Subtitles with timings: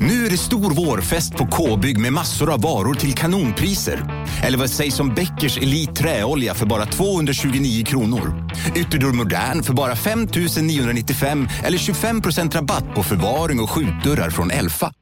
[0.00, 4.26] Nu är det stor vårfest på K-bygg med massor av varor till kanonpriser.
[4.42, 8.50] Eller vad sägs om Bäckers Elite Träolja för bara 229 kronor?
[8.76, 10.28] Ytterdörr Modern för bara 5
[10.62, 14.92] 995 eller 25% rabatt på förvaring och skjutdörrar från Elfa.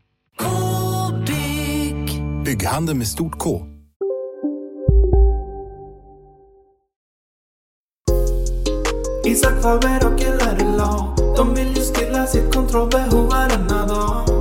[0.40, 2.22] K-bygg.
[2.44, 3.66] Bygghandeln med stort K.
[9.26, 14.33] Isak Faber och LRLA De vill ju stilla sitt kontrollbehov varenda dag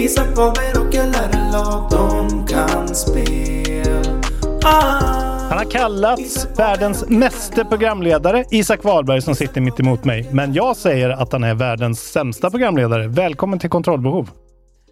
[0.00, 4.22] Isak Faber och LRLA De kan spel
[4.64, 5.18] ah.
[5.48, 10.28] Han har kallats världens meste programledare, Isak Wahlberg som sitter mitt emot mig.
[10.32, 13.08] Men jag säger att han är världens sämsta programledare.
[13.08, 14.30] Välkommen till Kontrollbehov.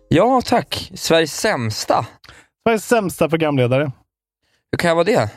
[0.08, 0.92] Ja, tack.
[0.94, 2.06] Sveriges sämsta.
[2.62, 3.92] Sveriges sämsta programledare.
[4.72, 5.30] Hur kan jag vara det?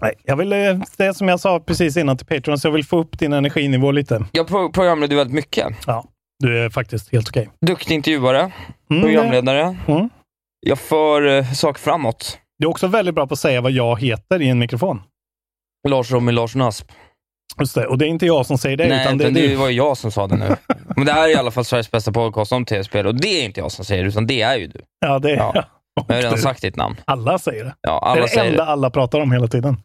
[0.00, 0.58] Nej, jag vill, eh,
[0.96, 3.90] det som jag sa precis innan till Patreon, så jag vill få upp din energinivå
[3.90, 4.24] lite.
[4.32, 5.66] Jag pro programleder väldigt mycket.
[5.86, 6.04] Ja,
[6.38, 7.48] du är faktiskt helt okej.
[7.66, 8.52] Duktig intervjuare,
[8.90, 9.76] Mm, programledare.
[9.88, 10.08] Mm.
[10.60, 12.38] Jag för uh, saker framåt.
[12.58, 15.02] Du är också väldigt bra på att säga vad jag heter i en mikrofon.
[15.88, 16.86] Lars Romy Larsson Asp.
[17.60, 19.54] Just det, och det är inte jag som säger det, Nej, utan det det du.
[19.56, 20.56] var jag som sa det nu.
[20.96, 23.44] Men det här är i alla fall Sveriges bästa podcast om tv-spel och det är
[23.44, 24.80] inte jag som säger det, utan det är ju du.
[25.00, 25.52] Ja, det är Ja.
[25.54, 25.64] jag.
[26.08, 26.96] Jag har redan sagt ditt namn.
[27.04, 27.74] Alla säger det.
[27.80, 28.70] Ja, det är alla det säger enda det.
[28.70, 29.76] alla pratar om hela tiden.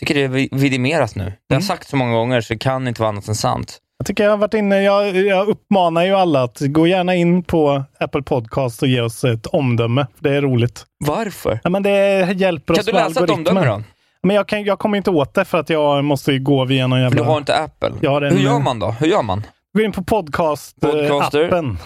[0.00, 1.24] tycker det är vi- vidimerat nu.
[1.24, 1.62] Det har Mm.
[1.62, 3.78] sagt så många gånger så det kan inte vara annat än sant.
[4.00, 7.42] Jag tycker jag har varit inne, jag, jag uppmanar ju alla att gå gärna in
[7.42, 10.06] på Apple Podcast och ge oss ett omdöme.
[10.18, 10.86] Det är roligt.
[11.04, 11.60] Varför?
[11.64, 13.82] Ja, men det hjälper Kan oss du med läsa ett omdöme då?
[14.22, 16.96] Men jag, kan, jag kommer inte åt det för att jag måste gå via någon
[16.98, 17.22] För jävla...
[17.22, 17.92] du har inte Apple.
[18.00, 18.90] Jag har en- Hur gör man då?
[18.90, 19.46] Hur gör man?
[19.76, 21.76] Gå in på podcast-appen.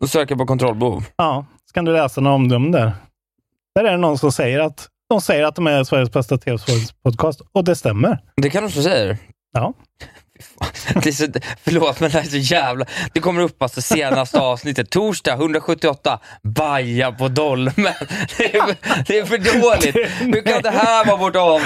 [0.00, 1.04] Och söker på kontrollbehov.
[1.16, 2.92] Ja, så kan du läsa några omdömen där.
[3.74, 7.40] Där är det någon som säger att de säger att de är Sveriges bästa tv-podcast
[7.52, 8.18] och det stämmer.
[8.36, 9.18] Det kan de säger.
[9.52, 9.72] Ja.
[10.94, 11.26] Det är så,
[11.64, 12.86] förlåt, men det här är så jävla...
[13.12, 17.74] Det kommer upp alltså senaste avsnittet, torsdag 178, baja på dolmen.
[18.38, 19.96] Det är, det är för dåligt.
[20.20, 21.60] Hur kan det här vara vårt av...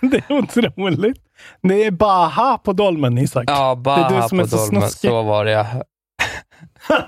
[0.00, 1.16] det är otroligt.
[1.62, 3.44] Det är Baha på dolmen, Isak.
[3.46, 4.82] Ja, det är du som på är så dolmen.
[4.82, 5.10] snuskig.
[5.10, 5.66] Så var det ja.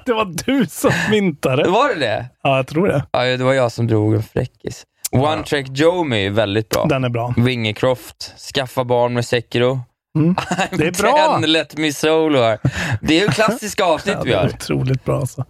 [0.06, 1.71] det var du som myntade.
[1.71, 2.27] Var det det?
[2.43, 3.06] Ja, jag tror det.
[3.10, 4.84] Ja, det var jag som drog en fräckis.
[5.12, 6.84] One Track Jomi är väldigt bra.
[6.84, 7.34] Den är bra.
[7.37, 9.81] Wingecroft, skaffa barn med Sekiro.
[10.16, 10.34] Mm.
[10.71, 11.38] Det är bra.
[11.41, 12.59] ten, let me solo här.
[13.03, 14.47] Det är ju klassiska avsnitt Ja, vi gör.
[14.54, 15.44] otroligt bra alltså.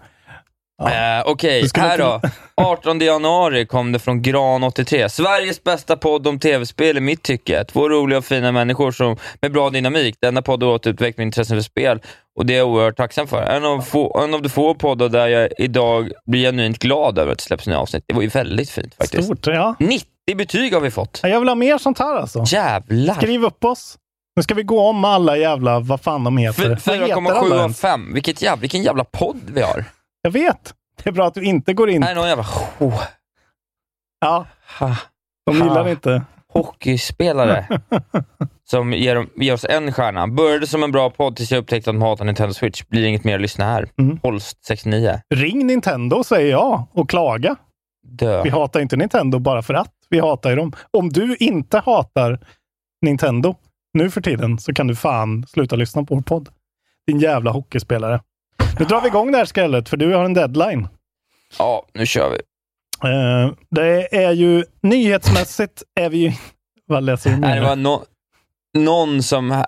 [0.82, 2.14] Eh, Okej, skulle här då.
[2.24, 5.08] inte- 18 januari kom det från Gran83.
[5.08, 7.64] Sveriges bästa podd om tv-spel i mitt tycke.
[7.64, 10.16] Två roliga och fina människor som, med bra dynamik.
[10.20, 12.00] Denna podd har återutvecklat min intresse för spel
[12.38, 13.42] och det är jag oerhört tacksam för.
[13.42, 17.32] En av, få, en av de få poddar där jag idag blir genuint glad över
[17.32, 18.04] att det släpps nya avsnitt.
[18.06, 19.24] Det var ju väldigt fint faktiskt.
[19.24, 19.74] Stort, ja.
[19.78, 20.06] 90
[20.36, 21.20] betyg har vi fått.
[21.22, 22.44] Ja, Jag vill ha mer sånt här alltså.
[22.46, 23.14] Jävlar!
[23.14, 23.96] Skriv upp oss.
[24.36, 26.70] Nu ska vi gå om alla jävla, vad fan de heter.
[26.72, 27.80] F- Vad heter 4,7 alla av ens?
[27.80, 28.14] 5.
[28.14, 29.84] Vilket jävla, vilken jävla podd vi har.
[30.22, 30.74] Jag vet.
[31.02, 32.00] Det är bra att du inte går in.
[32.00, 32.44] Nej, någon jävla
[32.78, 33.02] oh,
[34.20, 34.46] Ja,
[34.78, 34.96] ha,
[35.46, 35.68] de Ha.
[35.68, 36.22] gillar inte.
[36.52, 37.66] hockeyspelare
[38.70, 40.26] som ger, dem- ger oss en stjärna.
[40.28, 42.82] Började som en bra podd tills jag upptäckte att de hatar Nintendo Switch.
[42.82, 43.88] Blir inget mer att lyssna här.
[43.98, 44.18] Mm.
[44.22, 45.20] Holst 69.
[45.34, 47.56] Ring Nintendo säger jag och klaga.
[48.08, 48.42] Dö.
[48.42, 49.92] Vi hatar inte Nintendo bara för att.
[50.10, 50.72] Vi hatar ju dem.
[50.90, 52.46] Om du inte hatar
[53.02, 53.54] Nintendo
[53.96, 56.48] nu för tiden så kan du fan sluta lyssna på vår podd.
[57.06, 58.20] Din jävla hockeyspelare.
[58.78, 60.88] Nu drar vi igång det här skrället för du har en deadline.
[61.58, 62.40] Ja, nu kör vi.
[63.10, 66.32] Eh, det är ju nyhetsmässigt är vi ju...
[66.86, 68.04] Vad läser du Nej, det var no,
[68.78, 69.66] någon som ha-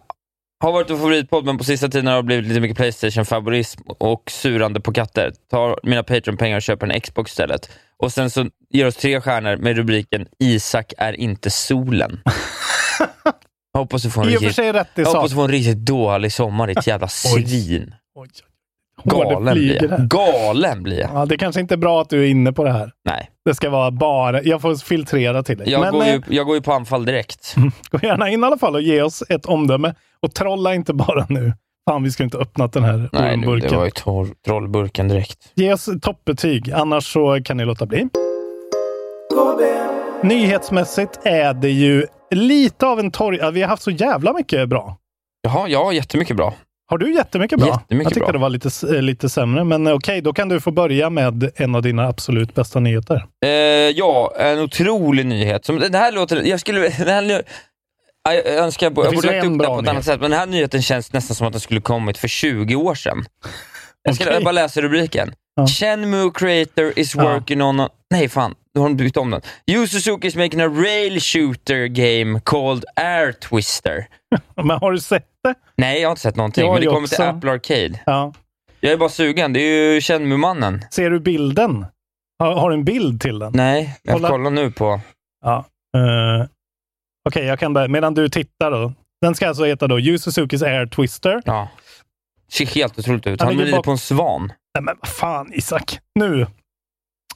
[0.60, 4.30] har varit en favoritpodd, men på sista tiden har det blivit lite mycket Playstation-favorism och
[4.30, 5.32] surande på katter.
[5.50, 7.70] Tar mina Patreon-pengar och köper en Xbox istället.
[7.96, 12.20] Och sen så ger oss tre stjärnor med rubriken Isak är inte solen.
[13.78, 15.50] Jag hoppas du får en I riktigt, sig rätt i jag hoppas du får en
[15.50, 17.94] riktigt dålig sommar, ditt jävla svin.
[18.14, 18.28] Oj.
[19.04, 20.08] Galen blir jag.
[20.08, 21.10] Galen blir jag.
[21.14, 22.92] Ja, det kanske inte är bra att du är inne på det här.
[23.04, 24.42] Nej, Det ska vara bara...
[24.42, 25.70] Jag får filtrera till dig.
[25.70, 27.54] jag, Men går eh, ju, jag går ju på anfall direkt.
[27.90, 29.94] gå gärna in i alla fall och ge oss ett omdöme.
[30.22, 31.52] Och trolla inte bara nu.
[31.90, 33.78] Fan, vi ska inte öppnat den här Nej, nu, det ormburken.
[33.78, 35.38] var ju tor- trollburken direkt.
[35.54, 38.08] Ge oss toppbetyg, annars så kan ni låta bli.
[39.34, 39.60] KB.
[40.22, 43.52] Nyhetsmässigt är det ju lite av en torg...
[43.52, 44.96] Vi har haft så jävla mycket bra.
[45.42, 46.54] Jaha, ja, jättemycket bra.
[46.90, 47.68] Har du jättemycket bra?
[47.68, 48.32] Jättemycket jag tyckte bra.
[48.32, 51.50] det var lite, eh, lite sämre, men eh, okej, då kan du få börja med
[51.56, 53.26] en av dina absolut bästa nyheter.
[53.44, 55.64] Eh, ja, en otrolig nyhet.
[55.64, 56.42] Som, det här låter...
[56.42, 56.80] Jag skulle...
[56.98, 57.42] Den här,
[58.24, 60.40] jag önskar jag, jag borde lagt upp det bra på ett annat sätt, men den
[60.40, 63.24] här nyheten känns nästan som att den skulle kommit för 20 år sedan.
[64.02, 64.34] Jag ska Okej.
[64.34, 65.32] jag bara läsa rubriken.
[65.58, 65.66] Ja.
[65.66, 67.22] Shenmue creator is Ja.
[67.22, 67.80] working on...
[67.80, 68.54] A, nej, fan.
[68.74, 69.40] Nu har de bytt om den.
[69.66, 74.06] Yu Suzuki is making a rail shooter game called Air Twister.
[74.56, 75.54] Men har du sett det?
[75.76, 77.22] Nej, jag har inte sett någonting, Jag men det kommer till också.
[77.22, 78.00] Apple Arcade.
[78.06, 78.32] Ja.
[78.80, 79.52] Jag är bara sugen.
[79.52, 80.84] Det är ju Shenmue-mannen.
[80.90, 81.86] Ser du bilden?
[82.38, 83.52] Har, har du en bild till den?
[83.54, 84.28] Nej, jag Kolla.
[84.28, 85.00] kollar nu på...
[85.44, 85.64] Ja.
[85.96, 86.46] Uh,
[87.28, 87.88] Okej, jag kan börja.
[87.88, 88.92] Medan du tittar då.
[89.20, 91.42] Den ska alltså heta då Yu Suzukis Air Twister.
[91.44, 91.68] Ja.
[92.52, 93.40] Ser helt otroligt ut.
[93.40, 94.52] Han Han ligger rider på en svan.
[94.78, 95.98] Nej, men vad fan Isak.
[96.14, 96.46] Nu,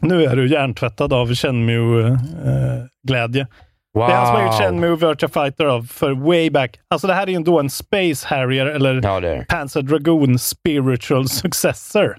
[0.00, 3.46] nu är du hjärntvättad av Shenmue-glädje.
[3.94, 4.08] Wow.
[4.08, 6.80] Det är han som har gjort Shenmue Virtua Fighter av för way back.
[6.90, 9.44] Alltså det här är ju ändå en Space Harrier eller Ja.
[9.48, 12.18] Panzer Dragoon Spiritual Successor.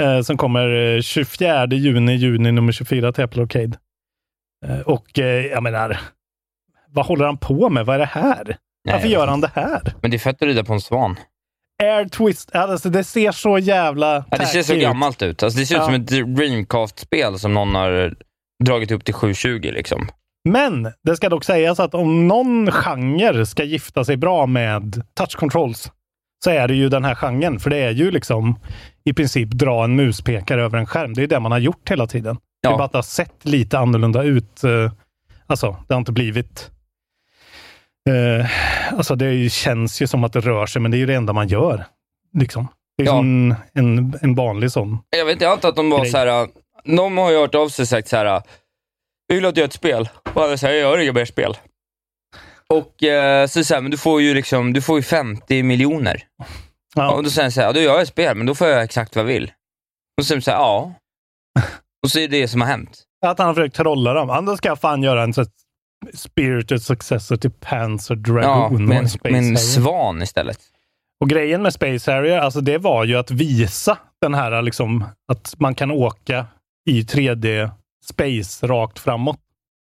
[0.00, 3.78] Eh, som kommer eh, 24 juni, juni nummer 24 till Apple Arcade.
[4.66, 6.00] Eh, och eh, jag menar,
[6.88, 7.86] vad håller han på med?
[7.86, 8.44] Vad är det här?
[8.84, 9.94] Nej, Varför gör han det här?
[10.02, 11.16] Men det är fett att rida på en svan.
[11.82, 14.80] Air Twist, alltså det ser så jävla Ja, det ser så ut.
[14.82, 15.42] gammalt ut.
[15.42, 15.84] Alltså, det ser ut Ja.
[15.84, 18.14] som ett Dreamcast-spel som någon har
[18.64, 19.60] dragit upp till 720.
[19.72, 20.08] Liksom.
[20.48, 25.36] Men det ska dock sägas att om någon genre ska gifta sig bra med touch
[25.36, 25.92] controls
[26.44, 27.60] så är det ju den här genren.
[27.60, 28.60] För det är ju liksom
[29.04, 31.14] i princip dra en muspekare över en skärm.
[31.14, 32.36] Det är det man har gjort hela tiden.
[32.62, 32.76] Det är Ja.
[32.78, 34.64] bara att det har sett lite annorlunda ut.
[34.64, 34.92] eh,
[35.46, 36.70] Alltså, det har inte blivit...
[38.08, 38.46] eh,
[38.98, 41.32] alltså, det känns ju som att det rör sig, men det är ju det enda
[41.32, 41.84] man gör.
[42.38, 42.68] Liksom.
[42.96, 43.12] Det är Ja.
[43.12, 44.98] som en, en vanlig sån.
[45.16, 46.10] Jag vet inte, jag antar att de var Grej.
[46.10, 46.48] så här.
[46.84, 48.24] De har ju hört av sig och sagt så här.
[49.26, 50.08] Jag vill att du gör ett spel.
[50.34, 51.56] Och alla säger, jag gör inga mer spel.
[52.68, 56.22] Och eh, så säger men du får ju liksom, du får ju 50 miljoner.
[56.94, 57.10] Ja.
[57.14, 58.66] Och då säger han så här, ja, då gör jag ett spel, men då får
[58.68, 59.52] jag exakt vad jag vill.
[60.18, 60.92] Och så säger de så här, ja.
[62.02, 63.02] Och så är det det som har hänt.
[63.26, 64.44] Att han har försökt trolla dem.
[64.44, 65.32] Då ska jag fan göra en
[66.14, 68.84] spirited successor till Panzer Ja, Dragoon.
[68.84, 69.56] med och en, Space med en Harrier.
[69.56, 70.58] svan istället.
[71.20, 75.54] Och grejen med Space Harrier, alltså det var ju att visa den här liksom, att
[75.58, 76.46] man kan åka
[76.90, 77.70] i 3D
[78.04, 79.38] space rakt framåt.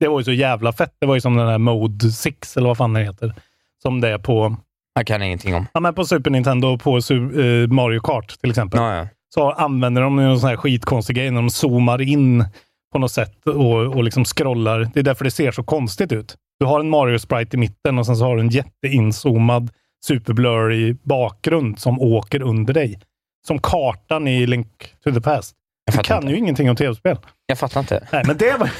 [0.00, 0.92] Det var ju så jävla fett.
[1.00, 3.34] Det var ju som den här Mode 6 eller vad fan det heter.
[3.82, 4.56] Som det är på,
[4.94, 5.66] Jag kan ingenting om.
[5.74, 8.80] ja, men på Super Nintendo och på eh, Mario Kart till exempel.
[8.80, 9.06] Ja, ja.
[9.34, 12.44] Så använder de någon sån här skitkonstig grej när de zoomar in
[12.92, 14.90] på något sätt och, och liksom scrollar.
[14.94, 16.36] Det är därför det ser så konstigt ut.
[16.60, 19.70] Du har en Mario-sprite i mitten och sen så har du en jätteinzoomad
[20.06, 23.00] superblurry bakgrund som åker under dig.
[23.46, 25.54] Som kartan i Link to the Past.
[25.92, 26.32] Du kan inte.
[26.32, 27.16] ju ingenting om tv-spel.
[27.46, 28.08] Jag fattar inte.
[28.12, 28.70] Nej, men det var...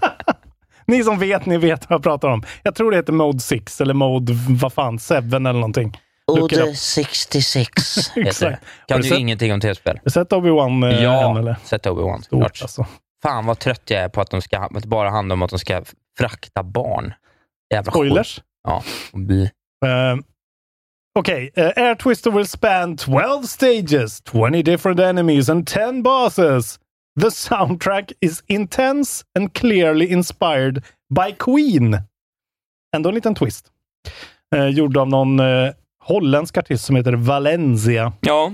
[0.86, 2.42] ni som vet, ni vet vad jag pratar om.
[2.62, 5.98] Jag tror det heter Mode 6 eller Mode, vad fan, 7 eller någonting.
[6.38, 6.76] Up.
[6.76, 8.58] 66 heter det.
[8.88, 9.96] Kan du du ingenting om tv-spel?
[9.96, 11.56] Har du sett Obi-Wan eh, än, Ja, eller?
[11.64, 12.22] sett Obi-Wan.
[12.22, 12.86] Stort, alltså.
[13.22, 15.50] Fan vad trött jag är på att de ska, att det bara handlar om att
[15.50, 15.82] de ska
[16.18, 17.14] frakta barn.
[17.74, 18.34] Jävla Spoilers.
[18.34, 18.44] skit.
[18.62, 18.82] Ja.
[19.86, 20.20] Uh,
[21.18, 26.78] Okej, uh, Air Twister will span 12 stages, 20 different enemies and 10 bosses.
[27.20, 30.84] The soundtrack is intense and clearly inspired
[31.14, 31.98] by Queen.
[32.96, 33.66] Ändå en liten twist.
[34.56, 35.72] Uh, gjord av någon uh,
[36.04, 38.12] holländsk artist som heter Valencia.
[38.20, 38.52] Ja,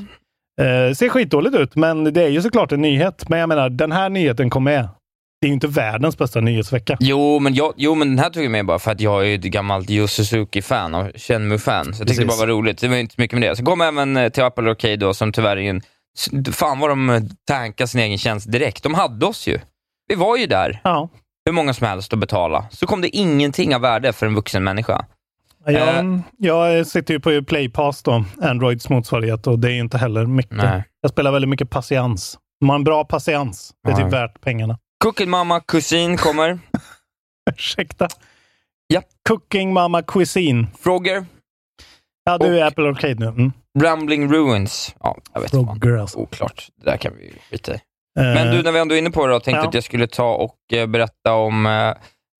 [0.61, 3.29] Uh, ser skitdåligt ut, men det är ju såklart en nyhet.
[3.29, 4.89] Men jag menar, den här nyheten kom med.
[5.41, 6.97] Det är ju inte världens bästa nyhetsvecka.
[7.01, 9.35] jo men, jag, jo men den här tog jag med bara för att jag är
[9.35, 11.85] ett gammalt Yu Suzuki-fan och Shenmue-fan.
[11.85, 12.19] Så jag tyckte Precis.
[12.19, 12.79] det bara var roligt.
[12.79, 13.57] Det var inte mycket med det.
[13.57, 15.83] Så kom även eh, till Apple Arcade då, som tyvärr är en...
[16.53, 18.83] Fan vad de eh, tankade sin egen tjänst direkt.
[18.83, 19.59] De hade oss ju.
[20.09, 20.81] Vi var ju där.
[20.85, 21.09] Ja.
[21.45, 22.67] Hur många som helst att betala.
[22.71, 25.05] Så kom det ingenting av värde för en vuxen människa.
[25.73, 30.27] Jag, jag sitter ju på Playpass då, Androids motsvarighet, och det är ju inte heller
[30.27, 30.57] mycket.
[30.57, 30.85] Nej.
[31.01, 32.39] Jag spelar väldigt mycket patiens.
[32.61, 33.75] Man har en bra patiens.
[33.87, 34.79] Det är typ värt pengarna.
[35.05, 36.59] Cookie Mama Kusin kommer.
[37.51, 38.09] Ursäkta?
[38.87, 39.03] Ja.
[39.29, 40.67] Cooking Mama Cuisine.
[40.81, 41.27] Frogger.
[42.25, 43.27] Ja, du är Och- Apple Arcade nu.
[43.27, 43.53] Mm.
[43.79, 44.95] Rumbling Ruins.
[45.01, 45.51] Ja, jag vet.
[45.51, 46.19] Frogger alltså.
[46.19, 46.69] Oklart.
[46.85, 47.81] Det där kan vi skita i.
[48.19, 49.69] Eh, Men du, när vi ändå är inne på det då, tänkte Ja.
[49.69, 51.95] att jag skulle ta och eh, berätta om eh,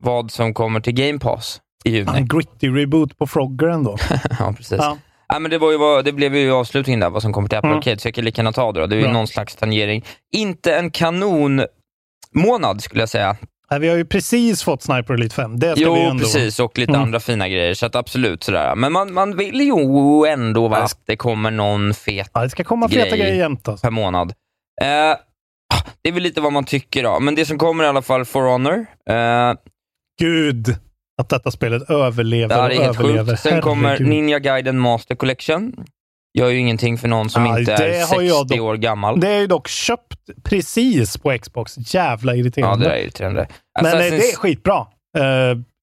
[0.05, 2.11] vad som kommer till Game Pass i juni.
[2.15, 3.97] En gritty reboot på Frogger ändå.
[4.39, 4.79] ja, precis.
[4.79, 4.99] Ja.
[5.29, 7.59] Ja, men det, var ju, vad- det blev ju avslutningen där, vad som kommer till
[7.59, 7.79] Apple Mm.
[7.79, 8.87] Arcade, så jag kan lika gärna ta det då.
[8.87, 10.05] Det är ju någon slags tangering.
[10.33, 13.37] Inte en kanonmånad skulle jag säga.
[13.71, 15.59] Nej, vi har ju precis fått Sniper Elite 5.
[15.59, 16.23] Det ska Jo, vi ändå...
[16.23, 17.03] precis, och lite Mm.
[17.03, 18.75] andra fina grejer, så att absolut sådär.
[18.77, 20.77] Men man, man vill ju ändå Ja.
[20.77, 23.19] att det kommer någon fet Ja, det ska komma feta Grej.
[23.19, 23.69] grejer jämt.
[23.69, 23.87] Alltså.
[23.87, 24.33] per månad.
[24.83, 24.87] Eh,
[26.03, 28.25] det är väl lite vad man tycker då, men det som kommer i alla fall,
[28.25, 28.87] For Honor.
[29.11, 29.55] Eh,
[30.21, 30.77] Gud,
[31.23, 33.33] att detta spelet överlever det och är helt överlever.
[33.33, 33.41] sjukt.
[33.43, 33.99] Sen kommer.
[33.99, 35.73] Ninja Gaiden Master Collection.
[36.39, 38.77] Gör ju ingenting för någon som Ja, inte det är har 60 jag dock- år
[38.77, 39.21] gammal.
[39.21, 41.95] Det är ju dock köpt precis på Xbox.
[41.95, 42.85] Jävla Ja, irriterande.
[42.85, 43.49] det där är irriterande.
[43.83, 44.87] Men eh, Assassin's, det är skitbra.
[45.19, 45.25] Uh,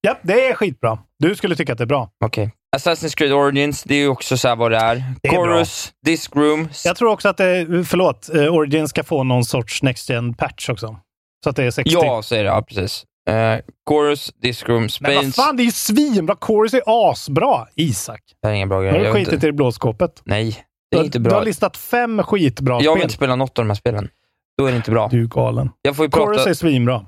[0.01, 0.99] ja, det är skitbra.
[1.19, 2.09] Du skulle tycka att det är bra.
[2.25, 2.51] Okej.
[2.77, 5.03] Assassin's Creed Origins, det är ju också så här vad det är.
[5.21, 6.69] Det är Chorus, Disc Room.
[6.85, 10.69] Jag tror också att det, förlåt, uh, Origin ska få någon sorts Next Gen patch
[10.69, 10.97] också.
[11.43, 11.91] Så att det är 60.
[11.93, 12.49] Ja, är det.
[12.49, 13.03] Ja, precis.
[13.29, 16.35] Eh, Chorus, Disc Room, Men vad fan, det är ju svinbra.
[16.41, 17.67] Chorus är asbra.
[17.75, 18.91] Isak, Det är ingen bra har grej.
[18.93, 19.45] du Jag vet skitit inte.
[19.45, 20.21] i det blå skåpet?
[20.25, 20.55] Nej, det
[20.91, 21.43] Du är har- inte Du har bra.
[21.45, 23.03] listat fem skitbra Jag vill spel.
[23.03, 24.09] inte spela något av de här spelen.
[24.57, 25.07] Då är det inte bra.
[25.11, 25.69] Du är galen.
[25.81, 26.49] Jag får ju Chorus prata...
[26.49, 27.05] är svinbra.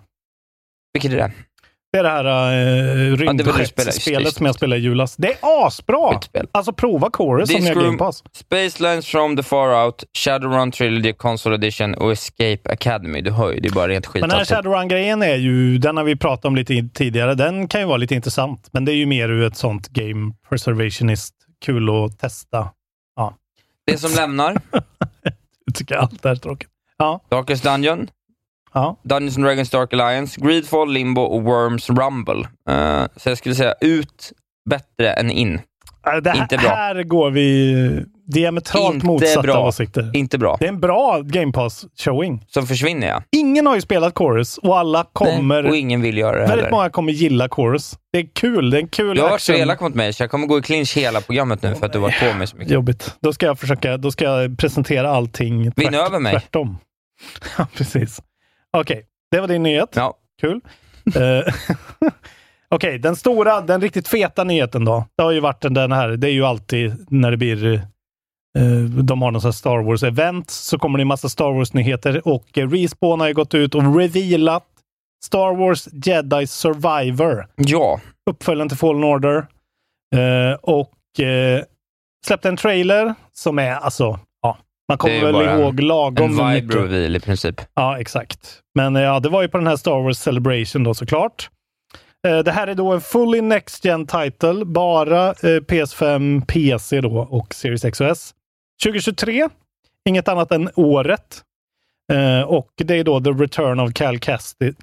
[0.93, 1.31] Vilket är det?
[1.95, 5.15] Det är det här uh, rymdskeppsspelet just som jag spelade i julas.
[5.15, 6.19] Det är asbra!
[6.51, 7.83] Alltså prova Chorus om ni har.
[7.83, 8.23] Game Pass.
[8.33, 13.21] Space Lines from the Far Out, Shadowrun Trilogy Console Edition och Escape Academy.
[13.21, 14.45] Du hör ju, det är bara rent skit Men den här.
[14.45, 17.35] Shadowrun-grejen är ju, den har vi pratat om lite tidigare.
[17.35, 20.33] Den kan ju vara lite intressant, men det är ju mer ur ett sånt game
[20.49, 21.35] preservationist.
[21.65, 22.69] Kul att testa.
[23.87, 24.61] Det som lämnar,
[25.65, 26.69] Jag tycker allt det här är tråkigt.
[26.97, 28.07] Ja, Darkest Dungeon,
[28.75, 28.97] ja.
[29.03, 32.47] Dungeons and Dragons Dark Alliance, Greedfall, Limbo och Worms Rumble.
[32.69, 34.31] Eh, så jag skulle säga ut
[34.69, 35.53] bättre än in.
[35.53, 36.69] Äh, Det här, Inte bra.
[36.69, 39.67] här går vi diametralt Inte motsatta bra.
[39.67, 40.11] åsikter.
[40.13, 40.57] Inte bra.
[40.59, 42.39] Det är en bra Game Pass-showing.
[42.47, 43.23] Så försvinner jag.
[43.31, 45.61] Ingen har ju spelat Chorus och alla kommer...
[45.61, 46.71] Nej, och ingen vill göra det Väldigt heller.
[46.71, 47.93] många kommer gilla Chorus.
[48.13, 48.69] Det är kul.
[48.69, 50.57] Det är en kul Du har varit så elak mot mig, så jag kommer gå
[50.57, 52.73] i clinch hela programmet nu för att du har varit på mig så mycket.
[52.73, 53.15] Jobbigt.
[53.21, 56.31] Då ska jag försöka då ska jag presentera allting Vinn över mig.
[56.33, 56.77] tvärtom.
[57.57, 58.21] Ja, precis.
[58.75, 59.89] Okej, det var din nyhet.
[59.95, 60.13] Ja.
[60.41, 60.61] Kul.
[61.15, 61.53] Eh,
[62.69, 65.05] Okej, den stora, den riktigt feta nyheten då.
[65.17, 67.81] Det har ju varit den här, det är ju alltid när det blir eh,
[69.03, 72.69] de har någon sån Star Wars-event så kommer det en massa Star Wars-nyheter och eh,
[72.69, 74.65] Respawn har ju gått ut och revealat
[75.25, 79.47] Star Wars Jedi Survivor Ja, uppföljaren till Fallen Order.
[80.15, 81.63] Eh, och eh,
[82.25, 84.19] släppte en trailer som är alltså,
[84.89, 86.63] man kommer väl en- ihåg lagom en mycket.
[86.63, 87.61] vibe reveal i princip.
[87.75, 88.59] Ja, exakt.
[88.75, 91.49] Men eh, ja, det var ju på den här Star Wars Celebration då såklart.
[92.27, 97.17] Eh, det här är då en fully Next Gen title, bara eh, PS5, PC då
[97.29, 98.33] och Series X och S.
[98.83, 99.49] 2023,
[100.09, 101.41] inget annat än året.
[102.13, 104.19] Eh, och det är då The Return of Cal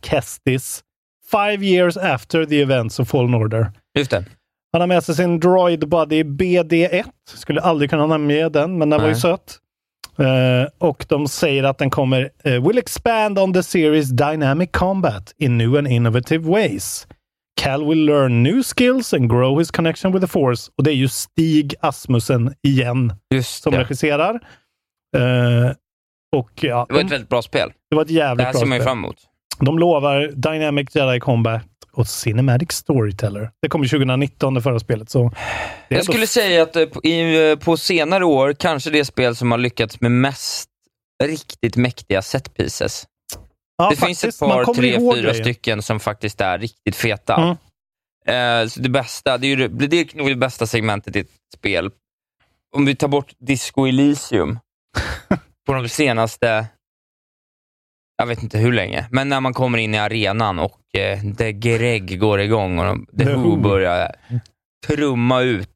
[0.02, 0.82] Kestis.
[1.30, 3.70] Five years after the events of Fallen Order.
[3.98, 4.24] Just det.
[4.72, 7.04] Han har med sig sin Droid Buddy BD1.
[7.34, 9.20] Skulle aldrig kunna namnge den, men den var ju Nej.
[9.20, 9.58] söt.
[10.18, 15.32] Eh, och de säger att den kommer eh, will expand on the series dynamic combat
[15.38, 17.06] in new and innovative ways.
[17.60, 20.70] Cal will learn new skills and grow his connection with the force.
[20.78, 23.78] Och det är ju Stig Asmussen igen Just som det.
[23.80, 24.34] regisserar.
[25.16, 25.72] Eh,
[26.36, 27.72] och ja, Det var ett väldigt bra spel.
[27.90, 28.88] det var ett Det jävligt här bra ser man ju spel.
[28.88, 29.16] fram emot.
[29.60, 31.62] De lovar Dynamic Jedi Combat
[31.96, 33.50] och Cinematic Storyteller.
[33.62, 35.10] Det kom ju 2019, det förra spelet.
[35.10, 35.32] Så
[35.88, 39.50] det Jag skulle säga att eh, i, eh, på senare år, kanske det spel som
[39.50, 40.68] har lyckats med mest
[41.24, 43.06] riktigt mäktiga set pieces.
[43.76, 44.66] Ja, det finns ett faktiskt.
[44.66, 45.34] Par, tre, fyra grejer.
[45.34, 47.36] stycken som faktiskt är riktigt feta.
[47.36, 47.56] Mm.
[48.26, 51.30] Eh, det bästa, det är, ju, det det är nog det bästa segmentet i ett
[51.56, 51.90] spel.
[52.76, 54.58] Om vi tar bort Disco Elysium
[55.66, 56.66] på de senaste,
[58.16, 61.52] jag vet inte hur länge, men när man kommer in i arenan och eh, The
[61.52, 64.14] Greg går igång och de, The, The Who börjar
[64.86, 65.68] trumma ut.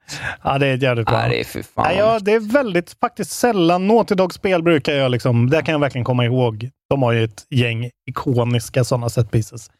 [0.43, 1.19] Ja, det är jävligt bra.
[1.19, 1.83] Nej, det är.
[1.83, 3.87] Nej, ja, det är väldigt faktiskt sällan.
[3.87, 6.71] Naughty Dog-spel brukar jag liksom, där kan jag verkligen komma ihåg.
[6.91, 9.71] De har ju ett gäng ikoniska sådana set pieces.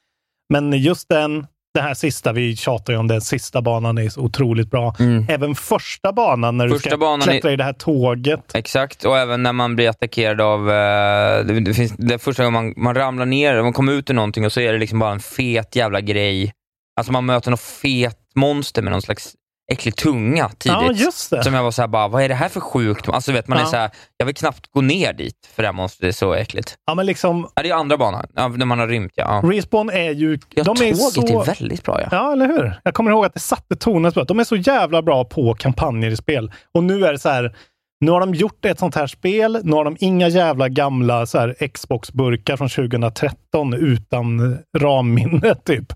[0.53, 4.21] Men just den, den här sista, vi tjatar ju om den sista banan är så
[4.21, 4.95] otroligt bra.
[4.99, 5.27] Mm.
[5.29, 8.55] Även första banan när Första du ska banan klättra i det här tåget.
[8.55, 10.71] Exakt, och även när man blir attackerad av...
[10.71, 14.11] Eh, det, det, finns, det är första gången man, man ramlar ner, man kommer ut
[14.11, 16.53] ur någonting och så är det liksom bara en fet jävla grej.
[16.97, 19.35] Alltså man möter något fet monster med någon slags
[19.73, 20.79] äcklig tunga tidigt.
[20.83, 21.45] Ja, just det.
[21.45, 23.09] Som jag var såhär, bara, vad är det här för sjukt?
[23.09, 23.67] Alltså vet man är Ja.
[23.67, 26.75] såhär, jag vill knappt gå ner dit för det här monstret är så äckligt.
[26.87, 29.41] Ja, men liksom, Ja, det är andra banan, ja, när man har rymt ja.
[29.43, 29.51] ja.
[29.51, 30.39] Respawn är ju...
[30.55, 31.41] ja de är tåget så...
[31.43, 32.09] är väldigt bra ja.
[32.11, 32.81] Ja, eller hur?
[32.85, 34.25] Jag kommer ihåg att det satte tonen så.
[34.25, 36.53] De är så jävla bra på kampanjer i spel.
[36.75, 37.57] Och nu är det så här,
[38.01, 39.61] nu har de gjort ett sånt här spel.
[39.65, 45.87] Nu har de inga jävla gamla så här Xbox-burkar från 2013 utan ramminne typ.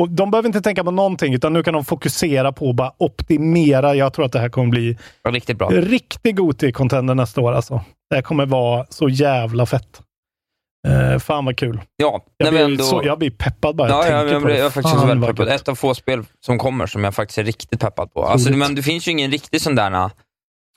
[0.00, 2.92] Och de behöver inte tänka på någonting, utan nu kan de fokusera på att bara
[2.98, 3.94] optimera.
[3.94, 5.68] Jag tror att det här kommer bli Riktigt bra.
[5.70, 7.52] riktig Goti-contender nästa år.
[7.52, 7.80] Alltså.
[8.10, 10.02] Det här kommer vara så jävla fett.
[10.88, 11.80] Uh, fan vad kul.
[11.96, 12.84] Ja, Jag blir, ändå...
[12.84, 14.56] så, jag blir peppad bara jag Ja, ja, tänker jag, på det.
[14.56, 15.48] jag är faktiskt Fan, väldigt peppad.
[15.48, 18.24] Ett av få spel som kommer som jag faktiskt är riktigt peppad på.
[18.24, 20.10] Alltså, men det finns ju ingen riktig sån där...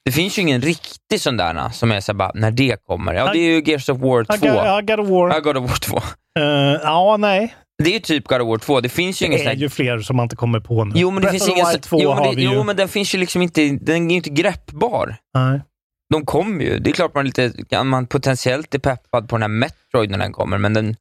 [0.05, 3.13] Det finns ju ingen riktig sån där som är så här bara, när det kommer.
[3.13, 4.33] Ja, det är ju Gears of War 2.
[4.33, 5.29] I got, I got a war.
[5.33, 5.97] Ja, God of War 2.
[6.39, 6.43] Eh,
[6.83, 7.55] ja, nej.
[7.83, 8.81] Det är ju typ God of War 2.
[8.81, 10.91] Det finns ju ingen Det är ju fler som man inte kommer på nu.
[10.95, 11.69] Jo, men det Breath finns ingen...
[11.71, 12.53] Wild 2 jo, men, har det, vi ju.
[12.53, 13.61] jo, men den finns ju liksom inte...
[13.81, 15.15] Den är ju inte greppbar.
[15.33, 15.61] Nej.
[16.13, 16.79] De kommer ju.
[16.79, 17.53] Det är klart man, lite,
[17.83, 20.95] man potentiellt är peppad på den här Metroid när den kommer, men den,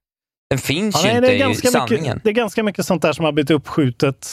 [0.51, 2.03] den finns Ja, ju nej, inte det, är i ganska sanningen.
[2.03, 4.29] mycket, det är ganska mycket sånt där som har blivit uppskjutet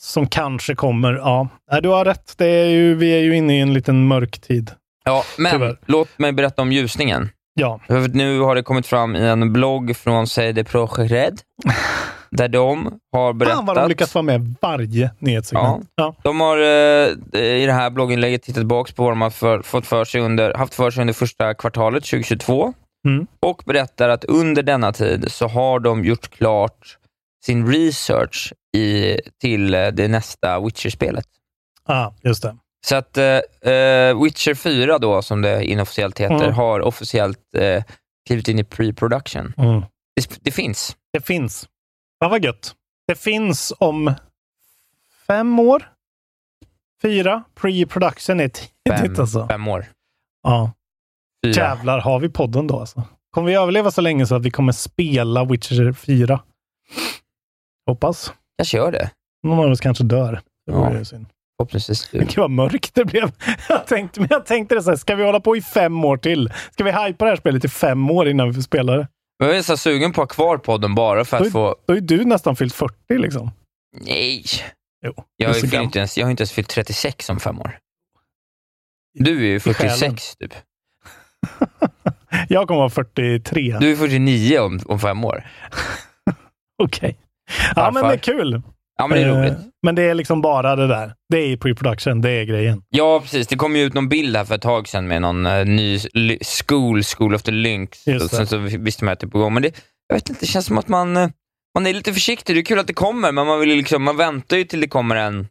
[0.00, 1.12] som kanske kommer.
[1.12, 1.48] Ja,
[1.82, 2.34] du har rätt.
[2.38, 4.70] Det är ju, vi är ju inne i en liten mörk tid.
[5.04, 5.78] Ja, men Tyvärr.
[5.86, 7.28] låt mig berätta om ljusningen.
[7.60, 11.40] Ja, För Nu har det kommit fram i en blogg från CD Projekt Red,
[12.30, 13.56] där de har berättat...
[13.56, 15.88] fan vad de lyckas vara med varje nyhetssegment.
[15.94, 16.14] Ja.
[16.22, 19.86] De har eh, i det här blogginlägget tittat tillbaka på vad de har för, fått
[19.86, 22.74] för sig under, haft för sig under första kvartalet 2022
[23.04, 23.26] Mm.
[23.40, 26.98] och berättar att under denna tid så har de gjort klart
[27.44, 31.26] sin research i, till eh, det nästa Witcher-spelet.
[31.88, 32.56] Ja, just det.
[32.86, 36.54] Så att eh, Witcher 4 då, som det inofficiellt heter, Mm.
[36.54, 37.84] har officiellt eh,
[38.26, 39.52] klivit in i pre-production.
[39.56, 39.80] Mm.
[40.16, 40.96] Det, det finns.
[41.12, 41.68] Det finns.
[42.22, 42.74] Fan vad gött.
[43.06, 44.14] Det finns om
[45.26, 45.88] fem år.
[47.02, 47.42] Fyra.
[47.60, 49.46] Pre-production är tidigt Fem, alltså.
[49.48, 49.86] fem år.
[50.42, 50.72] Ja.
[51.44, 51.52] Fyra.
[51.54, 53.02] Jävlar, har vi podden då alltså?
[53.30, 56.40] Kommer vi överleva så länge så att vi kommer spela Witcher 4?
[57.86, 58.32] Hoppas.
[58.58, 59.10] Kanske gör det.
[59.42, 60.32] Någon av oss kanske dör.
[60.66, 60.78] Det Ja.
[60.78, 61.26] vore ju synd.
[61.60, 62.08] Förhoppningsvis.
[62.12, 63.32] Gud vad mörkt det blev.
[63.68, 66.16] Jag tänkte, men jag tänkte det så här, ska vi hålla på i fem år
[66.16, 66.52] till?
[66.72, 69.08] Ska vi hypa det här spelet i fem år innan vi får spela det?
[69.38, 71.76] Men Jag är så sugen på att ha kvar podden bara för Då att få...
[71.86, 73.50] då är du nästan fyllt 40 liksom.
[74.00, 74.44] Nej!
[75.06, 77.78] Jo, Jag, är inte ens, jag har inte ens fyllt 36 om fem år.
[79.18, 79.74] Du är ju själen.
[79.74, 80.54] 46 typ.
[82.48, 83.76] Jag kommer vara 43.
[83.80, 85.46] Du är 49 om, om fem år.
[86.82, 87.16] Okej.
[87.76, 88.62] Ja, men det är kul.
[89.00, 89.58] Ja, men det är Eh, roligt.
[89.82, 91.14] Men det är liksom bara det där.
[91.28, 92.20] Det är pre-production.
[92.22, 92.82] Det är grejen.
[92.88, 93.46] Ja, precis.
[93.46, 95.98] Det kom ju ut någon bild här för ett tag sedan med någon eh, ny
[96.66, 98.06] school, School of the Lynx.
[98.22, 99.54] Och sen så visste man att det är på gång.
[99.54, 99.74] Men det,
[100.08, 101.28] jag vet inte, det känns som att man, eh,
[101.74, 102.56] man är lite försiktig.
[102.56, 104.88] Det är kul att det kommer, men man, vill liksom, man väntar ju till det
[104.88, 105.48] kommer en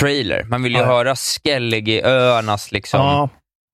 [0.00, 0.44] trailer.
[0.44, 0.84] Man vill ju Ja.
[0.86, 3.00] höra Skellige-öarnas liksom,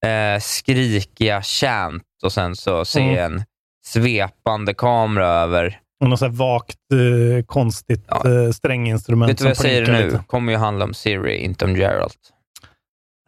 [0.03, 3.19] Ja, eh, skrikiga chant och sen så se Mm.
[3.35, 3.45] en
[3.87, 5.79] svepande kamera över.
[6.01, 8.31] Och något så här vagt, eh, konstigt Ja.
[8.45, 9.31] eh, stränginstrument.
[9.31, 10.05] Vet du vad jag säger nu?
[10.05, 10.25] lite.
[10.27, 12.17] kommer ju handla om Siri, inte om Geralt.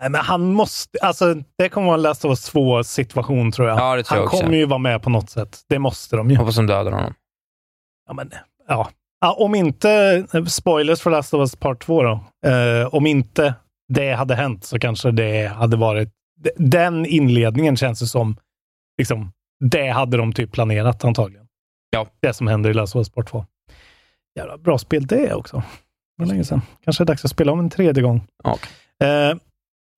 [0.01, 3.79] Nej, men han måste, alltså det kommer vara en Last of 2 situation tror jag.
[3.79, 5.59] Ja, tror han jag kommer ju vara med på något sätt.
[5.69, 6.37] Det måste de ju.
[6.37, 7.15] Hoppas de dödar honom.
[8.09, 8.31] Ja, men,
[8.69, 8.91] ja.
[9.21, 12.21] Ja, om inte, eh, spoilers för Last of Us Part 2 då.
[12.51, 13.55] Eh, om inte
[13.89, 16.09] det hade hänt så kanske det hade varit,
[16.57, 18.37] den inledningen känns det som,
[18.99, 19.33] liksom,
[19.65, 21.40] det hade de typ planerat antagligen.
[21.91, 22.07] Ja.
[22.21, 23.45] Det som händer i Last of Us Part 2.
[24.37, 25.57] Jävla bra spel det också.
[25.57, 26.63] Det var länge sedan.
[26.85, 28.27] Kanske är det dags att spela om en tredje gång.
[28.45, 28.59] Ja,
[29.05, 29.37] Eh,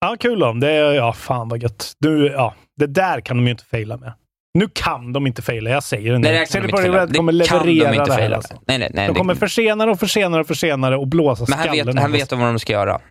[0.01, 0.53] ja, kul då.
[0.53, 1.93] Det är, ja, fan vad gött.
[1.99, 4.13] Du, ja, det där kan de ju inte faila med.
[4.53, 6.27] Nu kan de inte faila, jag säger det nu.
[6.27, 7.01] Nej, det de faila.
[7.05, 8.31] Red kommer Det kan de leverera inte det här.
[8.31, 8.53] Alltså.
[8.67, 9.07] Nej, nej, nej.
[9.07, 12.11] De det- kommer försenare och försenare och försenare och blåsa Men han skallen vet, han
[12.13, 12.17] oss.
[12.21, 13.01] vet vad de ska göra.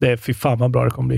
[0.00, 1.16] Det är fy fan vad bra det kommer bli.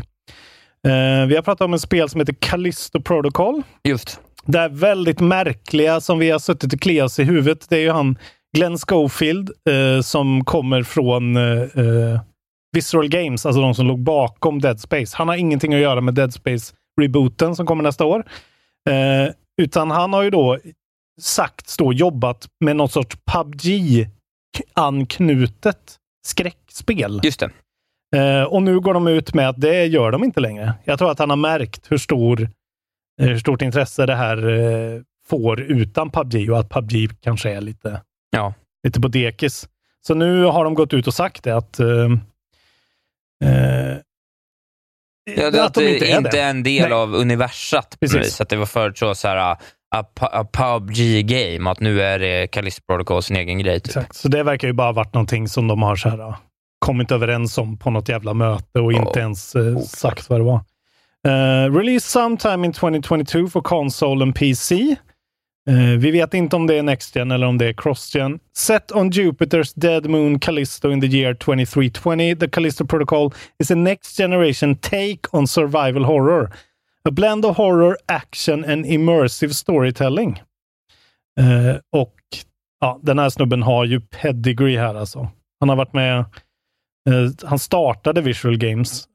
[0.93, 3.63] Eh, vi har pratat om ett spel som heter Callisto Protocol.
[3.85, 4.21] Just.
[4.53, 7.67] Det är väldigt märkliga som vi har suttit och kliat oss i huvudet.
[7.69, 8.19] Det är ju han
[8.57, 12.21] Glenn Schofield eh, som kommer från eh, eh,
[12.73, 15.17] Visceral Games, alltså de som låg bakom Dead Space.
[15.17, 18.25] Han har ingenting att göra med Dead Space-rebooten som kommer nästa år.
[18.91, 19.29] Eh,
[19.63, 20.59] utan han har ju då
[21.21, 27.21] sagt då jobbat med något sorts PubG-anknutet skräckspel.
[27.23, 27.51] Just det.
[28.17, 30.75] Eh, och nu går de ut med att det gör de inte längre.
[30.85, 32.51] Jag tror att han har märkt hur, stor,
[33.19, 38.01] hur stort intresse det här eh, får utan PubG och att PubG kanske är lite,
[38.31, 38.55] Ja.
[38.87, 39.69] lite på dekis.
[40.07, 41.89] Så nu har de gått ut och sagt det att eh,
[43.45, 43.97] eh,
[45.37, 46.41] Ja, det, att det inte är, det.
[46.41, 46.93] en del Nej.
[46.93, 47.97] av universat.
[48.01, 48.41] Precis.
[48.41, 49.59] Att det var förut så, så här, a,
[50.21, 53.81] a PubG-game, att nu är det Callisto Protocol sin egen grej.
[53.81, 53.87] Typ.
[53.87, 54.15] Exakt.
[54.17, 56.35] Så det verkar ju bara ha varit någonting som de har så här,
[56.79, 60.61] kommit överens om på något jävla möte och inte ens eh, sagt vad det var.
[61.29, 64.97] Uh, release sometime in 2022 för console and PC.
[65.71, 68.39] Uh, eh, vi vet inte om det är Next Gen eller om det är Cross-Gen.
[68.57, 73.75] Set on Jupiter's dead moon Callisto in the year 2320, the Callisto Protocol is a
[73.75, 76.51] next generation take on survival horror.
[77.05, 80.43] A blend of horror, action and immersive storytelling.
[81.41, 82.17] Uh, och
[82.81, 85.29] ja, den här snubben har ju pedigree här alltså.
[85.61, 86.25] Han har varit med,
[87.11, 89.09] Uh, han startade Visual Games,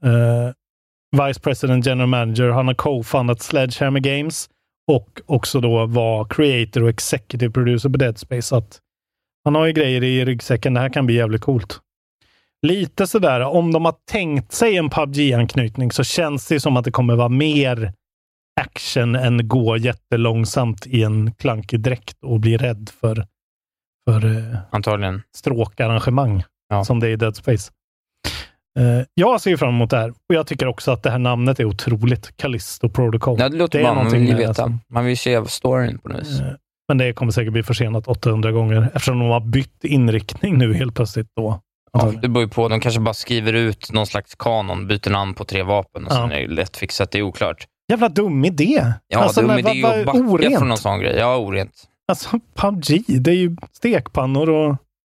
[1.28, 4.50] Vice President General Manager, han har co-foundat Sledgehammer Games
[4.92, 8.42] och också då var creator och executive producer på Dead Space.
[8.42, 8.80] Så att
[9.44, 10.74] han har ju grejer i ryggsäcken.
[10.74, 11.80] Det här kan bli jävligt coolt.
[12.68, 16.92] Lite sådär, om de har tänkt sig en PubG-anknytning så känns det som att det
[16.92, 17.94] kommer vara mer
[18.62, 23.28] action än gå jättelångsamt i en klankig dräkt och bli rädd för,
[24.10, 25.22] för eh, Antagligen.
[25.36, 26.84] stråkarrangemang Ja.
[26.84, 27.72] som det är i Dead Space.
[28.80, 31.60] Eh, jag ser fram emot det här och jag tycker också att det här namnet
[31.60, 32.38] är otroligt.
[32.38, 33.40] Callisto Protocol.
[33.40, 33.94] Ja, det låter är bra.
[33.94, 34.78] Man vill det, veta.
[34.90, 36.40] Man vill se storyn på något vis.
[36.40, 36.46] Eh,
[36.88, 40.96] Men det kommer säkert bli försenat 800 gånger eftersom de har bytt inriktning nu helt
[40.96, 41.28] plötsligt.
[41.38, 41.60] Då.
[41.94, 42.68] Ja, det beror ju på.
[42.68, 46.16] De kanske bara skriver ut någon slags kanon, byter namn på tre vapen och Ja.
[46.16, 47.12] sen är det lätt fixat.
[47.12, 47.68] Det är oklart.
[47.92, 48.86] Jävla dum idé!
[49.08, 50.58] Ja, alltså, dum men idé att backa orent.
[50.58, 51.16] från någon sån grej.
[51.18, 51.72] Ja, orent.
[52.08, 54.76] Alltså PubG, det är ju stekpannor och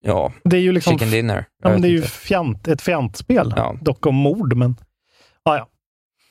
[0.07, 0.93] Ja, det är ju liksom...
[0.93, 1.45] chicken dinner.
[1.63, 3.53] Ja, men det är ju fjant, ett fjantspel.
[3.57, 3.77] Ja.
[3.81, 4.77] Dock om mord, men...
[5.43, 5.69] Ah, ja.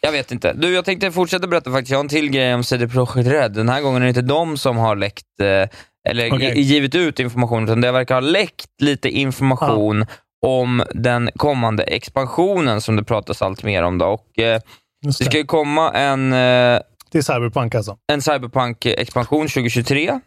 [0.01, 0.53] Jag vet inte.
[0.53, 1.91] Du, jag tänkte fortsätta berätta faktiskt.
[1.91, 3.53] Jag har en till grej om CD Projekt Red.
[3.53, 5.47] Den här gången är det inte de som har läckt, eh,
[6.09, 10.05] eller gi- givit ut information, utan det verkar ha läckt lite information
[10.45, 13.97] om den kommande expansionen som det pratas allt mer om.
[13.97, 14.05] Då.
[14.05, 14.59] Och, eh,
[15.01, 17.97] det ska ju komma en, eh, är Cyberpunk alltså.
[18.11, 20.19] en Cyberpunk-expansion 2023.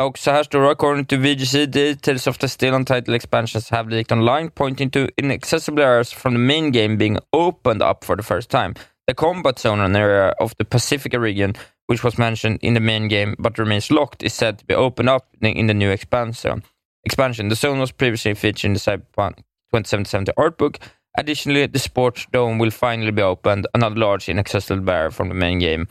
[0.00, 3.90] Och så här står det, according to VGC, details of the still untitled expansions have
[3.90, 8.22] leaked online, pointing to inaccessible areas from the main game being opened up for the
[8.22, 8.74] first time.
[9.06, 11.54] The combat zone an area of the Pacifica region,
[11.86, 15.08] which was mentioned in the main game but remains locked, is said to be opened
[15.08, 16.62] up in in the new expansion.
[17.04, 17.48] Expansion.
[17.48, 19.36] The zone was previously featured in the Cyberpunk
[19.70, 20.78] 2077 art book.
[21.18, 25.58] Additionally, the sports dome will finally be opened, another large inaccessible barrier from the main
[25.58, 25.86] game.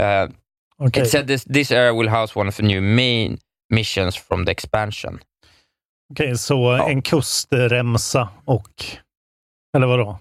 [0.00, 0.26] Uh,
[0.82, 1.02] Okej.
[1.02, 3.38] It said this, this area will house one of the new main
[3.74, 5.18] missions from the expansion.
[6.12, 8.84] Okej, så en kustremsa och...
[9.76, 10.18] Eller vadå?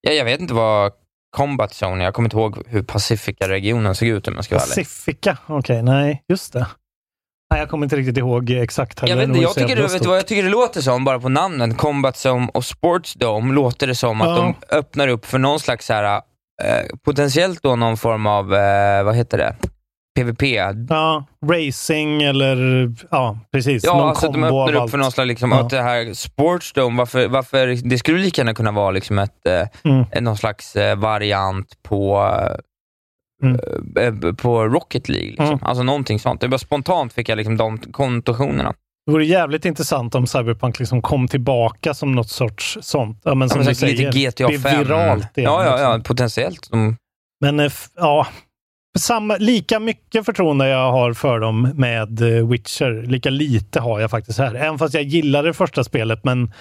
[0.00, 0.92] Ja, jag vet inte vad
[1.36, 2.04] Combat Zone är.
[2.04, 4.62] Jag kommer inte ihåg hur Pacifica-regionen såg ut om jag ska vara.
[4.66, 5.38] Pacifica?
[5.46, 6.66] Okej, nej, just det.
[7.50, 9.02] Nej, jag kommer inte riktigt ihåg exakt.
[9.08, 11.28] Jag, vet inte, jag, tycker, det- vet vad jag tycker det låter som, bara på
[11.28, 11.74] namnen?
[11.74, 14.36] Combat Zone och Sports Dome låter det som att Ja.
[14.68, 16.14] de öppnar upp för någon slags, så här,
[16.62, 19.56] eh, potentiellt då någon form av, eh, vad heter det?
[20.18, 20.42] PVP.
[20.88, 22.88] Ja, racing eller...
[23.10, 23.84] Ja, precis.
[23.84, 24.90] Ja, någon alltså de öppnar upp allt.
[24.90, 25.60] för någon slags, liksom, Ja.
[25.60, 29.90] att det här Sportsdome, varför, varför, det skulle lika gärna kunna vara liksom ett, eh,
[29.92, 30.24] Mm.
[30.24, 32.30] någon slags eh, variant på,
[33.42, 33.60] Mm.
[34.26, 35.28] eh, på Rocket League.
[35.30, 35.46] Liksom.
[35.46, 35.58] Mm.
[35.62, 36.40] Alltså någonting sånt.
[36.40, 38.74] Det var spontant fick jag liksom de konnotationerna.
[39.06, 43.20] Det vore jävligt intressant om Cyberpunk liksom kom tillbaka som något sorts sånt.
[43.24, 44.78] Ja, men Ja, som men du säger, lite GTA det är 5.
[44.78, 46.02] viralt igen, ja, ja, ja, liksom.
[46.02, 46.68] potentiellt.
[46.70, 46.96] De,
[47.40, 48.26] Men ja,
[48.98, 54.10] samma, lika mycket förtroende jag har för dem med eh, Witcher, lika lite har jag
[54.10, 54.54] faktiskt här.
[54.54, 56.52] Även fast jag gillade det första spelet, men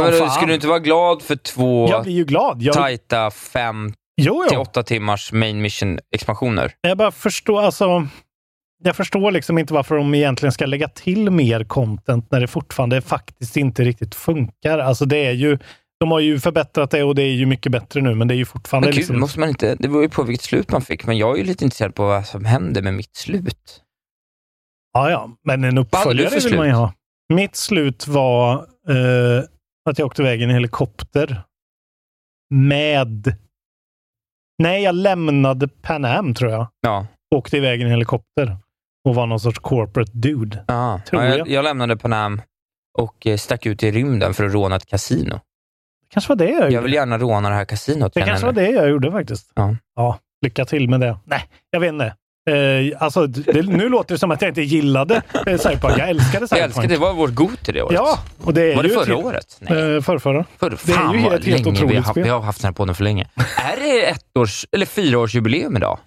[0.00, 0.30] men fan.
[0.30, 2.62] skulle du inte vara glad för två Jag blir ju glad.
[2.62, 4.60] Jag, tajta fem jo, till jo.
[4.60, 6.72] åtta timmars main mission-expansioner?
[6.80, 8.06] Jag bara förstår, alltså.
[8.82, 13.00] Jag förstår liksom inte varför de egentligen ska lägga till mer content när det fortfarande
[13.02, 14.78] faktiskt inte riktigt funkar.
[14.78, 15.58] Alltså det är ju,
[16.00, 18.36] de har ju förbättrat det och det är ju mycket bättre nu, men det är
[18.36, 19.20] ju fortfarande Men gud, liksom...
[19.20, 21.44] måste man inte, det beror ju på vilket slut man fick, men jag är ju
[21.44, 23.82] lite intresserad på vad som händer med mitt slut.
[24.92, 26.92] Ja, ja, men en uppföljare vill man ju ha.
[27.32, 28.54] Mitt slut var
[28.88, 29.44] eh,
[29.90, 31.42] att jag åkte iväg i en helikopter
[32.54, 33.36] med...
[34.62, 36.66] Nej, jag lämnade Pan Am tror jag.
[36.80, 37.06] Ja.
[37.34, 38.56] Åkte iväg i en helikopter
[39.04, 40.64] och var någon sorts corporate dude.
[40.68, 41.38] Ja, Tror ja, jag.
[41.38, 42.42] jag, jag lämnade Panam
[42.98, 45.40] och eh, stack ut i rymden för att råna ett kasino.
[46.12, 46.72] Kanske var det jag gjorde.
[46.74, 48.14] Jag vill gärna råna det här kasinot.
[48.14, 49.52] Det kanske jag var det jag gjorde faktiskt.
[49.54, 49.76] Ja.
[49.96, 51.16] Ja, lycka till med det.
[51.24, 52.14] Nej, jag vet inte.
[52.50, 55.14] Eh, alltså, det, nu låter det som att jag inte gillade
[55.46, 55.98] eh, Cyberpunk.
[55.98, 56.64] Jag älskade Jag Cyberpunk.
[56.64, 56.96] älskar det.
[56.96, 57.94] var vårt Goti det året.
[57.94, 59.56] Ja, och det är Var det förra helt- året?
[59.60, 59.94] Nej.
[59.96, 60.44] Eh, förrförra.
[60.58, 62.24] För, det är fan ju ett helt länge vi otroligt har, spel.
[62.24, 63.26] vi har haft den här podden för länge.
[63.72, 65.98] är det ett års, eller fyraårsjubileum idag?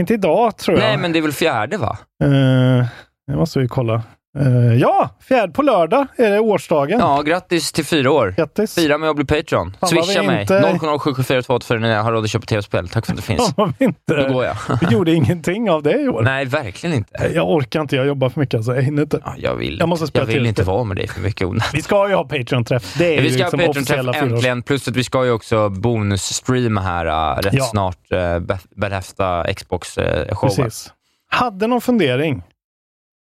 [0.00, 0.86] Inte idag, tror jag.
[0.86, 1.98] Nej, men det är väl fjärde va?
[2.24, 2.86] Eh,
[3.26, 4.02] det måste vi kolla.
[4.38, 6.98] Eh, ja, fjärde på lördag är det årsdagen.
[7.00, 8.34] Ja, grattis till fyra år.
[8.36, 8.74] Grattis.
[8.74, 9.76] Fira med att bli Patreon.
[9.80, 10.40] vad Swisha mig.
[10.40, 12.88] inte- 00774 när jag har råd att köpa tv-spel.
[12.88, 13.54] Tack för att det finns.
[13.56, 14.56] Fan, vi inte, Då går jag.
[14.80, 16.22] vi gjorde ingenting av det i år.
[16.22, 17.30] Nej, verkligen inte.
[17.34, 18.54] Jag orkar inte, jag jobbar för mycket.
[18.58, 18.74] Alltså.
[18.74, 19.20] Jag hinner inte.
[19.24, 21.74] Ja, jag vill, Jag måste jag vill inte vara med dig för mycket onödigt.
[21.74, 22.94] Vi ska ju ha Patreon-träff.
[22.98, 25.24] Det är Vi ju ska ha liksom Patreon-träff officiella fyraårs- äntligen, plus att vi ska
[25.24, 27.64] ju också bonus-streama här äh, rätt Ja.
[27.64, 28.12] snart.
[28.12, 30.56] Äh, Bethesda Xbox-showen.
[30.56, 30.92] Precis.
[31.30, 32.42] Hade någon fundering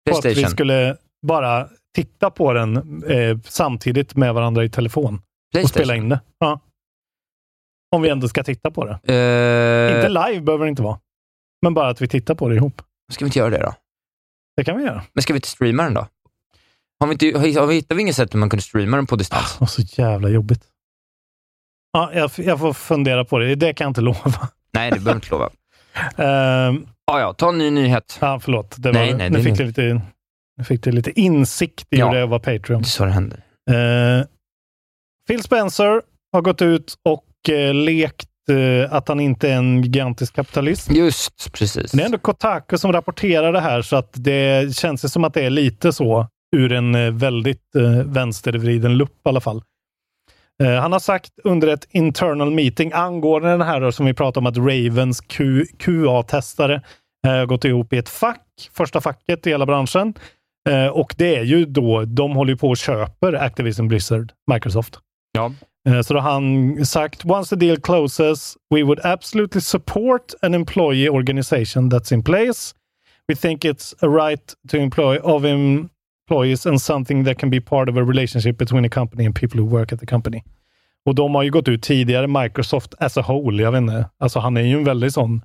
[0.06, 0.50] på att vi Playstation.
[0.52, 5.70] skulle bara titta på den eh, samtidigt med varandra i telefon och Playstation.
[5.86, 6.20] spela in det.
[6.40, 6.60] Ja.
[7.96, 8.92] Om vi ändå ska titta på det.
[8.92, 11.00] Eh, Inte live behöver det inte vara.
[11.62, 12.82] Men bara att vi tittar på det ihop.
[13.12, 13.74] Ska vi inte göra det då?
[14.58, 15.04] Det kan vi göra.
[15.14, 16.08] Men ska vi inte streama den då?
[17.00, 19.16] Har vi, inte, har vi, hittar vi inget sätt hur man kunde streama den på
[19.16, 19.58] distans?
[19.62, 20.64] Och så jävla jobbigt.
[21.92, 23.56] Ja, jag, jag får fundera på det.
[23.56, 24.50] Det kan jag inte lova.
[24.74, 25.50] Nej, det behöver inte lova.
[26.18, 28.18] Ehm, Ja, ja, ta en ny nyhet.
[28.22, 28.76] ja, förlåt.
[28.78, 30.02] Det var, Nej, nej, nu, det fick du lite,
[30.58, 32.10] nu fick du lite insikt i Ja.
[32.10, 32.82] hur det vara Patreon.
[32.82, 33.44] Det är så det händer.
[33.72, 34.26] Eh,
[35.28, 36.02] Phil Spencer
[36.34, 40.92] har gått ut och eh, lekt eh, att han inte är en gigantisk kapitalist.
[40.92, 41.92] Just precis.
[41.92, 45.42] Det är ändå Kotaku som rapporterar det här, så att det känns som att det
[45.46, 49.62] är lite så ur en eh, väldigt eh, vänstervriden lupp i alla fall.
[50.64, 54.46] Eh, han har sagt under ett internal meeting angående den här som vi pratade om
[54.46, 56.82] att Ravens Q, QA-testare
[57.28, 60.14] eh, gått ihop i ett fack, första facket i hela branschen.
[60.70, 65.00] Eh, och det är ju då, de håller på och köper Activision Blizzard, Microsoft.
[65.32, 65.52] Ja.
[66.04, 71.10] Så då har han sagt, once the deal closes, we would absolutely support an employee
[71.10, 72.76] organization that's in place.
[73.28, 75.46] We think it's a right to employ of
[76.30, 79.60] employees and something that can be part of a relationship between a company and people
[79.60, 80.44] who work at the company.
[81.06, 84.10] Och de har ju gått ut tidigare, Microsoft as a whole, jag vet inte.
[84.20, 85.42] Alltså han är ju en väldigt sån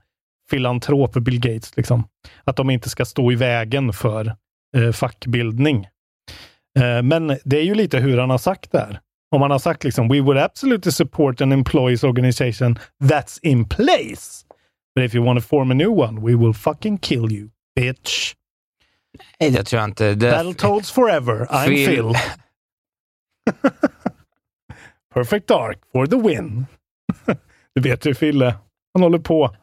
[0.50, 2.04] filantrop, Bill Gates, liksom.
[2.44, 4.34] Att de inte ska stå i vägen för
[4.76, 5.86] eh, fackbildning.
[6.78, 9.00] Eh, men det är ju lite hur han har sagt där.
[9.30, 14.46] Om han har sagt liksom, we would absolutely support an employees organization that's in place.
[14.94, 18.34] But if you want to form a new one, we will fucking kill you, bitch.
[19.40, 20.14] Nej, det tror jag inte.
[20.14, 21.86] Det, Battletoads forever, I'm Phil.
[21.86, 22.14] Phil.
[25.14, 26.66] Perfect Dark for the win.
[27.74, 28.54] du vet hur Phil är.
[28.94, 29.56] Han håller på.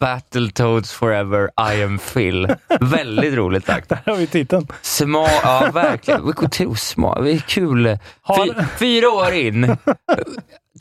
[0.00, 2.54] Battletoads forever, I am Phil.
[2.80, 3.88] Väldigt roligt sagt.
[3.88, 4.66] Där har vi titeln.
[4.82, 6.26] Smart, ja verkligen.
[6.26, 7.24] Vi går till smart.
[7.24, 7.98] Det är kul.
[8.36, 9.76] Fy, fyra år in.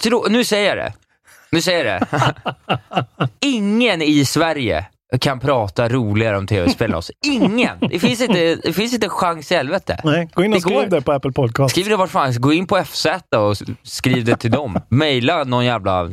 [0.04, 0.94] Tro, nu säger jag det.
[1.52, 3.28] Nu säger jag det.
[3.40, 4.86] Ingen i Sverige
[5.20, 7.12] kan prata roligare om tv-spel än oss.
[7.26, 7.78] Ingen!
[7.80, 10.02] Det finns inte, det finns inte en chans i helvete.
[10.04, 10.80] Nej, gå in och Det går.
[10.80, 11.72] skriv det på Apple Podcast.
[11.72, 14.80] Skriv det vart fan Gå in på FZ och skriv det till dem.
[14.90, 16.10] Maila någon jävla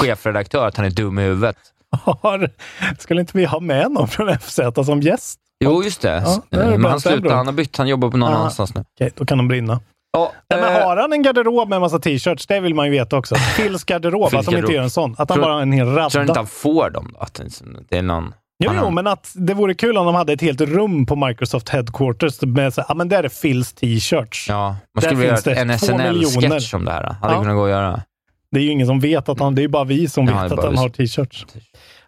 [0.00, 1.56] chefredaktör att han är dum i huvudet.
[1.90, 2.50] Har,
[2.98, 5.38] skulle inte vi ha med någon från FZ som gäst?
[5.64, 6.22] Jo, just det.
[6.26, 7.34] Ja, det Men bra han slutar.
[7.36, 7.76] Han har bytt.
[7.76, 8.36] Han jobbar på någon Ja.
[8.38, 8.84] annanstans nu.
[8.94, 9.80] Okej, då kan de brinna.
[10.18, 12.46] Ja, men eh, har han en garderob med en massa t-shirts?
[12.46, 13.34] Det vill man ju veta också.
[13.56, 15.12] Phils garderob, att de inte gör en sån.
[15.12, 16.34] Att han Tror- bara har en hel Tror du inte radda.
[16.34, 17.20] han får dem då?
[17.20, 17.40] Att
[17.88, 18.34] det- är någon...
[18.64, 21.68] Jo, jo, men att det vore kul om de hade ett helt rum på Microsoft
[21.68, 24.46] Headquarters med så ja men där är Phils t-shirts.
[24.48, 25.78] Ja, man skulle vilja göra en.
[25.78, 27.02] SNL-sketch om det här.
[27.22, 27.40] Hade Ja.
[27.40, 28.00] kunnat gå att göra.
[28.50, 30.42] Det är ju ingen som vet att han, det är ju bara vi som Ja,
[30.42, 31.46] vet att han vi har t-shirts.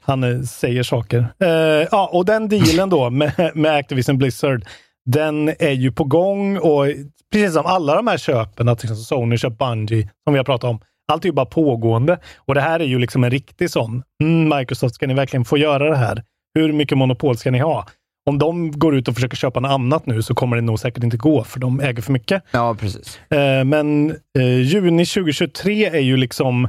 [0.00, 1.26] Han eh, säger saker.
[1.40, 1.48] Eh,
[1.90, 4.64] ja, och den dealen då med, med Activision Blizzard,
[5.06, 6.86] den är ju på gång och
[7.32, 10.70] precis som alla de här köpen, att liksom Sony köpt Bungie, som vi har pratat
[10.70, 10.80] om,
[11.12, 12.18] allt är ju bara pågående.
[12.36, 15.58] Och det här är ju liksom en riktig sån, mm, Microsoft, ska ni verkligen få
[15.58, 16.22] göra det här?
[16.54, 17.86] Hur mycket monopol ska ni ha?
[18.30, 21.04] Om de går ut och försöker köpa något annat nu så kommer det nog säkert
[21.04, 22.42] inte gå, för de äger för mycket.
[22.50, 23.20] Ja, precis.
[23.30, 26.64] Eh, men eh, juni 2023 är ju liksom,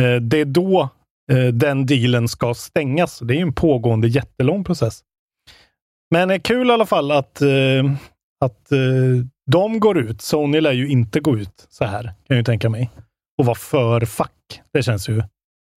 [0.00, 0.88] eh, det är då
[1.32, 3.18] eh, den dealen ska stängas.
[3.18, 5.00] Det är ju en pågående jättelång process.
[6.10, 7.48] Men eh, kul i alla fall att, eh,
[8.40, 8.78] att eh,
[9.50, 10.22] de går ut.
[10.22, 12.90] Sony lär ju inte gå ut så här, kan jag ju tänka mig.
[13.38, 14.60] Och vara för fack.
[14.72, 15.22] Det känns ju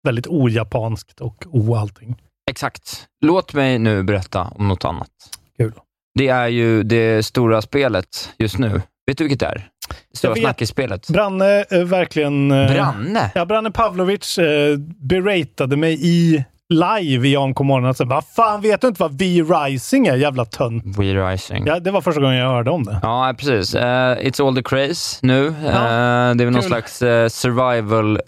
[0.04, 2.22] väldigt ojapanskt och o-allting.
[2.52, 3.08] Exakt.
[3.26, 5.10] Låt mig nu berätta om något annat.
[5.58, 5.74] Kul.
[6.16, 8.82] Det är ju det stora spelet just nu.
[9.08, 9.70] Vet du vilket det är?
[10.12, 11.10] Det stora snackisspelet.
[11.10, 12.52] Branne eh, verkligen...
[12.52, 13.32] Eh, Branne?
[13.36, 17.86] Ja, Branne Pavlovic eh, beratade mig i live i AMK morgon.
[17.88, 20.16] Alltså, vad fan, vet du inte vad V-Rising är?
[20.16, 20.84] Jävla tönt.
[20.98, 21.66] We Rising.
[21.68, 23.00] Ja, det var första gången jag hörde om det.
[23.04, 23.76] Ja, precis.
[23.76, 25.48] Eh, it's all the craze nu.
[25.48, 28.20] Eh, det är väl någon slags eh, survival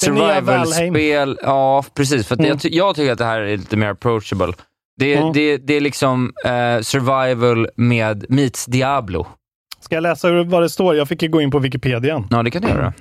[0.00, 1.38] survival-spel.
[1.42, 2.26] Ja, precis.
[2.26, 2.46] För Mm.
[2.46, 4.52] jag, ty- jag tycker att det här är lite mer approachable.
[4.96, 5.32] Det, Mm.
[5.32, 6.32] det, det är liksom
[6.82, 9.26] survival med meets Diablo.
[9.80, 10.96] Ska jag läsa vad det står?
[10.96, 12.24] Jag fick ju gå in på Wikipedia.
[12.30, 12.92] Ja, det kan du göra.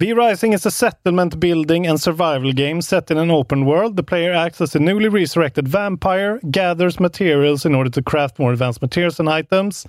[0.00, 3.96] V-Rising is a settlement building and survival game set in an open world.
[3.96, 8.52] The player acts as a newly resurrected vampire, gathers materials in order to craft more
[8.52, 9.86] advanced materials and items.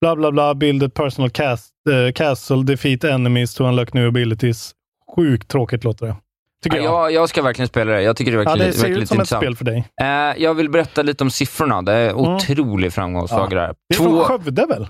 [0.00, 4.74] Bla bla bla, build a personal cast, eh, castle, defeat enemies to unlock new abilities.
[5.16, 6.16] Sjukt tråkigt låter det.
[6.64, 7.12] Tycker Ja, jag.
[7.12, 8.02] jag, ska verkligen spela det.
[8.02, 9.42] Jag tycker det verkar, Ja, det ser ut som ett intressant.
[9.42, 9.84] spel för dig.
[10.00, 10.06] Eh,
[10.42, 11.82] jag vill berätta lite om siffrorna.
[11.82, 13.74] Det är otrolig framgångssaga det här.
[13.88, 14.86] Det är från Skövde väl?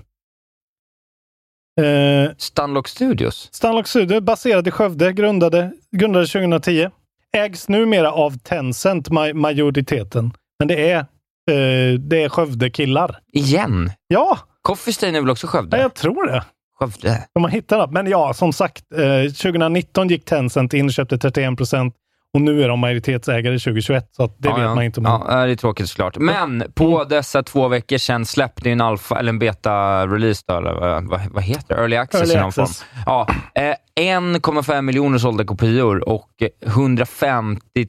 [1.81, 3.49] Eh, Stunlock Studios.
[3.51, 6.89] Stanlock Studio, baserad i Skövde, grundade, grundade 2010.
[7.37, 10.31] Ägs numera av Tencent, ma- majoriteten.
[10.59, 13.19] Men det är, eh, det är Skövde-killar.
[13.33, 13.91] Igen?
[14.07, 15.77] Ja, Coffee Stain är väl också Skövde?
[15.77, 16.43] ja, jag tror det.
[16.79, 17.27] Skövde?
[17.33, 17.91] De har hittat något.
[17.91, 21.95] Men ja, som sagt, eh, 2019 gick Tencent in och köpte 31 procent
[22.33, 24.75] Och nu är de majoritetsägare 2021, så det ja, vet ja.
[24.75, 25.05] man inte om.
[25.05, 26.17] Ja, det är tråkigt såklart.
[26.17, 31.03] Men på dessa två veckor sedan släppte ju en alfa, eller en beta-release, eller vad,
[31.03, 31.81] vad, vad heter det?
[31.81, 32.83] Early access Early i någon access.
[32.83, 33.03] form.
[33.05, 36.29] Ja, eh, 1,5 miljoner sålda kopior och
[36.65, 37.87] 150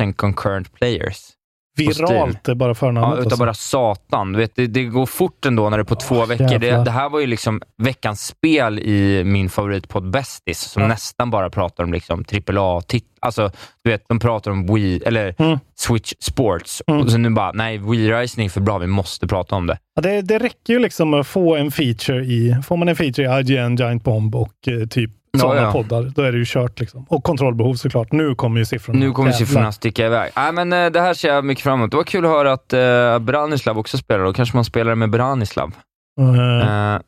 [0.00, 1.35] 000 concurrent players.
[1.76, 3.12] Viralt är bara Ja, förnamnet.
[3.18, 3.36] utav alltså.
[3.38, 4.32] bara satan.
[4.32, 6.58] Du vet, det, det går fort ändå när det är på två veckor.
[6.58, 10.88] Det, det här var ju liksom veckans spel i min favoritpodd Bästis, som Ja.
[10.88, 13.04] nästan bara pratar om liksom AAA-tit.
[13.20, 13.50] Alltså,
[13.84, 15.58] du vet, de pratar om Wii, eller Mm.
[15.78, 16.82] Switch Sports.
[16.86, 17.00] Mm.
[17.00, 19.78] Och så nu bara, nej, Wii Rising är för bra, vi måste prata om det.
[19.94, 23.26] Ja, det, det räcker ju liksom att få en feature i, får man en feature
[23.26, 25.72] i IGN, Giant Bomb och eh, typ Ja, sådana ja.
[25.72, 26.80] poddar, då är det ju kört.
[26.80, 27.06] Liksom.
[27.08, 28.12] Och kontrollbehov såklart.
[28.12, 28.98] Nu kommer ju siffrorna.
[28.98, 29.46] Nu kommer Jävlar.
[29.46, 30.30] siffrorna sticka iväg.
[30.36, 31.90] Nej, men eh, det här ser jag mycket fram emot.
[31.90, 34.24] Det var kul att höra att uh, Branislav också spelar.
[34.24, 35.72] Då kanske man spelar med Branislav.
[36.20, 37.00] Eh, Eh,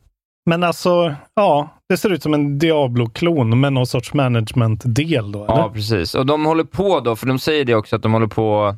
[0.49, 5.53] Men alltså, ja, det ser ut som en Diablo-klon med någon sorts management-del då, eller?
[5.57, 6.15] Ja, precis.
[6.15, 8.75] Och de håller på då, för de säger det också, att de håller på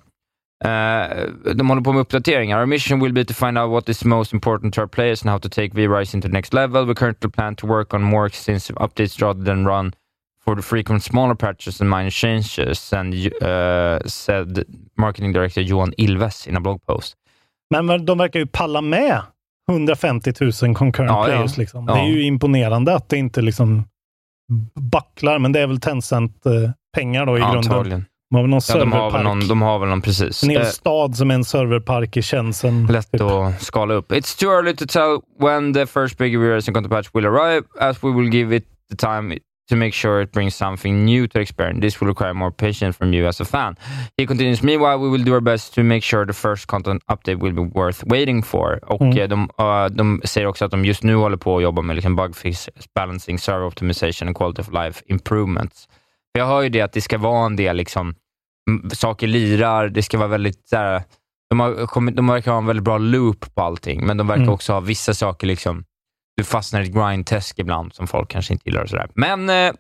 [0.66, 2.60] eh, de håller på med uppdateringar.
[2.60, 5.32] Our mission will be to find out what is most important to our players and
[5.32, 6.86] how to take V-Rise into the next level.
[6.86, 9.94] We currently plan to work on more extensive updates rather than run
[10.46, 14.64] for the frequent smaller patches and minor changes, and uh, said
[14.98, 17.14] marketing director Johan Ilves in a blog post.
[17.70, 19.22] Men de verkar ju palla med
[19.70, 21.36] 150 000 concurrent Ja, ja.
[21.36, 21.58] players.
[21.58, 21.86] Liksom.
[21.88, 21.94] Ja.
[21.94, 23.84] Det är ju imponerande att det inte liksom
[24.76, 27.58] backlar, men det är väl Tencent-pengar då i grunden.
[27.58, 28.06] Antagligen.
[28.32, 30.44] De har väl någon Ja, de, har väl någon, de har väl någon, precis.
[30.44, 32.86] En hel Eh, stad som är en serverpark i Shenzhen.
[32.88, 33.22] Lätt typ.
[33.22, 34.12] att skala upp.
[34.12, 38.04] It's too early to tell when the first big reversion content patch will arrive, as
[38.04, 39.38] we will give it the time
[39.70, 41.82] to make sure it brings something new to the experience.
[41.82, 43.76] This will require more patience from you as a fan.
[44.18, 47.36] He continues, meanwhile we will do our best to make sure the first content update
[47.40, 48.80] will be worth waiting for.
[48.92, 49.18] Och Mm.
[49.18, 51.96] eh, de, eh, de säger också att de just nu håller på att jobba med
[51.96, 55.88] liksom bug fix, balancing, server optimization and quality of life improvements.
[56.34, 58.16] Jag hör ju det att det ska vara en del liksom,
[58.94, 61.04] saker lirar, det ska vara väldigt så här,
[61.50, 64.42] de, har kommit, de verkar ha en väldigt bra loop på allting, men de verkar
[64.42, 64.54] Mm.
[64.54, 65.84] också ha vissa saker, liksom,
[66.38, 69.10] du fastnar i ett grind-test ibland som folk kanske inte gillar och sådär.
[69.16, 69.74] Men eh,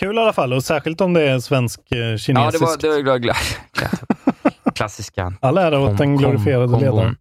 [0.00, 2.28] Kul i alla fall, och särskilt om det är svensk-kinesiskt.
[2.28, 3.36] ja, det var, det var glad, glad,
[4.74, 7.16] klassiska All ära åt den glorifierade kom- ledaren.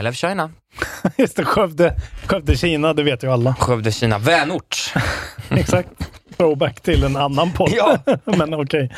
[0.00, 0.50] I love China.
[1.18, 1.94] Just det, Skövde,
[2.26, 3.54] Skövde, Kina, det vet ju alla.
[3.54, 4.18] Skövde, Kina.
[4.18, 4.92] Vänort.
[5.48, 5.88] Exakt.
[6.36, 7.70] Throwback till en annan podd.
[7.76, 7.98] Ja.
[8.24, 8.92] Men okej.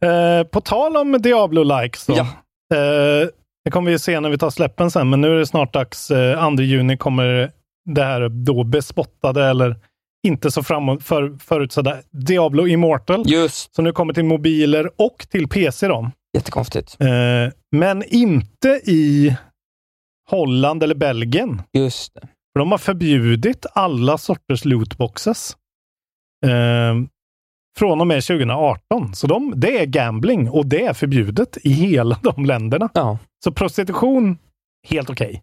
[0.00, 2.08] Eh, på tal om Diablo-likes.
[2.08, 2.26] Ja.
[2.76, 3.28] Eh,
[3.64, 6.10] det kommer vi se när vi tar släppen sen, men nu är det snart dags.
[6.10, 7.50] Eh, 2 juni kommer
[7.84, 9.76] det här då bespottade eller
[10.26, 13.22] inte så framåt för, förutsedda Diablo Immortal.
[13.26, 13.74] Just.
[13.74, 16.10] Så nu kommer till mobiler och till PC då.
[16.36, 16.96] Jättekonstigt.
[17.00, 17.06] Eh,
[17.76, 19.36] men inte i
[20.30, 21.62] Holland eller Belgien.
[21.72, 22.20] Just det.
[22.52, 25.56] För de har förbjudit alla sorters lootboxes.
[26.44, 26.94] Eh,
[27.78, 29.14] från och med 2018.
[29.14, 32.88] Så de, det är gambling och det är förbjudet i hela de länderna.
[32.94, 33.18] Ja.
[33.44, 34.38] Så prostitution,
[34.88, 35.42] helt okej.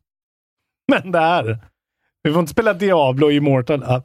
[0.92, 1.58] Men det här,
[2.24, 3.84] vi får inte spela Diablo Immortal.
[3.88, 4.04] Ja,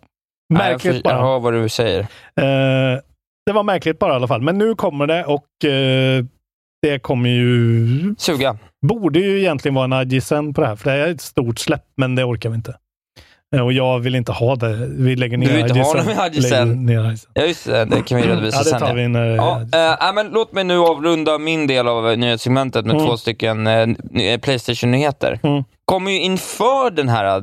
[0.49, 1.15] Nej, jag, märkligt bara.
[1.15, 2.01] jag hör vad du säger.
[2.01, 3.01] Eh,
[3.47, 4.43] det var märkligt bara i alla fall.
[4.43, 6.25] Men nu kommer det och eh,
[6.83, 8.15] det kommer ju...
[8.19, 8.59] Suga.
[8.87, 11.85] Borde ju egentligen vara en IGSN på det här, för det är ett stort släpp,
[11.97, 12.77] men det orkar vi inte.
[13.57, 14.87] Eh, och jag vill inte ha det.
[14.87, 15.95] Vi lägger ner Du vill inte ha?
[15.95, 17.23] Lägger ner IGSN.
[17.35, 17.85] Ja, just det.
[17.85, 18.81] Det kan vi redovisa Ja, det sen.
[18.81, 19.27] tar vi när...
[19.37, 19.67] Ja, eh,
[20.01, 23.07] nej, men låt mig nu avrunda min del av eh, nyhetssegmentet med Mm.
[23.07, 23.65] två stycken
[24.11, 25.41] ny- Playstation-nyheter.
[25.43, 25.65] Mm.
[25.85, 27.37] Kommer ju inför den här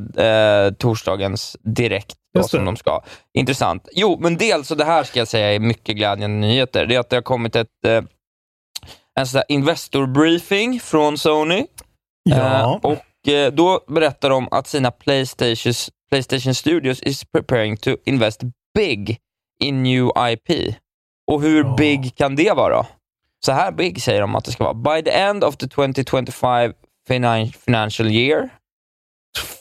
[0.67, 3.01] eh, torsdagens direkt då, som de ska.
[3.37, 3.87] Intressant.
[3.91, 6.99] Jo, men dels, och det här ska jag säga är mycket glädjande nyheter, det är
[6.99, 7.67] att det har kommit ett
[9.19, 11.65] en sån investor briefing från Sony.
[12.29, 12.79] Ja.
[12.83, 12.97] Och
[13.53, 18.41] då berättar de att sina Playstations, Playstation Studios is preparing to invest
[18.75, 19.17] big
[19.59, 20.75] in new IP.
[21.31, 21.75] Och hur Ja.
[21.77, 22.85] big kan det vara?
[23.45, 24.73] Så här big säger de att det ska vara.
[24.97, 26.73] By the end of the 2025
[27.09, 28.49] finan- financial year,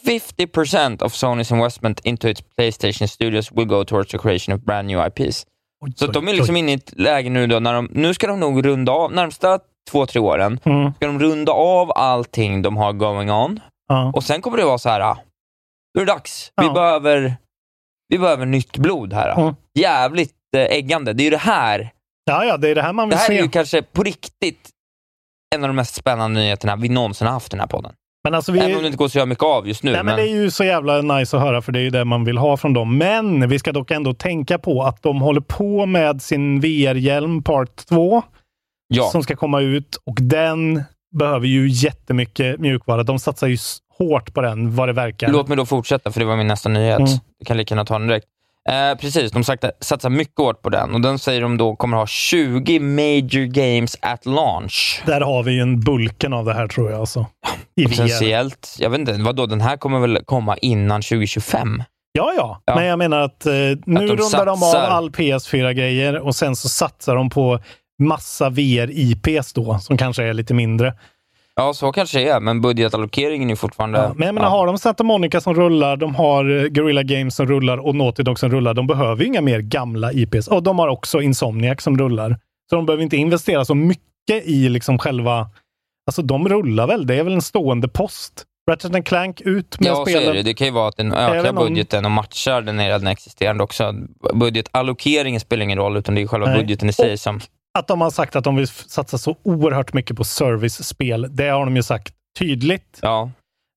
[0.06, 4.86] 50% of Sony's investment into its Playstation Studios will go towards the creation of brand
[4.88, 5.46] new IPs.
[5.84, 6.58] Oj, Så att de är oj, liksom oj.
[6.58, 9.58] inne i ett läge nu då, när de, nu ska de nog runda av, närmsta
[9.90, 10.94] två, tre åren, Mm.
[10.94, 13.60] ska de runda av allting de har going on.
[13.88, 14.12] Ja.
[14.14, 15.18] Och sen kommer det vara så här, ah,
[15.94, 16.52] nu är det dags.
[16.56, 16.72] Vi, Ja.
[16.72, 17.34] behöver,
[18.08, 19.40] vi behöver nytt blod här.
[19.40, 19.54] Mm.
[19.78, 21.12] Jävligt eh, äggande.
[21.12, 21.90] Det är ju det här.
[22.24, 23.42] ja, ja, det är det här man Det vill här är se.
[23.42, 24.68] ju kanske på riktigt
[25.54, 27.92] en av de mest spännande nyheterna vi någonsin har haft i den här podden.
[28.24, 28.58] Men alltså, vi...
[28.60, 29.92] Även om det inte går så göra mycket av just nu.
[29.92, 31.90] Nej, men men det är ju så jävla nice att höra, för det är ju
[31.90, 32.98] det man vill ha från dem.
[32.98, 37.76] Men vi ska dock ändå tänka på att de håller på med sin VR-hjälm Part
[37.88, 38.22] 2,
[38.96, 39.10] ja.
[39.10, 40.82] som ska komma ut och den
[41.18, 43.02] behöver ju jättemycket mjukvara.
[43.02, 43.56] De satsar ju
[43.98, 45.28] hårt på den, vad det verkar.
[45.28, 46.98] Låt mig då fortsätta, för det var min nästa nyhet.
[46.98, 47.10] Mm.
[47.38, 48.26] Jag kan lika gärna ta den direkt.
[48.68, 51.96] Eh, precis, de sagt, satsar mycket hårt på den och den säger de då kommer
[51.96, 55.02] ha 20 major games at launch.
[55.06, 57.00] Där har vi ju en bulken av det här tror jag.
[57.00, 57.26] Alltså.
[57.76, 57.88] I VR.
[57.90, 61.82] Potentiellt, jag vet inte, vadå, den här kommer väl komma innan 2025?
[62.12, 62.74] Ja, ja, Ja.
[62.74, 64.88] men jag menar att eh, nu de rundar de av satsar.
[64.88, 67.58] all PS4-grejer och sen så satsar de på
[68.02, 70.94] massa VR-IPs då, som kanske är lite mindre.
[71.54, 73.98] Ja, så kanske det är, men budgetallokeringen är fortfarande...
[73.98, 77.34] Ja, men jag menar, har de Santa Monica som rullar, de har eh, Guerrilla Games
[77.36, 78.74] som rullar och Naughty Dog som rullar.
[78.74, 80.48] De behöver ju inga mer gamla IPs.
[80.48, 82.38] Och de har också Insomniac som rullar.
[82.70, 85.50] Så de behöver inte investera så mycket i liksom själva...
[86.06, 87.06] Alltså de rullar väl?
[87.06, 88.46] Det är väl en stående post?
[88.70, 90.28] Ratchet Clank ut med Ja, så spelen.
[90.28, 90.42] är det.
[90.42, 93.94] Det kan ju vara att den ökar budgeten och matchar den redan existerande också.
[94.34, 96.58] Budgetallokeringen spelar ingen roll, utan det är själva Nej.
[96.58, 97.40] budgeten i sig som...
[97.78, 101.64] Att de har sagt att de vill satsa så oerhört mycket på service-spel, det har
[101.64, 102.98] de ju sagt tydligt.
[103.02, 103.30] Ja,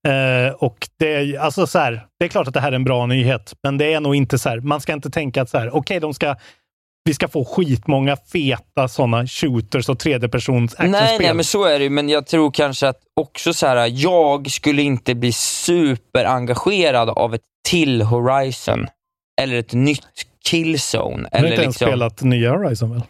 [0.05, 2.83] Eh, och det är, alltså så här, det är klart att det här är en
[2.83, 4.59] bra nyhet, men det är nog inte så här.
[4.59, 6.35] Man ska inte tänka att så här, okej, de ska
[7.05, 10.91] vi ska få skitmånga feta sådana shooters och tredjepersons actionspel.
[10.91, 11.89] Nej, nej, men så är det ju.
[11.89, 17.41] Men jag tror kanske att också så här, jag skulle inte bli superengagerad av ett
[17.69, 18.87] till Horizon.
[19.41, 20.01] Eller ett nytt
[20.45, 21.29] Killzone.
[21.31, 21.87] Du har Eller inte ens liksom...
[21.87, 23.01] spelat nya Horizon väl?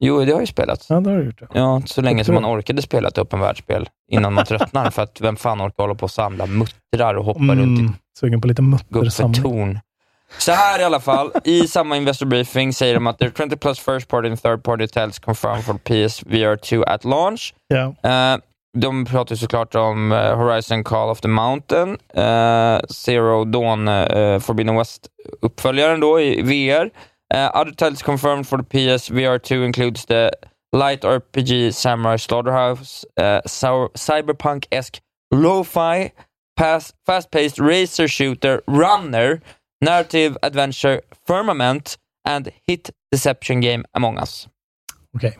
[0.00, 0.86] Jo, det har jag ju spelat.
[0.88, 1.40] Ja, det har du gjort.
[1.40, 1.46] Ja.
[1.52, 4.90] Ja, så länge som man orkade spela ett öppen världsspel innan man tröttnar.
[4.90, 7.92] för att vem fan orkar hålla på och samla muttrar och hoppa runt i Mm,
[8.20, 9.78] sugen på lite muttersamling.
[10.38, 13.56] Så här i alla fall, i samma investor briefing säger de att there are 20
[13.56, 17.54] plus first party and third party titles confirmed for PSVR 2 at launch.
[18.02, 18.36] Eh,
[18.76, 24.76] de pratar såklart om eh, Horizon Call of the Mountain, eh, Zero Dawn eh, Forbidden
[24.76, 26.90] West-uppföljaren då i VR.
[27.32, 30.30] Eh, other titles confirmed for the PSVR 2 includes the
[30.72, 33.04] light RPG Samurai Slaughterhouse,
[33.46, 35.00] sour- cyberpunk-esque
[35.34, 36.10] lo-fi,
[37.06, 39.40] fast-paced racer shooter Runner,
[39.80, 44.48] narrative adventure Firmament and hit deception game Among Us.
[45.16, 45.38] Okej.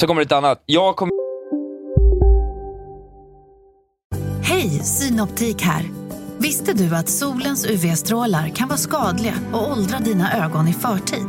[0.00, 0.62] Så kommer lite annat.
[0.66, 1.12] Jag kommer
[4.42, 6.01] Hej, Synoptik här.
[6.42, 11.26] Visste du att solens UV-strålar kan vara skadliga och åldra dina ögon i förtid?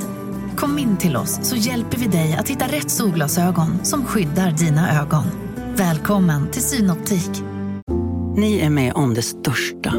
[0.57, 5.01] Kom in till oss så hjälper vi dig att hitta rätt solglasögon som skyddar dina
[5.01, 5.23] ögon.
[5.75, 7.29] Välkommen till Synoptik.
[8.37, 9.93] Ni är med om det största.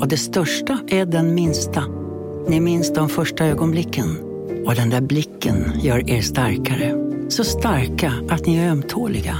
[0.00, 1.84] Och det största är den minsta.
[2.48, 4.18] Ni minns de första ögonblicken.
[4.66, 6.94] Och den där blicken gör er starkare.
[7.28, 9.36] Så starka att ni är ömtåliga.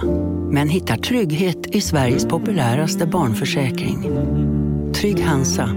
[0.51, 4.58] Men hittar trygghet i Sveriges populäraste barnförsäkring.
[5.01, 5.71] Trygg Hansa.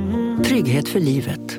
[0.46, 1.58] Trygghet för livet.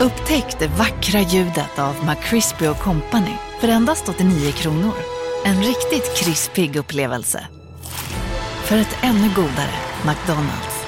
[0.00, 4.92] Upptäck det vackra ljudet av McCrispy Company för endast 89 kronor.
[5.44, 7.46] En riktigt krispig upplevelse.
[8.64, 9.74] För ett ännu godare
[10.06, 10.86] McDonalds.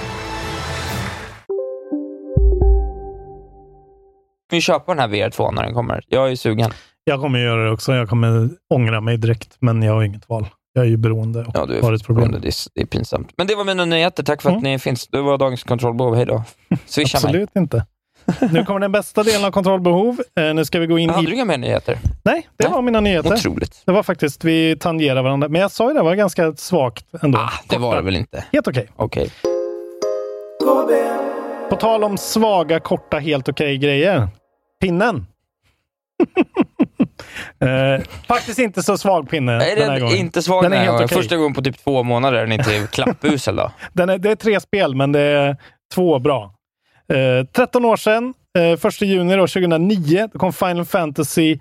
[4.53, 6.05] ju köpa den här VR2 när den kommer.
[6.09, 6.71] Jag är sugen.
[7.05, 7.95] Jag kommer göra det också.
[7.95, 10.47] Jag kommer ångra mig direkt, men jag har inget val.
[10.77, 12.29] Jag är ju beroende och Ja, du är har ett problem.
[12.29, 12.39] beroende.
[12.39, 13.31] Det är, det är pinsamt.
[13.37, 14.23] Men det var mina nyheter.
[14.23, 14.73] Tack för att Mm.
[14.73, 15.07] ni finns.
[15.09, 16.15] Det var dagens kontrollbehov.
[16.17, 16.45] Hej då.
[16.87, 17.27] Swisha mig.
[17.29, 17.87] Absolut inte.
[18.53, 20.21] Nu kommer den bästa delen av kontrollbehov.
[20.41, 21.27] Eh, nu ska vi gå in Hade i...
[21.27, 21.99] du inga mer nyheter?
[22.25, 22.73] Nej, det Nej.
[22.73, 23.33] var mina nyheter.
[23.35, 23.83] Otroligt.
[23.85, 25.49] Det var faktiskt, vi tangerar varandra.
[25.49, 27.39] Men jag sa ju det, var ganska svagt ändå.
[27.39, 28.45] Ah, det var det väl inte?
[28.53, 28.89] Helt okej.
[28.97, 29.31] Okej.
[30.61, 30.91] KB.
[31.71, 34.29] På tal om svaga, korta, helt okej grejer.
[34.81, 35.27] Pinnen.
[37.61, 40.17] eh, faktiskt inte så svag pinne Är den här gången.
[40.17, 41.09] inte svag Den är helt okej.
[41.09, 43.73] Första gången på typ två månader är den inte klappusel då?
[43.93, 45.57] Den är, det är tre spel, men det är
[45.95, 46.55] två bra.
[47.13, 51.59] Eh, 13 år sedan, eh, 1 juni då, 2009, då kom Final Fantasy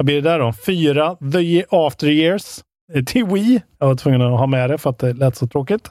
[0.00, 0.52] vad blir det där då?
[0.52, 2.60] 4, The After Years,
[2.94, 3.62] eh, till Wii.
[3.78, 5.90] Jag var tvungen att ha med det för att det lät så tråkigt.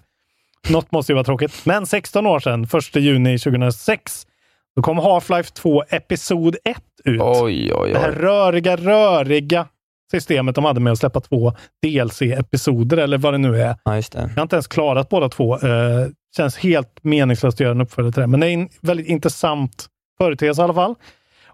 [0.69, 1.65] Något måste ju vara tråkigt.
[1.65, 4.27] Men 16 år sedan, 1 juni 2006,
[4.75, 7.21] då kom Half-Life 2 Episod 1 ut.
[7.21, 8.15] Oj, oj, Det här oj.
[8.15, 9.67] röriga, röriga
[10.11, 11.53] systemet de hade med att släppa två
[11.85, 13.75] DLC-episoder, eller vad det nu är.
[13.83, 14.01] Ja, det.
[14.13, 15.53] Jag har inte ens klarat båda två.
[15.55, 18.27] Eh, känns helt meningslöst att göra en uppföljare till det.
[18.27, 19.85] Men det är en väldigt intressant
[20.17, 20.95] företeelse i alla fall.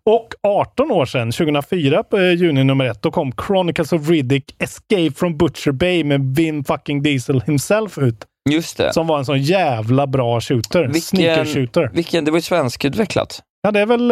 [0.03, 4.55] Och 18 år sedan, 2004, på eh, juni nummer ett, då kom Chronicles of Riddick
[4.59, 8.25] Escape from Butcher Bay med Vin fucking Diesel himself ut.
[8.49, 8.93] Just det.
[8.93, 10.93] Som var en sån jävla bra shooter.
[10.93, 11.91] Sneaker shooter.
[11.93, 13.39] vilken, det var ju svenskutvecklat.
[13.61, 14.07] Ja, det är väl...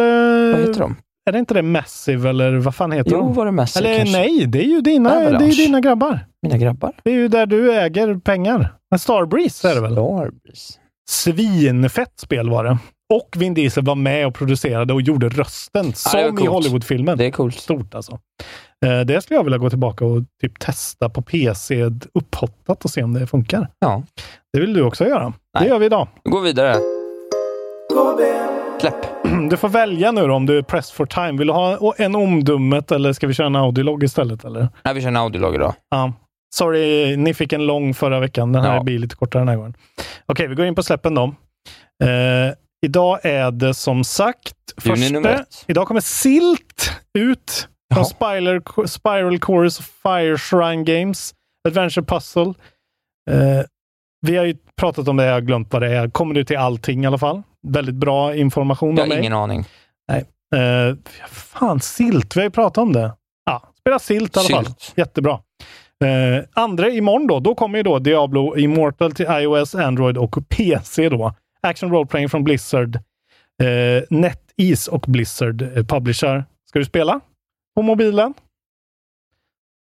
[0.52, 0.96] Vad Eh, heter de?
[1.26, 3.32] Är det inte det Massive eller vad fan heter Jo, de?
[3.34, 4.18] var det Massive Eller kanske?
[4.18, 6.20] nej, det är ju dina, det är dina grabbar.
[6.42, 6.92] Mina grabbar?
[7.04, 8.74] Det är ju där du äger pengar.
[8.90, 9.92] Men Starbreeze är det väl?
[9.92, 10.78] Starbreeze.
[11.10, 12.78] Svinfett spel var det.
[13.14, 16.48] Och Vin Diesel var med och producerade och gjorde rösten, det som i coolt.
[16.50, 17.18] Hollywoodfilmen.
[17.18, 17.54] Det är coolt.
[17.54, 18.18] Stort alltså.
[18.86, 23.02] Eh, Det skulle jag vilja gå tillbaka och typ testa på PC upphottat och se
[23.02, 23.68] om det funkar.
[23.78, 24.02] Ja.
[24.52, 25.24] Det vill du också göra.
[25.24, 25.68] Det Nej.
[25.68, 26.08] gör vi idag.
[26.24, 26.74] Vi går vidare.
[28.80, 29.23] Släpp.
[29.54, 31.32] Du får välja nu då om du är pressed for time.
[31.38, 34.44] Vill du ha en omdummet eller ska vi köra en audiolog istället?
[34.44, 34.68] Eller?
[34.84, 35.74] Nej, vi kör en audiolog idag.
[35.90, 36.12] Ja.
[36.54, 38.52] Sorry, ni fick en lång förra veckan.
[38.52, 38.82] Den här Ja.
[38.82, 39.74] blir lite kortare den här gången.
[40.26, 41.22] Okej, vi går in på släppen då.
[42.04, 42.54] Eh,
[42.86, 45.44] idag är det som sagt första.
[45.66, 51.34] Idag kommer Silt ut från Spiral, Spiral Chorus Fire Shrine Games.
[51.68, 52.54] Adventure Puzzle.
[53.30, 53.64] Eh,
[54.26, 56.08] vi har ju pratat om det, jag har glömt vad det är.
[56.10, 57.42] Kommer du till allting i alla fall.
[57.64, 59.64] Väldigt bra information Jag har ingen aning.
[60.08, 60.24] Nej.
[60.54, 60.96] Eh,
[61.28, 62.36] fan, Silt.
[62.36, 63.12] Vi har ju pratat om det.
[63.46, 64.74] Ja, spela Silt i alla fall.
[64.96, 65.40] Jättebra.
[66.04, 71.08] Eh, andra imorgon då, då kommer ju då Diablo Immortal till iOS, Android och PC
[71.08, 71.34] då.
[71.60, 72.96] Action Role Playing från Blizzard.
[73.62, 76.44] Eh, NetEase och Blizzard publisher.
[76.68, 77.20] Ska du spela
[77.74, 78.34] på mobilen?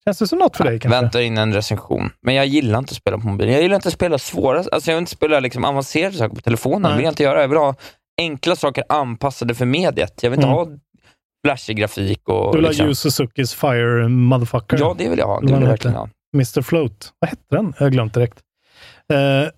[0.05, 1.01] Känns det som något för dig kanske?
[1.01, 2.09] Väntar in en recension.
[2.21, 3.53] Men jag gillar inte att spela på mobilen.
[3.53, 6.41] Jag gillar inte att spela svåra, alltså jag vill inte spela liksom avancerade saker på
[6.41, 6.81] telefonen.
[6.81, 6.95] Nej.
[6.95, 7.41] Vill jag inte göra.
[7.41, 7.75] Jag vill ha
[8.21, 10.23] enkla saker anpassade för mediet.
[10.23, 10.57] Jag vill inte Mm.
[10.57, 10.67] ha
[11.45, 12.51] flashig grafik och...
[12.51, 12.87] Du vill ha liksom.
[12.87, 14.77] Yu Suzukis Fire Motherfucker?
[14.79, 15.39] Ja, det vill jag ha.
[15.39, 16.09] Det vill jag verkligen ha.
[16.35, 17.13] Mr Float.
[17.19, 17.73] Vad hette den?
[17.77, 18.39] Jag har glömt direkt.
[19.13, 19.49] Eh, ah,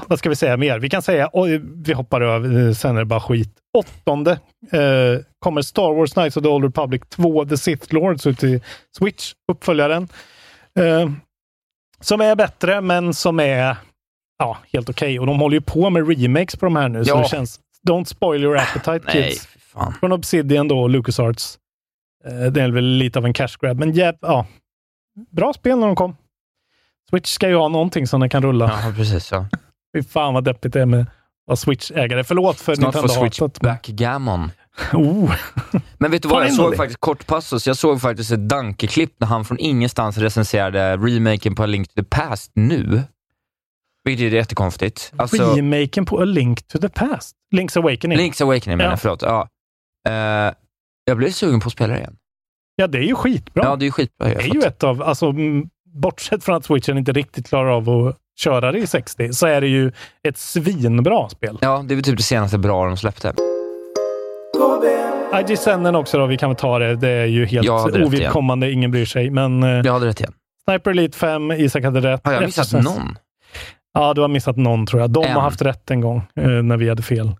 [0.08, 0.78] vad ska vi säga mer?
[0.78, 3.50] Vi kan säga, oj, vi hoppar över, eh, sen är det bara skit.
[3.78, 4.32] Åttonde
[4.72, 8.60] eh, kommer Star Wars Knights of the Old Republic 2, The Sith Lords ut i
[8.98, 10.08] Switch, uppföljaren.
[10.78, 11.10] Eh,
[12.00, 13.76] som är bättre, men som är
[14.38, 15.20] ja, helt okej.
[15.20, 17.18] Och de håller ju på med remakes på de här nu, så Ja.
[17.22, 17.60] det känns...
[17.88, 19.46] Don't spoil your appetite Nej, kids.
[19.46, 19.94] fan.
[20.00, 21.58] Från Obsidian då, LucasArts.
[22.26, 24.46] Eh, det är väl lite av en cash grab, men jäv, ja.
[25.30, 26.16] Bra spel när de kom.
[27.10, 28.80] Switch ska ju ha någonting som den kan rulla.
[28.84, 29.32] Ja, precis.
[29.32, 29.46] Ja.
[29.94, 31.06] Fy fan vad deppigt det är med
[31.50, 32.24] att Switch-ägare.
[32.24, 33.62] Förlåt för Snart får Nintendo Switch hatet.
[33.62, 34.50] men- backgammon.
[34.92, 35.34] Oh.
[35.98, 39.26] Men vet du vad, jag såg faktiskt, kort passus, jag såg faktiskt ett Danke-klipp när
[39.28, 43.02] han från ingenstans recenserade remaken på A Link to the Past nu.
[44.04, 45.12] Vilket är jättekonstigt.
[45.16, 47.36] Alltså, Remaken på A Link to the Past.
[47.56, 48.18] Link's Awakening.
[48.18, 48.92] Link's Awakening menar Ja.
[48.92, 49.22] jag, förlåt.
[49.22, 49.48] Ja.
[50.08, 50.54] Eh,
[51.04, 52.16] jag blev sugen på att spela igen.
[52.76, 53.64] Ja, det är ju skitbra.
[53.64, 54.28] Ja, det är ju skitbra.
[54.28, 55.34] det är ju ett av, alltså,
[55.94, 59.60] bortsett från att Switchen inte riktigt klarar av att köra det i 60, så är
[59.60, 59.92] det ju
[60.28, 61.58] ett svinbra spel.
[61.60, 63.34] Ja, det är väl typ det senaste bra de släppte.
[65.48, 66.96] IG Sennen också då, vi kan väl ta det.
[66.96, 67.68] Det är ju helt
[68.06, 69.30] ovidkommande, ingen bryr sig.
[69.30, 70.32] Men eh, Jag hade rätt igen.
[70.64, 72.20] Sniper Elite 5, Isak hade rätt.
[72.24, 73.16] Har jag missat Resistance- någon?
[73.94, 75.10] Ja, du har missat någon tror jag.
[75.10, 75.32] De En.
[75.32, 77.30] har haft rätt en gång eh, när vi hade fel.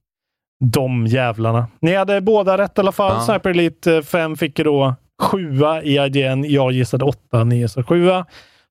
[0.65, 1.67] De jävlarna.
[1.81, 3.13] Ni hade båda rätt i alla fall.
[3.17, 3.21] Ja.
[3.21, 6.45] Sniper Elite eh, 5 fick ju då sjua i IGN.
[6.45, 8.27] Jag gissade åtta, ni gissade sjua.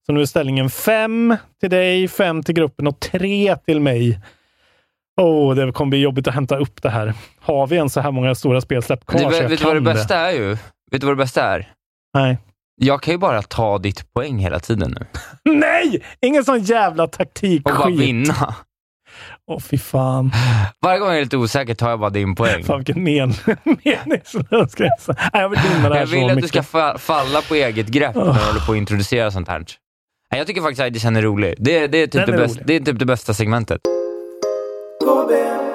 [0.06, 4.20] Så nu är ställningen fem till dig, fem till gruppen och tre till mig.
[5.22, 7.14] Åh, det kommer bli jobbigt att hämta upp det här.
[7.40, 9.82] Har vi ens så här många stora spelsläpp kvar så vet vet du vad det
[9.82, 10.50] bästa är ju?
[10.92, 11.74] Vet du vad det bästa är?
[12.14, 12.38] Nej.
[12.76, 15.06] Jag kan ju bara ta ditt poäng hela tiden nu.
[15.54, 16.04] Nej!
[16.22, 18.56] Ingen sån jävla taktik Och bara vinna.
[19.52, 20.32] Åh, fy fan.
[20.82, 22.64] Varje gång jag är lite osäker tar jag bara din poäng.
[22.64, 23.34] Fan vilken men
[23.84, 24.76] meningslös.
[25.08, 26.50] Nej, Jag vill det här Jag så vill att du mycket.
[26.50, 29.60] ska fa- falla på eget grepp när du håller på att introducera sånt här.
[30.32, 31.56] Nej, Jag tycker faktiskt att IDCN är rolig.
[31.58, 32.68] Det, det, är, typ Den det, är bästa, rolig.
[32.68, 33.82] det är typ det bästa segmentet.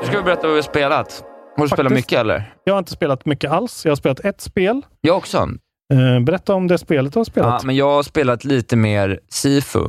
[0.01, 1.25] Nu ska vi berätta vad vi har spelat.
[1.57, 2.07] Har du spelat Faktiskt.
[2.11, 2.53] mycket eller?
[2.65, 3.85] Jag har inte spelat mycket alls.
[3.85, 4.83] Jag har spelat ett spel.
[5.01, 5.49] Jag också.
[5.95, 7.65] Eh, berätta om det spelet du har Ja, spelat.
[7.65, 9.85] men jag har spelat lite mer Sifu.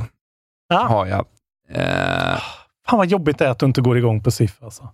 [0.69, 0.77] Ja.
[0.77, 1.25] Har jag.
[1.71, 2.39] Eh,
[2.89, 4.63] Fan vad jobbigt det är att du inte går igång på SIF.
[4.63, 4.89] Alltså.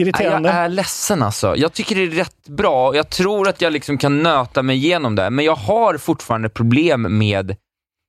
[0.00, 0.48] Irriterande.
[0.48, 1.56] Jag är ledsen alltså.
[1.56, 2.96] Jag tycker det är rätt bra.
[2.96, 7.18] Jag tror att jag liksom kan nöta mig igenom det, men jag har fortfarande problem
[7.18, 7.56] med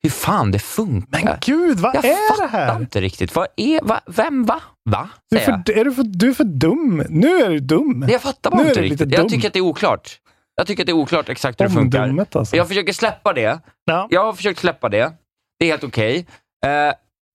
[0.03, 1.23] hur fan det funkar.
[1.23, 2.79] Men gud, vad jag är fattar det här?
[2.79, 3.35] inte riktigt.
[3.35, 4.61] Vad är, va, vem, va?
[4.89, 5.09] Va?
[5.29, 5.65] Du är, jag.
[5.65, 7.03] för, är du, för, du är för dum.
[7.09, 8.05] Nu är du dum.
[8.09, 9.11] Jag fattar bara Nu inte riktigt.
[9.11, 10.19] Jag tycker att det är oklart.
[10.55, 12.25] Jag tycker att det är oklart exakt hur det funkar.
[12.31, 12.55] Alltså.
[12.55, 13.59] Jag försöker släppa det.
[13.85, 14.07] Ja.
[14.09, 15.11] Jag har försökt släppa det.
[15.59, 16.25] Det är helt okej.
[16.65, 16.93] Eh,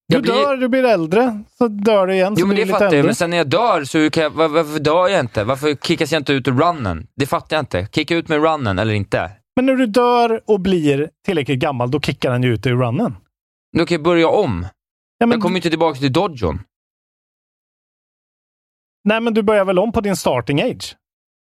[0.09, 2.35] Du jag blir- dör, du blir äldre, så dör du igen.
[2.39, 3.03] Jo men det fattar jag, äldre.
[3.07, 5.45] men sen när jag dör så kan jag, var, varför dör jag inte?
[5.45, 7.07] Varför kickas jag inte ut ur runnen?
[7.17, 7.89] Det fattar jag inte.
[7.93, 9.31] Kicka ut med runnen eller inte?
[9.57, 13.17] Men när du dör och blir tillräckligt gammal, då kickar han ju ut ur runnen.
[13.79, 14.67] Då kan jag börja om.
[15.19, 16.61] Ja, men, Jag kommer ju inte tillbaka till dojon.
[19.05, 20.97] Nej, men du börjar väl om på din starting age?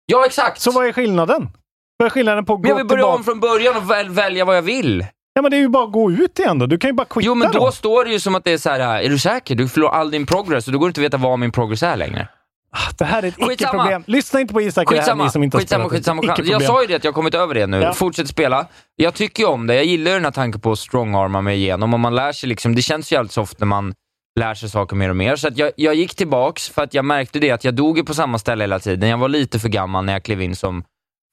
[0.07, 0.61] Ja, exakt!
[0.61, 1.49] Så vad är skillnaden?
[1.97, 3.19] Vad är skillnaden på att Men jag gå vill börja tillbaka?
[3.19, 5.07] om från början och väl, välja vad jag vill.
[5.37, 6.67] Ja, men det är ju bara att gå ut igen då.
[6.67, 7.73] Du kan ju bara quitta Jo, men då dem.
[7.73, 9.03] står det ju som att det är så här.
[9.03, 9.55] är du säker?
[9.55, 11.83] Du förlorar all din progress och då går det inte att veta vad min progress
[11.83, 12.29] är längre.
[12.71, 13.53] Ah, Det här är ett Skitsamma.
[13.53, 14.05] icke-problem.
[14.07, 16.43] Lyssna inte på Isak det här, Skitsamma, ni som inte har skitsamma, spelat det.
[16.43, 16.53] skitsamma.
[16.53, 17.81] Jag sa ju det att jag har kommit över det nu.
[17.81, 17.93] Ja.
[17.93, 18.67] Fortsätt spela.
[18.97, 19.75] Jag tycker ju om det.
[19.75, 22.49] Jag gillar ju den här tanken på att strongarma mig igenom och man lär sig
[22.49, 23.95] liksom, det känns ju alltid ofta när man
[24.41, 25.37] lär sig saker mer och mer.
[25.37, 28.15] Så att jag, jag gick tillbaks för att jag märkte det att jag dog på
[28.15, 29.09] samma ställe hela tiden.
[29.11, 30.85] Jag var lite för gammal när jag klev in som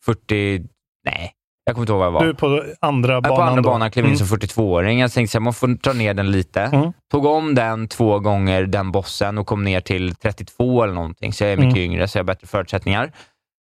[0.06, 0.62] 40,
[1.06, 1.32] nej,
[1.66, 2.24] Jag kommer inte ihåg vad jag var.
[2.24, 3.70] Du är på andra banan på andra då.
[3.70, 4.18] banan, klev in Mm.
[4.28, 5.00] som 42-åring.
[5.00, 6.62] Jag tänkte att man får dra ner den lite.
[6.62, 6.94] Mm.
[7.12, 11.34] Tog om den två gånger, den bossen, och kom ner till 32 eller någonting.
[11.34, 11.92] Så jag är mycket Mm.
[11.92, 13.12] yngre, så jag har bättre förutsättningar.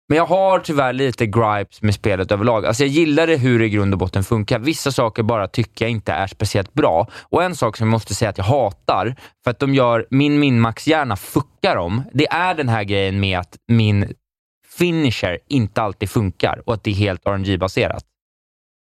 [0.08, 2.66] Men jag har tyvärr lite gripes med spelet överlag.
[2.66, 4.58] Alltså jag gillar det hur det i grund och botten funkar.
[4.58, 7.06] Vissa saker bara tycker jag inte är speciellt bra.
[7.22, 10.38] Och en sak som jag måste säga att jag hatar, för att de gör min
[10.40, 14.12] minmax-hjärna fuckar om, det är den här grejen med att min
[14.78, 18.04] finisher inte alltid funkar och att det är helt RNG-baserat.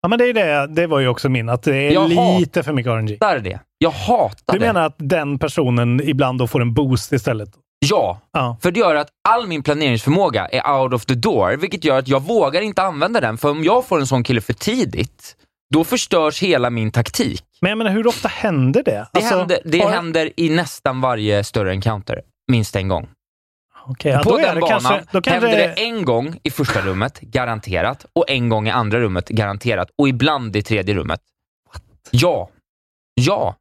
[0.03, 2.09] Ja, men det, är det, det var ju också min, att det är Jag
[2.39, 3.11] lite för mycket RNG.
[3.21, 3.61] hatar det.
[3.79, 4.67] Jag hatar Du det.
[4.67, 7.49] menar att den personen ibland då får en boost istället?
[7.79, 8.57] Ja, Ja.
[8.63, 12.09] för det gör att all min planeringsförmåga är out of the door, vilket gör att
[12.09, 13.39] jag vågar inte använda den.
[13.39, 15.37] För om jag får en sån kille för tidigt,
[15.75, 17.43] då förstörs hela min taktik.
[17.61, 18.91] Men jag menar, hur ofta händer det?
[19.13, 22.21] Det, Alltså, händer, det har- händer i nästan varje större encounter,
[22.53, 23.09] minst en gång.
[23.89, 26.81] Okej, ja, På den det banan kanske, då kanske händer det en gång i första
[26.81, 31.21] rummet, garanterat, och en gång i andra rummet, garanterat, och ibland i tredje rummet.
[32.11, 32.49] Ja.
[33.15, 33.57] Ja.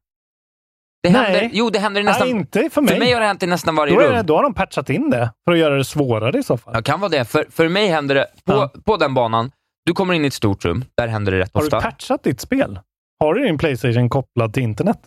[1.02, 1.22] Det Nej.
[1.22, 2.28] händer, jo, det händer i nästan...
[2.28, 2.92] Nej, inte för mig.
[2.94, 4.14] För mig har det hänt i nästan varje då, är rum.
[4.14, 6.74] det, då har de patchat in det för att göra det svårare i så fall.
[6.76, 7.24] Ja, kan vara det.
[7.24, 8.72] För, för mig händer det på, Ja.
[8.84, 9.50] på den banan.
[9.84, 10.84] Du kommer in i ett stort rum.
[10.96, 11.76] Där händer det rätt Har ofta.
[11.76, 12.78] du patchat ditt spel?
[13.20, 14.98] Har du din Playstation kopplad till internet?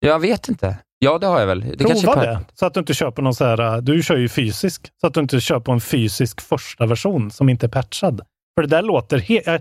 [0.00, 0.76] Jag vet inte.
[1.04, 1.64] Ja, det har jag väl.
[1.78, 4.28] Det Prova det, så att du inte köper någon så här, äh, du kör ju
[4.28, 8.20] fysisk, så att du inte köper en fysisk första version som inte är patchad.
[8.56, 9.46] För det där låter helt...
[9.48, 9.56] äh,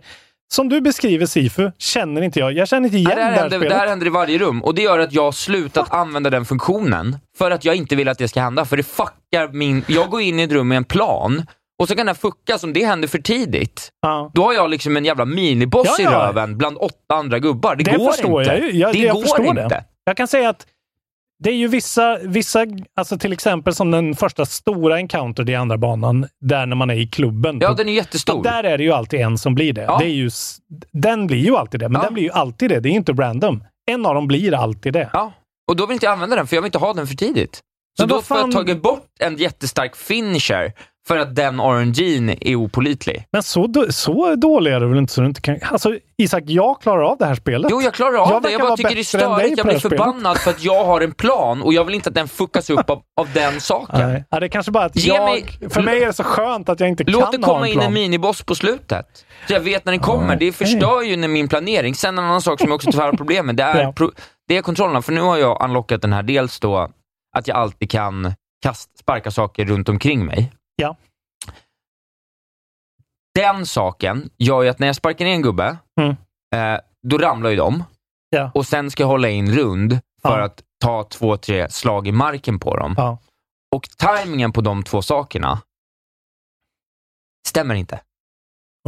[0.53, 2.53] Som du beskriver Sifu, känner inte jag.
[2.53, 3.69] Jag känner inte igen det, här det här händer, spelet.
[3.69, 6.45] det här händer i varje rum och det gör att jag har slutat använda den
[6.45, 8.65] funktionen för att jag inte vill att det ska hända.
[8.65, 9.83] För det fuckar min...
[9.87, 11.45] Jag går in i ett rum med en plan
[11.81, 13.89] och så kan den fuckas om det händer för tidigt.
[14.01, 14.31] Ja.
[14.33, 16.11] Då har jag liksom en jävla miniboss Ja, ja.
[16.11, 17.75] i röven bland åtta andra gubbar.
[17.75, 18.53] Det, Det går förstår inte.
[18.55, 18.71] jag.
[18.73, 19.67] Jag- det jag går förstår inte.
[19.67, 19.83] det.
[20.05, 20.65] Jag kan säga att
[21.43, 22.65] det är ju vissa, vissa,
[22.95, 26.95] alltså till exempel som den första stora encounter i andra banan, där när man är
[26.95, 27.57] i klubben.
[27.61, 28.43] Ja, På- den är jättestor.
[28.43, 29.81] Där är det ju alltid en som blir det.
[29.81, 29.97] Ja.
[29.99, 30.29] det är ju,
[30.91, 32.05] den blir ju alltid det, men Ja.
[32.05, 32.79] den blir ju alltid det.
[32.79, 33.63] Det är inte random.
[33.91, 35.09] En av dem blir alltid det.
[35.13, 35.33] Ja,
[35.69, 37.59] och då vill inte jag använda den för jag vill inte ha den för tidigt.
[37.97, 40.73] Så Men då får jag fan- tagit bort en jättestark finisher
[41.07, 43.25] för att den RNG'n är opolitlig.
[43.31, 45.57] Men så, så dålig är det väl inte så du inte kan...
[45.63, 47.71] Alltså Isak, jag klarar av det här spelet.
[47.71, 48.51] Jo, jag klarar av Jag det.
[48.51, 49.57] Jag bara tycker det är störigt.
[49.57, 52.15] Jag det blir förbannad för att jag har en plan och jag vill inte att
[52.15, 54.09] den fuckas upp av, av den saken.
[54.09, 54.23] Nej.
[54.29, 55.23] Ja, det är kanske bara att Ge jag...
[55.25, 57.65] mig- För mig är det så skönt att jag inte Låt det kan ha komma
[57.65, 57.87] en in plan.
[57.87, 59.25] en miniboss på slutet.
[59.47, 60.35] Så jag vet när den kommer.
[60.35, 61.95] Det förstör ju min planering.
[61.95, 63.91] Sen en annan sak som jag också tyvärr har problem med, det är, Ja.
[63.91, 64.11] pro-
[64.47, 65.01] det är kontrollerna.
[65.01, 66.89] För nu har jag unlockat den här, dels då
[67.37, 68.33] att jag alltid kan
[68.63, 70.51] kast, sparka saker runt omkring mig.
[70.81, 70.95] Ja.
[73.35, 76.15] Den saken gör ju att när jag sparkar ner en gubbe, Mm.
[76.55, 77.83] eh, då ramlar ju de.
[78.29, 78.51] Ja.
[78.55, 80.45] Och sen ska jag hålla in rund för Ja.
[80.45, 82.93] att ta två, tre slag i marken på dem.
[82.97, 83.17] Ja.
[83.75, 85.61] Och tajmingen på de två sakerna
[87.47, 88.01] stämmer inte.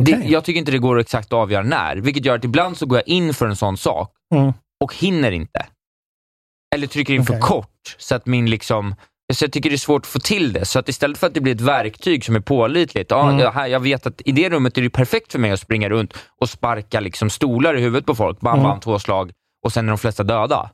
[0.02, 0.14] Okej.
[0.16, 2.86] Det, jag tycker inte det går exakt att avgöra när, vilket gör att ibland så
[2.86, 4.54] går jag in för en sån sak Mm.
[4.84, 5.66] och hinner inte.
[6.76, 7.42] Eller trycker in för Okej.
[7.42, 8.96] kort, så att min liksom...
[9.34, 10.66] Så jag tycker det är svårt att få till det.
[10.66, 13.12] Så att istället för att det blir ett verktyg som är pålitligt.
[13.12, 13.40] Mm.
[13.40, 15.90] jag, här, jag vet att i det rummet är det perfekt för mig att springa
[15.90, 18.40] runt och sparka liksom stolar i huvudet på folk.
[18.40, 18.64] Bam, Mm.
[18.64, 19.32] bam, två slag
[19.66, 20.70] och sen är de flesta döda.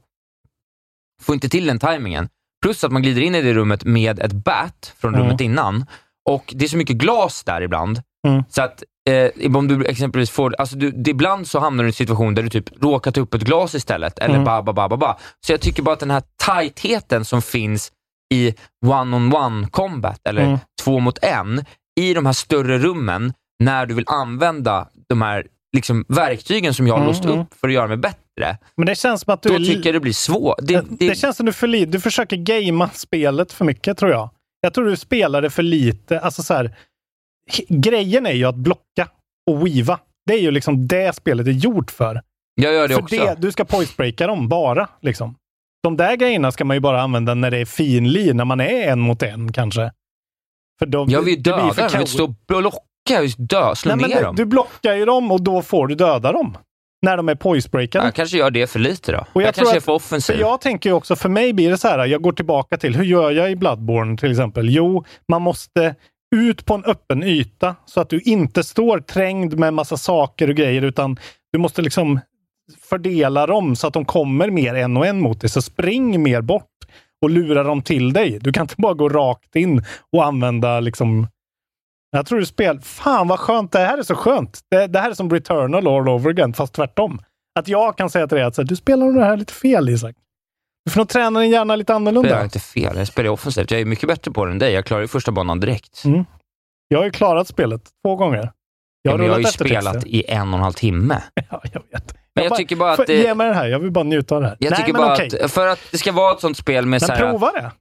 [1.22, 2.30] Får inte till den tajmingen.
[2.62, 5.26] Plus att man glider in i det rummet med ett bat från Mm.
[5.26, 5.86] rummet innan.
[6.30, 8.02] Och det är så mycket glas där ibland.
[8.28, 8.44] Mm.
[8.50, 11.90] Så att eh, om du exempelvis får, alltså du, det, ibland så hamnar du i
[11.90, 14.20] en situation där du typ råkar ta upp ett glas istället.
[14.20, 14.46] Eller Mm.
[14.46, 15.18] ba, ba, ba, ba, ba.
[15.46, 17.92] Så jag tycker bara att den här tajtheten som finns
[18.34, 18.54] i
[18.86, 20.58] one-on-one combat, eller Mm.
[20.84, 21.66] två mot en,
[22.00, 26.94] i de här större rummen, när du vill använda de här liksom, verktygen som jag
[26.94, 27.40] har Mm, låst mm.
[27.40, 28.58] upp för att göra mig bättre.
[28.78, 29.60] Men det känns som att du Då är...
[29.60, 30.56] tycker jag det blir svårt.
[30.62, 34.12] Det, Det, det, känns som du, för li- du försöker gamea spelet för mycket, tror
[34.12, 34.30] jag.
[34.62, 36.20] Jag tror du spelar det för lite.
[36.20, 36.76] Alltså så här,
[37.70, 39.08] grejen är ju att blocka
[39.52, 40.00] och weava.
[40.26, 42.22] Det är ju liksom det spelet är gjort för.
[42.56, 43.16] jag gör det för också.
[43.16, 44.88] det, du ska poisebreaka dem bara.
[45.02, 45.36] Liksom.
[45.84, 48.88] De där grejerna ska man ju bara använda när det är finlir, när man är
[48.88, 49.92] en mot en kanske.
[50.80, 53.76] För de, jag vill det döda dem, jag vill stå och blocka, jag vill dö,
[53.76, 54.36] slå Nej, ner du, dem.
[54.36, 56.58] du blockar ju dem och då får du döda dem.
[57.02, 58.06] När de är poisebreakade.
[58.06, 59.26] jag kanske gör det för lite då.
[59.34, 60.34] Och jag jag tror kanske är att- för offensiv.
[60.34, 62.96] För jag tänker ju också, för mig blir det så här, jag går tillbaka till,
[62.96, 64.70] hur gör jag i Bloodborne till exempel?
[64.70, 65.96] Jo, man måste
[66.36, 70.56] ut på en öppen yta så att du inte står trängd med massa saker och
[70.56, 71.20] grejer, utan
[71.54, 72.20] du måste liksom
[72.82, 75.50] fördela dem så att de kommer mer en och en mot dig.
[75.50, 76.66] Så spring mer bort
[77.22, 78.40] och lura dem till dig.
[78.42, 81.28] Du kan inte bara gå rakt in och använda liksom
[82.12, 82.80] jag tror du spel...
[82.82, 83.72] Fan vad skönt!
[83.72, 84.60] Det här är så skönt!
[84.72, 87.20] Det, det här är som Returnal all over again, fast tvärtom.
[87.60, 90.16] Att jag kan säga till dig att här, du spelar det här lite fel Isak.
[90.86, 92.44] Du får nog träna din hjärna lite Jag spelar annorlunda.
[92.44, 93.72] inte fel, jag spelar offensivt.
[93.72, 94.74] Jag är mycket bättre på det än dig.
[94.74, 96.04] Jag klarar ju första banan direkt.
[96.06, 96.26] Mm.
[96.88, 98.38] Jag har ju klarat spelet två gånger.
[98.38, 98.52] Jag
[99.02, 101.22] Ja, har men jag har ju spelat i en och en halv timme.
[101.50, 102.16] Ja, jag vet.
[102.40, 104.42] Men jag tycker bara att det- Ge mig den här, jag vill bara njuta av
[104.42, 104.58] det här.
[104.60, 105.42] Jag Nej, tycker bara okej.
[105.42, 107.72] att för att det ska vara ett sånt spel med Men så här, prova det.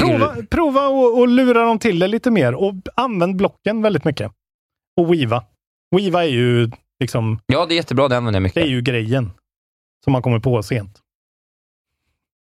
[0.00, 4.32] Prova, prova och, och lura dem till det lite mer och använd blocken väldigt mycket.
[5.00, 5.44] Och Weava.
[5.96, 8.08] Weava är ju liksom, Ja, det är jättebra.
[8.08, 8.62] Det använder jag det mycket.
[8.62, 9.30] är ju grejen
[10.04, 11.00] som man kommer på sent.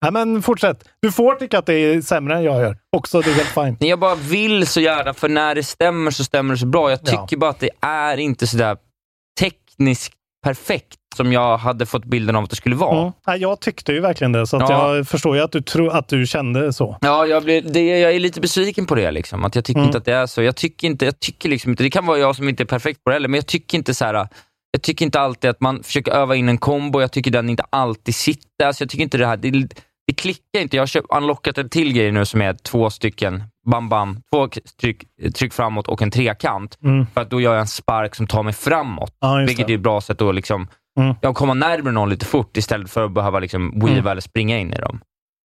[0.03, 0.89] Nej, men fortsätt.
[1.01, 2.77] Du får tycka att det är sämre än jag gör.
[2.97, 3.49] Också, det är helt
[3.79, 3.89] fine.
[3.89, 6.89] Jag bara vill så gärna, för när det stämmer så stämmer det så bra.
[6.89, 7.21] Jag Ja.
[7.27, 8.77] tycker bara att det är inte sådär
[9.39, 12.99] tekniskt perfekt som jag hade fått bilden av att det skulle vara.
[13.01, 13.11] Mm.
[13.27, 14.95] Nej, jag tyckte ju verkligen det, så Ja.
[14.95, 16.97] jag förstår ju att du, tro, att du kände så.
[17.01, 19.11] Ja, jag, blir, det, jag är lite besviken på det.
[19.11, 19.45] Liksom.
[19.45, 19.87] Att jag tycker Mm.
[19.87, 20.41] inte att det är så.
[20.41, 23.03] Jag tycker, inte, jag tycker liksom inte, det kan vara jag som inte är perfekt
[23.03, 24.27] på det heller, men jag tycker inte så här.
[24.71, 27.63] Jag tycker inte alltid att man försöker öva in en kombo, jag tycker den inte
[27.69, 28.65] alltid sitter.
[28.65, 29.51] Alltså jag tycker inte det här, det,
[30.07, 30.75] det klickar inte.
[30.75, 34.47] Jag har köpt, unlockat en till grej nu som är två stycken, bam bam, två
[34.81, 35.03] tryck,
[35.35, 36.77] tryck framåt och en trekant.
[36.83, 37.05] Mm.
[37.13, 39.15] För att då gör jag en spark som tar mig framåt.
[39.19, 39.73] Ja, vilket det.
[39.73, 40.67] är ett bra sätt att liksom,
[40.99, 41.15] Mm.
[41.21, 44.07] jag komma närmare någon lite fort istället för att behöva liksom weava Mm.
[44.07, 45.01] eller springa in i dem.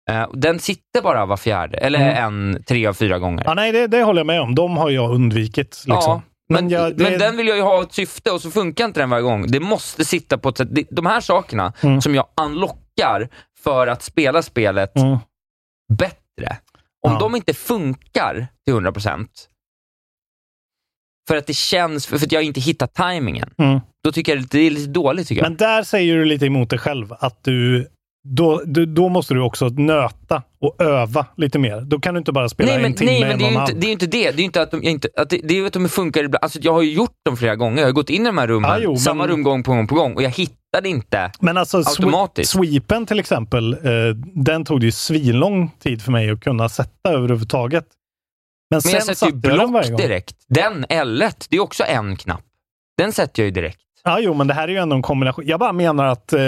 [0.10, 2.26] Eh, den sitter bara var fjärde, eller Mm.
[2.56, 3.43] en tre av fyra gånger.
[3.45, 4.56] Ja, nej, det, det håller jag med om.
[4.56, 5.84] De har jag undvikit.
[5.88, 5.88] Liksom.
[5.88, 8.86] Ja, men, jag- det- men den vill jag ju ha ett syfte och så funkar
[8.86, 9.47] inte den varje gång.
[9.47, 10.70] Det måste sitta på ett sätt.
[10.91, 12.02] De här sakerna Mm.
[12.02, 13.30] som jag unlockar
[13.64, 15.18] för att spela spelet Mm.
[15.93, 16.58] bättre.
[17.08, 17.20] Om Ja.
[17.20, 19.28] de inte funkar till 100%
[21.28, 23.80] för att det känns, för att jag inte hittar tajmingen, Mm.
[24.04, 25.32] då tycker jag det är lite dåligt.
[25.41, 27.14] Men där säger du lite emot dig själv.
[27.20, 27.88] Att du,
[28.24, 31.82] då, då måste du också nöta och öva lite mer.
[31.82, 33.61] Då kan du inte bara spela nej, men, en timme, nej, men en det är,
[33.61, 34.32] inte, det är inte det.
[34.32, 36.43] Det är inte att de, inte, att det, det är att de funkar ibland.
[36.43, 37.78] Alltså, jag har ju gjort dem flera gånger.
[37.78, 39.72] Jag har gått in i de här rummen, Ja, jo, samma men- rum gång på
[39.72, 41.32] gång på gång och jag hittade inte.
[41.39, 42.51] Men alltså automatiskt.
[42.51, 43.80] sweepen till exempel, eh,
[44.36, 47.86] den tog det ju svinlång tid för mig att kunna sätta överhuvudtaget.
[48.69, 50.36] Men, Men sen jag sätter ju block direkt.
[50.47, 52.41] Den L1, det är också en knapp.
[52.97, 53.80] Den sätter jag ju direkt.
[54.03, 55.43] Ja, jo, men det här är ju ändå en kombination.
[55.47, 56.39] Jag bara menar att eh,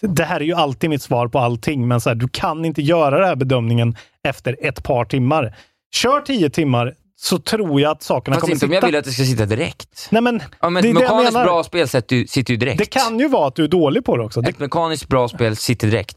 [0.00, 2.82] det här är ju alltid mitt svar på allting, men så här, du kan inte
[2.82, 3.96] göra den här bedömningen
[4.28, 5.56] efter ett par timmar.
[5.94, 8.76] Kör tio timmar så tror jag att sakerna Fast kommer inte om sitta.
[8.86, 10.08] jag vill att det ska sitta direkt.
[10.10, 11.44] Nej, men Ja, men det det mekaniskt menar.
[11.46, 12.78] bra spel sitter ju, direkt.
[12.78, 14.40] Det kan ju vara att du är dålig på det också.
[14.40, 16.16] Det, Ett mekaniskt bra spel sitter direkt.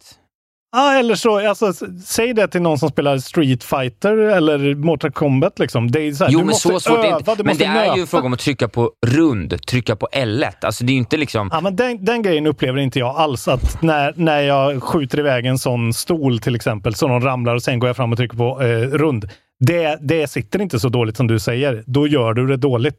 [0.74, 1.74] Ja, eller så, alltså,
[2.06, 5.60] säg det till någon som spelar Street Fighter eller Mortal Kombat.
[5.60, 5.92] Liksom.
[5.92, 7.44] Det är så här, Jo, du men måste så svårt öva, inte.
[7.44, 8.08] Men det är ju en nöta.
[8.08, 10.54] fråga om att trycka på rund, trycka på L1.
[10.62, 11.50] Alltså det är ju inte liksom...
[11.52, 13.48] Ja, men den, den grejen upplever inte jag alls.
[13.48, 17.64] Att när, när jag skjuter iväg en sån stol till exempel, så någon ramlar och
[17.64, 18.68] sen går jag fram och trycker på eh,
[18.98, 19.30] rund.
[19.60, 21.84] Det, det sitter inte så dåligt som du säger.
[21.86, 22.96] Då gör du det dåligt.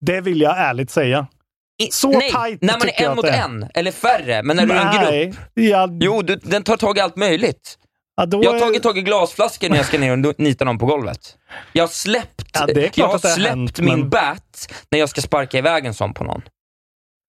[0.00, 1.26] Det vill jag ärligt säga.
[1.82, 3.32] I- Så Nej, tight när man är en mot är.
[3.44, 4.42] en, eller färre.
[4.42, 5.40] Men när du är en grupp.
[5.54, 7.78] Jag, Jo, du, den tar tag i allt möjligt.
[8.16, 10.86] ja, Jag har tagit tag i glasflaskor när jag ska ner och nita någon på
[10.86, 11.36] golvet.
[11.72, 15.58] Jag har släppt, Ja, jag har släppt hänt, min men- bat när jag ska sparka
[15.58, 16.42] iväg en sån på någon.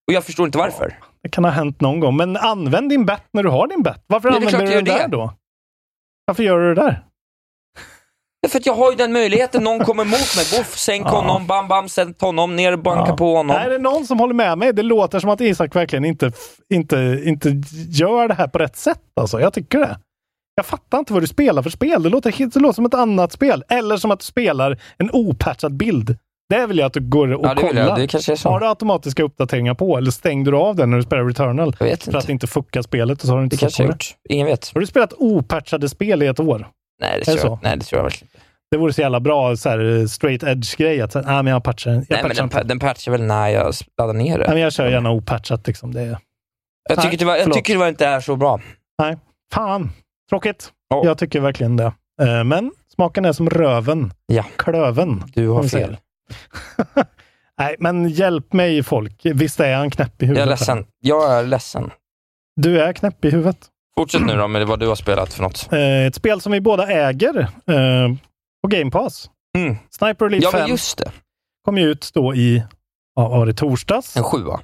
[0.07, 0.99] Och jag förstår inte varför.
[1.23, 2.17] Det kan ha hänt någon gång.
[2.17, 4.03] Men använd din bet när du har din bet.
[4.07, 5.33] Varför Ja, använder du den där då?
[6.25, 7.03] Varför gör du det där?
[8.45, 9.63] Därför att jag har ju den möjligheten.
[9.63, 11.09] Någon kommer mot mig, boff, sänk Ja.
[11.09, 13.17] honom, bam, bam, sätt honom ner, banka Ja.
[13.17, 13.55] på honom.
[13.55, 14.73] Är det någon som håller med mig?
[14.73, 16.31] Det låter som att Isak verkligen inte,
[16.73, 17.49] inte, inte
[17.89, 18.99] gör det här på rätt sätt.
[19.21, 19.39] Alltså.
[19.41, 19.97] Jag tycker det.
[20.55, 22.03] Jag fattar inte vad du spelar för spel.
[22.03, 23.63] Det låter, helt- det låter som ett annat spel.
[23.69, 26.17] Eller som att du spelar en opatchad bild.
[26.49, 27.81] Det vill jag att du går och Ja, kollar.
[27.87, 27.97] jag.
[27.99, 28.49] Det kanske är så.
[28.49, 31.75] Har du automatiska uppdateringar på eller stängde du av den när du spelar Returnal?
[31.79, 32.31] Jag vet För att inte.
[32.31, 34.05] inte fucka spelet och så har du inte Det kanske jag har gjort.
[34.29, 34.71] Ingen vet.
[34.73, 36.67] Har du spelat opatchade spel i ett år?
[37.01, 37.47] Nej, det tror, så?
[37.47, 38.34] jag, nej, det tror jag verkligen inte.
[38.75, 41.01] Det vore så jävla bra så här, straight edge-grej.
[41.01, 41.99] Att så här, ah, men jag patchar den.
[41.99, 42.57] Jag, Nej, men patchar den, inte.
[42.57, 44.43] pa- den patchar väl när jag laddar ner det.
[44.45, 45.67] Nej, men jag kör gärna opatchat.
[45.67, 45.93] Liksom.
[45.93, 46.17] Det är...
[46.89, 48.59] Jag tycker, Nej, tyvärr, jag tycker tyvärr inte det är så bra.
[48.99, 49.17] Nej,
[49.53, 49.89] fan.
[50.29, 50.71] Tråkigt.
[50.89, 51.01] Ja.
[51.05, 51.91] Jag tycker verkligen det.
[52.21, 54.13] Eh, Men smaken är som röven.
[54.25, 54.45] Ja.
[54.57, 55.23] Klöven.
[55.33, 55.97] Du har fel.
[57.59, 59.21] Nej, men hjälp mig folk.
[59.23, 60.45] Visst är han knäpp i Jag huvudet?
[60.45, 60.85] är ledsen.
[61.01, 61.91] Jag är ledsen.
[62.61, 63.57] Du är knäpp i huvudet.
[63.97, 65.67] Fortsätt nu då med vad du har spelat för något.
[65.73, 68.09] Eh, Ett spel som vi båda äger eh,
[68.65, 69.29] på Game Pass.
[69.57, 69.75] Mm.
[69.89, 71.11] Sniper Elite Ja, 5 men just det.
[71.65, 72.63] kom ju ut då i,
[73.15, 74.17] ja, var det torsdags?
[74.17, 74.59] En sjua.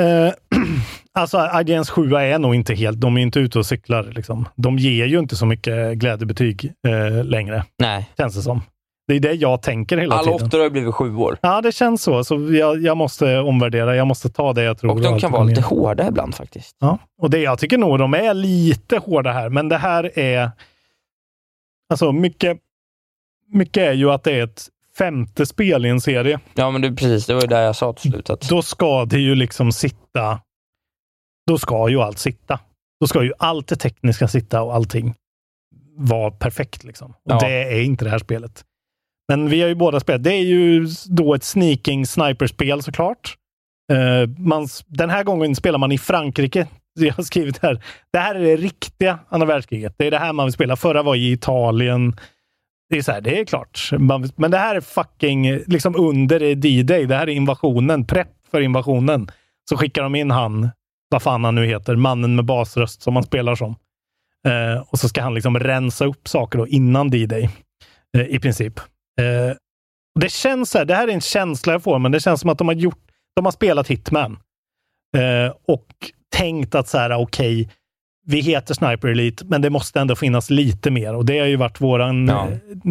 [0.00, 0.32] Eh,
[1.12, 4.02] alltså IGNs 7 är nog inte helt, de är inte ute och cyklar.
[4.02, 4.48] Liksom.
[4.56, 8.10] De ger ju inte så mycket glädjebetyg eh, längre, Nej.
[8.16, 8.62] känns det som.
[9.08, 10.46] Det är det jag tänker hela Alla tiden.
[10.46, 11.38] åttor har blivit sjuor.
[11.42, 12.24] Ja, det känns så.
[12.24, 14.90] så jag, jag måste omvärdera, jag måste ta det jag tror.
[14.90, 16.76] Och de kan vara lite hårda ibland faktiskt.
[16.80, 20.50] Ja, och det, jag tycker nog de är lite hårda här, men det här är...
[21.92, 22.58] Alltså mycket,
[23.52, 26.40] mycket är ju att det är ett femte spel i en serie.
[26.54, 27.26] Ja, men du, precis.
[27.26, 28.30] Det var ju där jag sa till slut.
[28.30, 30.40] Att, Då ska det ju liksom sitta...
[31.46, 32.60] Då ska ju allt sitta.
[33.00, 35.14] Då ska ju allt det tekniska sitta och allting
[35.96, 36.84] vara perfekt.
[36.84, 37.10] Liksom.
[37.10, 37.38] Och Ja.
[37.40, 38.64] Det är inte det här spelet.
[39.28, 40.22] Men vi har ju båda spelat.
[40.22, 43.36] Det är ju då ett sneaking sniperspel såklart.
[43.92, 46.66] Eh, man, den här gången spelar man i Frankrike.
[46.98, 47.82] Jag har skrivit här.
[48.12, 49.94] Det här är det riktiga andra världskriget.
[49.98, 50.76] Det är det här man vill spela.
[50.76, 52.16] Förra var i Italien.
[52.90, 53.90] Det är så här, det är klart.
[53.98, 57.06] Man, men det här är fucking liksom under D-Day.
[57.06, 58.06] Det här är invasionen.
[58.06, 59.30] Prepp för invasionen.
[59.68, 60.70] Så skickar de in han,
[61.10, 63.76] vad fan han nu heter, mannen med basröst som man spelar som.
[64.46, 67.50] Eh, och så ska han liksom rensa upp saker då innan D-Day.
[68.16, 68.78] Eh, I princip.
[69.20, 69.56] Eh,
[70.20, 72.50] det känns så här, det här är en känsla jag får, men det känns som
[72.50, 73.04] att de har gjort,
[73.36, 74.38] de har spelat Hitman.
[75.16, 75.86] Eh, och
[76.36, 77.74] tänkt att så här, okej, okay,
[78.30, 81.14] vi heter Sniper Elite, men det måste ändå finnas lite mer.
[81.14, 82.48] Och det har ju varit våran, ja.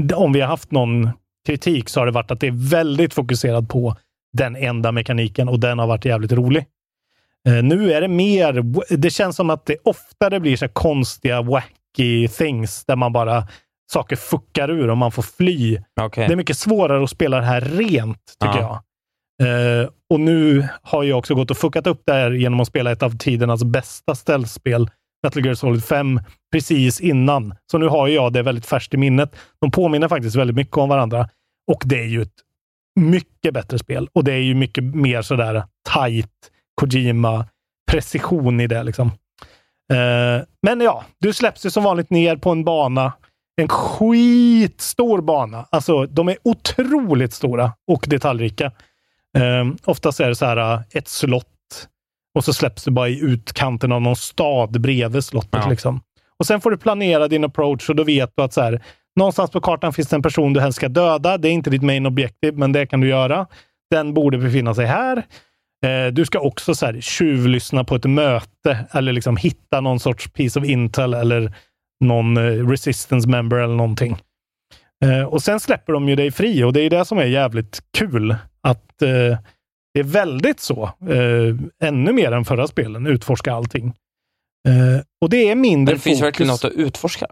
[0.10, 1.10] Eh, om vi har haft någon
[1.46, 3.96] kritik så har det varit att det är väldigt fokuserat på
[4.38, 6.66] den enda mekaniken och den har varit jävligt rolig.
[7.50, 8.64] Uh, nu är det mer,
[8.98, 13.48] det känns som att det oftare blir så konstiga wacky things där man bara
[13.92, 15.80] saker fuckar ur och man får fly.
[16.02, 16.28] Okay.
[16.28, 18.84] Det är mycket svårare att spela det här rent, tycker ja.
[19.40, 19.84] jag.
[19.84, 22.92] Uh, och nu har jag också gått och fuckat upp det här genom att spela
[22.92, 24.90] ett av tidernas bästa ställspel,
[25.24, 26.20] Metal Gear Solid 5,
[26.51, 27.55] precis innan.
[27.72, 29.36] Så nu har jag det väldigt färskt i minnet.
[29.61, 31.30] De påminner faktiskt väldigt mycket om varandra.
[31.72, 32.36] Och det är ju ett
[32.99, 34.09] mycket bättre spel.
[34.13, 35.63] Och det är ju mycket mer sådär
[35.93, 36.32] tight
[36.76, 37.45] Kojima
[37.91, 38.84] precision i det.
[38.84, 39.07] Liksom.
[39.91, 43.13] Eh, men ja, du släpps ju som vanligt ner på en bana
[43.59, 45.65] en skitstor bana.
[45.70, 48.65] Alltså, de är otroligt stora och detaljrika.
[49.38, 51.47] Eh, oftast är det så här eh, ett slott
[52.40, 55.62] och så släpps du bara i utkanten av någon stad bredvid slottet.
[55.64, 55.70] Ja.
[55.70, 56.02] Liksom.
[56.40, 58.82] Och Sen får du planera din approach och då vet du att så här,
[59.16, 61.38] någonstans på kartan finns det en person du helst ska döda.
[61.38, 63.48] Det är inte ditt main objective, men det kan du göra.
[63.92, 65.18] Den borde befinna sig här.
[65.86, 70.32] Eh, du ska också så här, tjuvlyssna på ett möte eller liksom hitta någon sorts
[70.34, 71.54] piece of intel eller
[72.06, 74.18] någon eh, resistance member eller någonting.
[75.06, 77.80] Eh, och sen släpper de ju dig fri och det är det som är jävligt
[77.98, 78.36] kul.
[78.62, 79.04] Att
[79.94, 80.84] det är väldigt så.
[80.84, 83.08] Eh, ännu mer än förra spelen.
[83.08, 83.94] Utforska allting.
[84.68, 87.28] Eh, och det är mindre Men det finns verkligen något att utforska?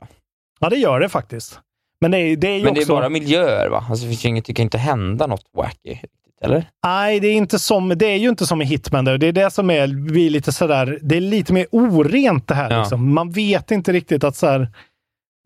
[0.60, 1.60] Ja, det gör det faktiskt.
[2.02, 2.94] Men det är, det är ju Men det också...
[2.94, 3.86] är bara miljöer, va?
[3.90, 5.98] Alltså, det, finns inget, det kan inte hända något wacky.
[6.42, 6.70] Eller?
[6.86, 9.06] Nej, det är, inte som, det är ju inte som i Hitman.
[9.06, 9.18] Där.
[9.18, 12.72] Det är det som är, blir lite sådär, det är lite mer orent det här.
[12.72, 12.80] Ja.
[12.80, 13.14] Liksom.
[13.14, 14.70] Man vet inte riktigt att så här,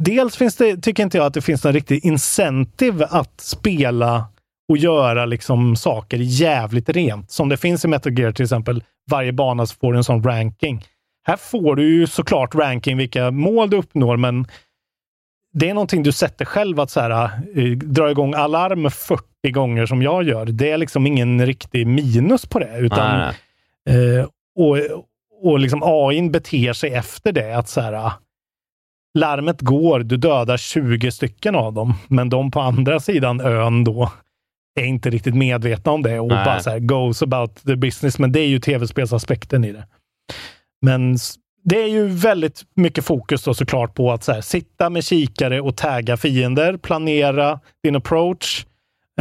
[0.03, 4.26] Dels finns det, tycker inte jag att det finns någon riktig incentive att spela
[4.72, 7.32] och göra liksom saker jävligt rent.
[7.32, 8.84] Som det finns i Metal Gear till exempel.
[9.11, 10.84] Varje bana så får du en sån ranking.
[11.28, 14.47] Här får du ju såklart ranking vilka mål du uppnår, men
[15.53, 19.86] det är någonting du sätter själv att så här, uh, dra igång alarm 40 gånger
[19.86, 20.45] som jag gör.
[20.45, 22.78] Det är liksom ingen riktig minus på det.
[22.78, 23.34] Utan, nej,
[23.86, 24.17] nej.
[24.17, 24.78] Uh, och
[25.43, 27.57] och liksom AI beter sig efter det.
[27.57, 28.13] att så här, uh,
[29.13, 34.11] Larmet går, du dödar 20 stycken av dem, men de på andra sidan ön då
[34.80, 36.45] är inte riktigt medvetna om det och nej.
[36.45, 38.19] bara så här, goes about the business.
[38.19, 39.88] Men det är ju tv-spelsaspekten i det.
[40.82, 41.17] Men
[41.63, 45.61] det är ju väldigt mycket fokus då såklart på att så här, sitta med kikare
[45.61, 48.65] och tagga fiender, planera din approach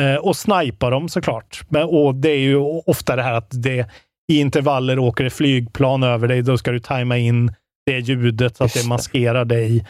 [0.01, 1.63] eh, och snipa dem såklart.
[1.69, 3.91] Men, och det är ju ofta det här att det
[4.33, 6.43] i intervaller åker det flygplan över dig.
[6.43, 7.53] Då ska du tajma in
[7.87, 9.87] det ljudet så att det maskerar dig.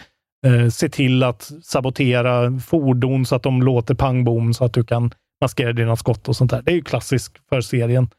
[0.46, 5.10] Eh, se till att sabotera fordon så att de låter pangbom så att du kan
[5.40, 6.62] maskera dina skott och sånt där.
[6.62, 8.10] Det är ju klassiskt för serien.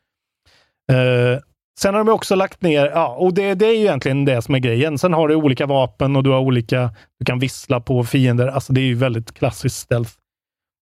[0.92, 1.42] Eh,
[1.80, 4.56] Sen har de också lagt ner, ja, och det, det är ju egentligen det som
[4.56, 4.98] är grejen.
[4.98, 8.48] Sen har du olika vapen och du har olika, du kan vissla på fiender.
[8.48, 10.12] Alltså det är ju väldigt klassiskt stealth.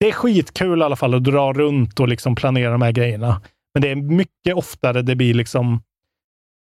[0.01, 3.43] Det är skitkul i alla fall att dra runt och liksom planera de här grejerna.
[3.75, 5.83] Men det är mycket oftare det blir liksom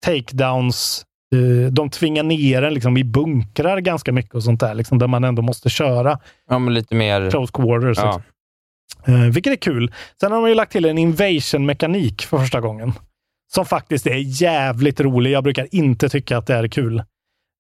[0.07, 1.05] takedowns.
[1.35, 5.07] Uh, de tvingar ner en liksom i bunkrar ganska mycket och sånt där, liksom, där
[5.07, 6.19] man ändå måste köra.
[6.51, 7.31] Ja, men lite mer...
[7.31, 7.99] Close quarters.
[7.99, 8.23] Ja.
[9.09, 9.93] Uh, vilket är kul.
[10.21, 12.93] Sen har de ju lagt till en invasion-mekanik för första gången
[13.53, 15.31] som faktiskt är jävligt rolig.
[15.31, 17.03] Jag brukar inte tycka att det är kul.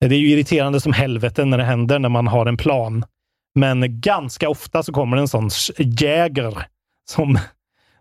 [0.00, 3.04] Det är ju irriterande som helvete när det händer när man har en plan.
[3.54, 6.66] Men ganska ofta så kommer en sån jäger
[7.10, 7.38] som,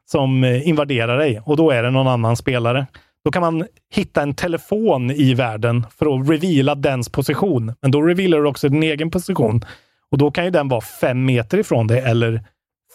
[0.06, 2.88] som invaderar dig och då är det någon annan spelare.
[3.26, 7.74] Då kan man hitta en telefon i världen för att reveala dens position.
[7.82, 9.66] Men då revealar du också din egen position.
[10.12, 12.44] Och då kan ju den vara fem meter ifrån dig eller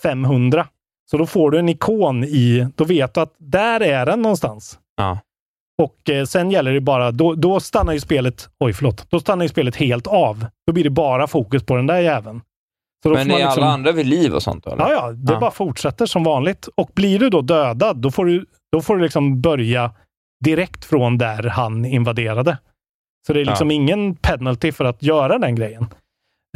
[0.03, 0.67] 500.
[1.11, 4.79] Så då får du en ikon i, då vet du att där är den någonstans.
[4.97, 5.19] Ja.
[5.83, 9.43] Och eh, sen gäller det bara, då, då stannar ju spelet, oj förlåt, då stannar
[9.43, 10.47] ju spelet helt av.
[10.67, 12.41] Då blir det bara fokus på den där jäveln.
[13.05, 14.67] Men är liksom, alla andra vid liv och sånt?
[14.67, 14.79] Eller?
[14.79, 15.41] Ja, ja, det ja.
[15.41, 16.69] bara fortsätter som vanligt.
[16.75, 19.91] Och blir du då dödad, då får du, då får du liksom börja
[20.45, 22.59] direkt från där han invaderade.
[23.27, 23.75] Så det är liksom ja.
[23.75, 25.87] ingen penalty för att göra den grejen.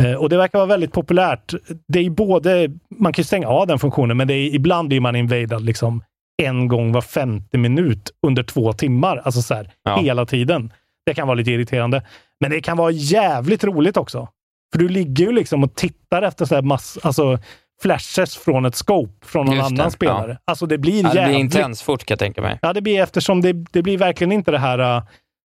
[0.02, 1.54] Eh, och det verkar vara väldigt populärt.
[1.88, 2.68] Det är både,
[2.98, 6.02] man kan ju stänga av den funktionen, men det är, ibland blir man invadad liksom
[6.42, 9.16] en gång var femte minut under två timmar.
[9.24, 9.96] Alltså så här, Ja.
[10.00, 10.72] hela tiden.
[11.06, 12.02] Det kan vara lite irriterande.
[12.40, 14.28] Men det kan vara jävligt roligt också.
[14.72, 17.38] För du ligger ju liksom och tittar efter så här mass, alltså
[17.82, 20.30] flashes från ett scope från någon Just annan det, spelare.
[20.30, 20.36] ja.
[20.44, 22.58] Alltså det blir Ja, det blir jävligt intens fort kan jag tänka mig.
[22.62, 25.02] Ja, det blir eftersom det, det blir verkligen inte det här uh,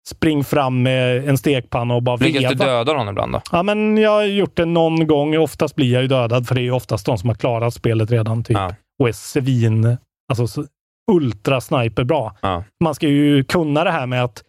[0.09, 2.71] spring fram med en stekpanna och bara Lyckas du veva.
[2.71, 3.41] döda någon ibland då?
[3.51, 5.37] Ja, men jag har gjort det någon gång.
[5.37, 8.11] Oftast blir jag ju dödad, för det är ju oftast de som har klarat spelet
[8.11, 8.57] redan typ.
[8.57, 8.75] Ja.
[8.99, 9.97] och är svin,
[10.31, 10.65] alltså så-
[11.11, 12.35] ultra sniper bra.
[12.41, 12.63] Ja.
[12.83, 14.43] Man ska ju kunna det här med att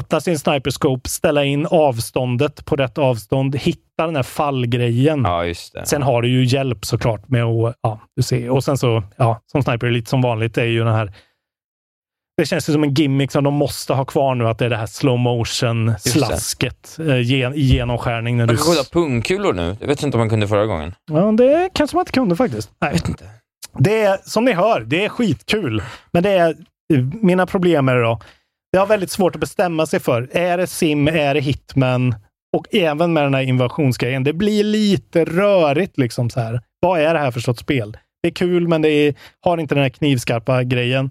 [0.00, 5.22] öppna sin sniperscope, ställa in avståndet på rätt avstånd, hitta den här fallgrejen.
[5.24, 5.44] Ja.
[5.84, 8.50] Sen har du ju hjälp såklart med att, ja, du ser.
[8.50, 11.12] Och sen så, ja, som sniper lite som vanligt, det är ju den här
[12.42, 14.70] det känns ju som en gimmick som de måste ha kvar nu, att det är
[14.70, 18.36] det här slow motion slasket eh, gen, i genomskärning.
[18.36, 19.76] När Man du kan skjuta pungkulor nu.
[19.80, 20.94] Det vet jag inte om man kunde förra gången.
[21.10, 22.70] Ja, det kanske man inte kunde faktiskt.
[22.80, 22.92] Nej.
[22.92, 23.24] vet inte.
[23.78, 25.82] Det är, som ni hör, det är skitkul.
[26.12, 26.56] Men det är,
[27.22, 28.20] mina problem är det då,
[28.72, 30.28] det har väldigt svårt att bestämma sig för.
[30.32, 32.14] Är det sim, är det hitman?
[32.56, 34.24] Och även med den här invasionsgrejen.
[34.24, 36.60] Det blir lite rörigt liksom så här.
[36.80, 37.96] Vad är det här för sorts spel?
[38.22, 41.10] Det är kul, men det är, har inte den här knivskarpa grejen.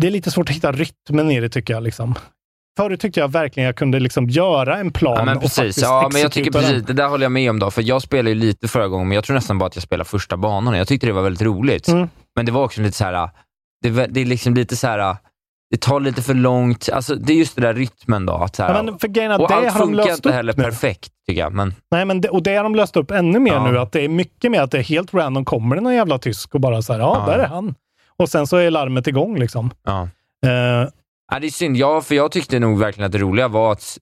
[0.00, 1.82] Det är lite svårt att hitta rytmen i det tycker jag.
[1.82, 2.14] Liksom.
[2.76, 5.56] Förut tyckte jag verkligen jag kunde liksom göra en plan Ja, men och precis.
[5.56, 6.62] faktiskt Ja, men jag tycker den.
[6.62, 6.82] precis.
[6.82, 7.70] Det där håller jag med om då.
[7.70, 10.08] För jag spelade ju lite förra gången, men jag tror nästan bara att jag spelade
[10.10, 10.74] första banan.
[10.78, 11.88] Jag tyckte det var väldigt roligt.
[11.88, 12.08] Mm.
[12.36, 13.30] Men det var också lite så här.
[13.82, 15.16] Det, det är liksom lite så här.
[15.70, 16.88] Det tar lite för långt.
[16.92, 18.32] Alltså, det är just det där rytmen då.
[18.32, 20.54] Att så här, Ja, men för att och det allt har de funkar inte heller
[20.56, 20.62] nu.
[20.62, 21.52] perfekt, tycker jag.
[21.52, 23.70] Men, Nej, men det, och det har de löst upp ännu mer Ja.
[23.70, 23.78] nu.
[23.78, 25.44] Att det är mycket mer att det är helt random.
[25.44, 27.32] Kommer det någon jävla tysk och bara så här, ja, Ja.
[27.32, 27.74] där är han.
[28.18, 29.70] Och sen så är larmet igång liksom.
[29.84, 30.08] ja.
[30.46, 30.88] Eh,
[31.32, 33.98] Ja, det är synd, ja, för jag tyckte nog verkligen att det roliga var att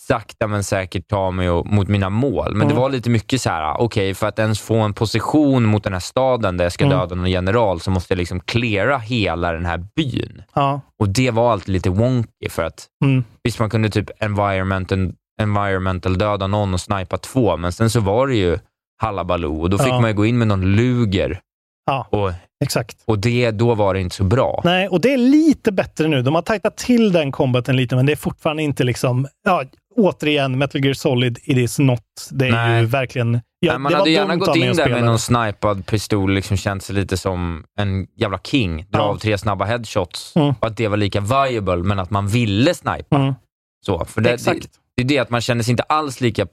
[0.00, 2.50] sakta men säkert ta mig mot mina mål.
[2.54, 2.76] Men det Mm.
[2.82, 6.00] var lite mycket så här, okej, för att ens få en position mot den här
[6.00, 6.98] staden där jag ska Mm.
[6.98, 10.42] döda någon general så måste jag liksom cleara hela den här byn.
[10.54, 10.80] ja.
[10.98, 13.24] Och det var alltid lite wonky för att Mm.
[13.42, 15.12] visst, man kunde typ environmental,
[15.42, 18.58] environmental döda någon och snipa två, men sen så var det ju
[19.02, 20.00] hallabaloo och då fick Ja.
[20.00, 21.40] man ju gå in med någon luger
[21.86, 22.32] Ja, och,
[22.64, 22.96] exakt.
[23.04, 24.60] och det, då var det inte så bra.
[24.64, 26.22] Nej, och det är lite bättre nu.
[26.22, 29.26] De har tajtat till den combaten lite, men det är fortfarande inte liksom...
[29.44, 29.64] Ja,
[29.96, 32.00] återigen, Metal Gear Solid, it is not.
[32.30, 32.80] Det är Nej.
[32.80, 33.40] ju verkligen...
[33.60, 35.04] Ja, Nej, man det hade gärna gått in där med det.
[35.06, 38.76] någon snipad pistol, liksom känt sig lite som en jävla king.
[38.90, 39.04] Dra Ja.
[39.04, 40.48] av tre snabba headshots Mm.
[40.60, 43.16] och att det var lika viable, men att man ville snipa.
[43.16, 43.34] Mm.
[43.86, 44.68] Så, för det, det, Exakt.
[44.96, 46.46] det är det att man känner sig inte alls lika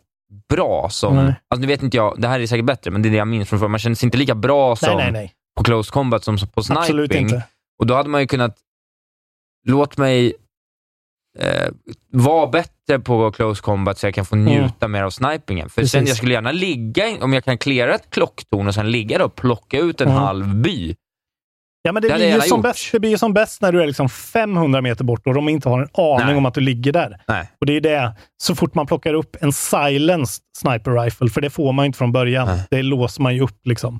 [0.49, 1.15] bra som...
[1.15, 1.25] Nej.
[1.49, 3.27] Alltså nu vet inte jag, det här är säkert bättre, men det är det jag
[3.27, 3.67] minns från förr.
[3.67, 5.31] Man känner sig inte lika bra som nej, nej.
[5.57, 6.81] På close combat som på sniping.
[6.81, 7.43] Absolut inte.
[7.79, 8.57] Och då hade man ju kunnat...
[9.67, 10.33] Låt mig
[11.39, 11.69] eh,
[12.11, 15.69] vara bättre på close combat så jag kan få njuta mer av snipingen.
[15.69, 16.03] För sen Mm.
[16.05, 16.09] Precis.
[16.09, 19.35] jag skulle gärna ligga, om jag kan klara ett klocktorn och sen ligga där och
[19.35, 20.19] plocka ut en Mm.
[20.21, 20.95] halv by.
[21.83, 22.63] Ja, men det, Det blir ju som gjort.
[22.63, 25.49] bäst, det blir ju som bäst när du är liksom 500 meter bort och de
[25.49, 26.35] inte har en aning Nej.
[26.35, 27.21] om att du ligger där.
[27.27, 27.51] Nej.
[27.59, 31.49] Och det är det, så fort man plockar upp en silenced sniper rifle, för det
[31.49, 32.47] får man ju inte från början.
[32.47, 32.67] Nej.
[32.71, 33.99] Det låser man ju upp liksom.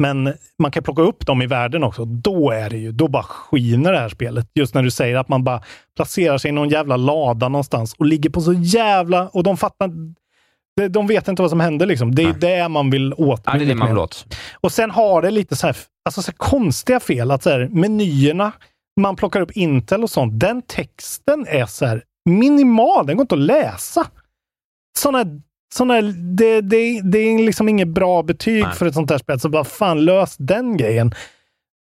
[0.00, 2.04] Men man kan plocka upp dem i världen också.
[2.04, 4.50] Då är det ju, då bara skiner det här spelet.
[4.54, 5.62] Just när du säger att man bara
[5.96, 9.28] placerar sig i någon jävla lada någonstans och ligger på så jävla...
[9.28, 9.90] Och de fattar...
[10.88, 12.14] de- vet inte vad som händer liksom.
[12.14, 12.40] Det är Nej.
[12.40, 13.42] det man vill åt.
[13.44, 14.36] Ja, det är det man vill åt.
[14.54, 17.30] Och sen har det lite så här, alltså så här konstiga fel.
[17.30, 18.52] Att så här, menyerna,
[19.00, 20.40] man plockar upp Intel och sånt.
[20.40, 23.06] Den texten är så här minimal.
[23.06, 24.06] Den går inte att läsa.
[24.98, 25.24] Såna,
[25.74, 28.74] såna, det, det, det är liksom inget bra betyg Nej.
[28.74, 29.40] för ett sånt här spel.
[29.40, 31.14] Så bara fan, lös den grejen.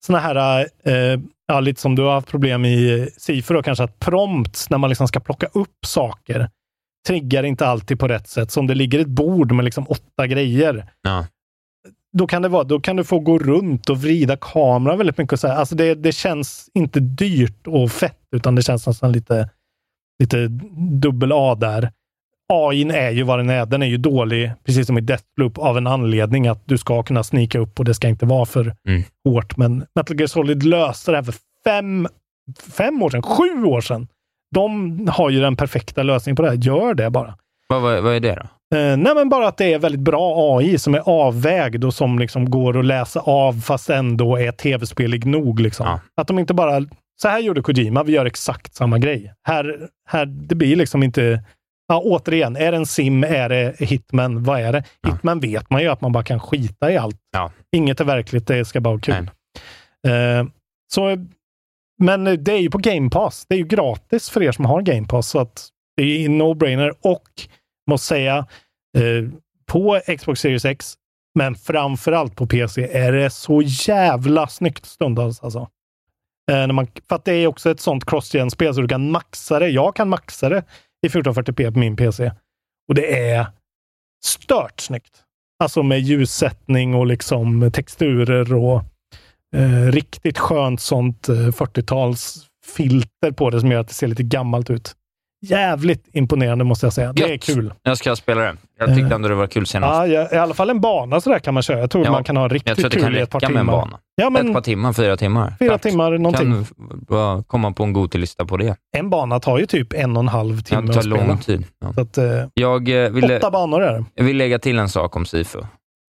[0.06, 4.00] Såna här, eh, ja, lite som du har haft problem i Sifo då kanske, att
[4.00, 6.50] prompts när man liksom ska plocka upp saker
[7.08, 8.52] triggar inte alltid på rätt sätt.
[8.52, 11.26] Så om det ligger ett bord med liksom åtta grejer, Ja.
[12.18, 15.34] då kan, det vara, då kan du få gå runt och vrida kameran väldigt mycket.
[15.34, 15.56] Och så här.
[15.56, 19.50] Alltså det, det känns inte dyrt och fett, utan det känns nästan lite,
[20.20, 20.48] lite
[21.02, 21.92] dubbel A där.
[22.54, 23.66] AI är ju vad den är.
[23.66, 27.24] Den är ju dålig, precis som i Deathloop, av en anledning att du ska kunna
[27.24, 29.04] snika upp och det ska inte vara för Mm.
[29.30, 29.58] hårt.
[29.58, 31.34] Men Metal Gear Solid löste det här för
[31.66, 32.08] fem,
[32.78, 34.08] fem år sedan, sju år sedan.
[34.56, 36.56] De har ju den perfekta lösningen på det här.
[36.58, 37.36] Gör det bara.
[37.68, 38.78] Vad, vad, vad är det då?
[38.78, 42.20] Eh, nej, men bara att det är väldigt bra AI som är avvägd och som
[42.20, 45.60] liksom går att läsa av fast ändå är tv-spelig nog.
[45.60, 45.86] Liksom.
[45.88, 46.00] Ja.
[46.22, 46.82] Att de inte bara,
[47.22, 49.34] så här gjorde Kojima, vi gör exakt samma grej.
[49.48, 49.78] Här,
[50.08, 51.44] här det blir liksom inte,
[51.90, 54.84] ja, återigen, är det en sim, är det Hitman, vad är det?
[55.02, 55.10] Ja.
[55.10, 57.20] Hitman vet man ju att man bara kan skita i allt.
[57.32, 57.52] Ja.
[57.76, 59.32] Inget är verkligt, det ska bara vara kul.
[60.08, 60.48] Eh,
[60.94, 61.28] så,
[62.02, 63.46] men det är ju på Game Pass.
[63.50, 65.68] Det är ju gratis för er som har Game Pass, så att
[65.98, 67.28] det är en no-brainer och
[67.90, 68.46] måste säga,
[68.98, 69.30] Eh,
[69.66, 70.94] på Xbox Series X,
[71.36, 75.44] men framförallt på PC, är det så jävla snyggt stundtals.
[75.44, 75.60] Alltså.
[76.52, 79.60] Eh, när man, för att det är också ett sånt cross-gen-spel, så du kan maxa
[79.60, 79.70] det.
[79.70, 80.64] Jag kan maxa det
[81.06, 82.32] i 1440p på min PC.
[82.88, 83.48] Och det är
[84.26, 85.24] stört snyggt.
[85.64, 88.84] Alltså med ljussättning och liksom texturer och
[89.56, 92.46] eh, riktigt skönt sånt eh, 40-tals
[92.76, 94.96] filter på det som gör att det ser lite gammalt ut.
[95.42, 97.14] Jävligt imponerande måste jag säga.
[97.14, 97.74] Det är kul.
[97.84, 98.56] Jag ska spela det.
[98.80, 99.12] Jag tyckte Eh.
[99.12, 99.94] ändå det var kul senast.
[99.94, 101.80] Ja, ja, I alla fall en bana sådär kan man köra.
[101.80, 103.30] Jag tror Ja, man kan ha jag riktigt tror att det kul kan i ett
[103.30, 103.64] par räcka timmar.
[103.64, 104.00] med en bana.
[104.16, 105.54] Ja, men Ett par timmar, fyra timmar.
[105.60, 105.82] fyra Klart.
[105.82, 106.66] timmar någonting.
[107.10, 108.76] Kan komma på en Goti-lista på det.
[108.98, 111.26] En bana tar ju typ en och en halv Ja, timme det tar att spela.
[111.28, 111.66] lång tid.
[111.82, 111.94] Ja.
[111.94, 114.06] Så att, eh, Jag, eh, ville, åtta banor är det.
[114.16, 115.60] jag vill lägga till en sak om Sifu.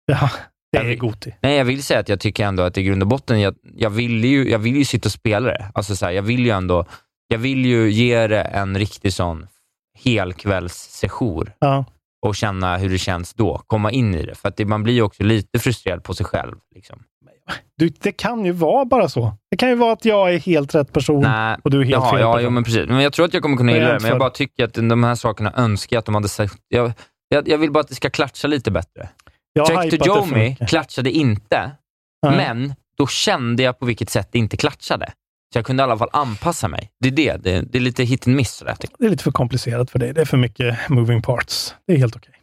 [0.05, 0.29] Ja,
[0.71, 1.33] det Jag är Goti.
[1.41, 3.89] Nej, jag vill säga att jag tycker ändå att i grund och botten, jag, jag,
[3.89, 5.65] vill, ju, jag vill ju sitta och spela det.
[5.73, 6.85] Alltså så här, jag vill ju ändå,
[7.27, 9.47] jag vill ju ge det en riktig sån
[10.03, 11.85] helkvällssession Ja.
[12.25, 13.61] och känna hur det känns då.
[13.67, 14.35] Komma in i det.
[14.35, 16.55] För att det, man blir ju också lite frustrerad på sig själv.
[16.75, 17.03] Liksom.
[17.77, 19.33] Du, det kan ju vara bara så.
[19.51, 21.91] Det kan ju vara att jag är helt rätt person Nej, och du är helt
[21.91, 22.43] Jaha, fel ja, person.
[22.43, 22.87] jo, men precis.
[22.87, 25.03] Men jag tror att jag kommer kunna gilla det, men jag bara tycker att de
[25.03, 26.55] här sakerna önskar jag att de hade sagt...
[26.67, 26.93] Jag,
[27.29, 29.09] jag, jag vill bara att det ska klatscha lite bättre.
[29.67, 31.71] Trek to Jomi klatschade inte,
[32.27, 32.37] Nej.
[32.37, 35.11] men då kände jag på vilket sätt det inte klatschade.
[35.53, 36.89] Så jag kunde i alla fall anpassa mig.
[36.99, 37.43] Det är det.
[37.43, 38.51] Det, det är lite hit and miss.
[38.51, 38.75] Sådär.
[38.99, 40.13] Det är lite för komplicerat för dig.
[40.13, 41.75] Det är för mycket moving parts.
[41.87, 42.33] Det är helt okej.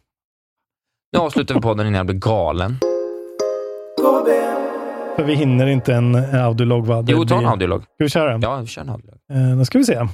[1.13, 2.79] Nu avslutar vi podden innan jag blir galen.
[5.15, 7.01] För vi hinner inte en audiolog va?
[7.01, 7.81] Det Jo, ta en audiolog.
[7.81, 8.41] Ska vi köra den?
[8.41, 9.19] Ja, vi kör en audiolog.
[9.33, 10.07] Eh, då ska vi se.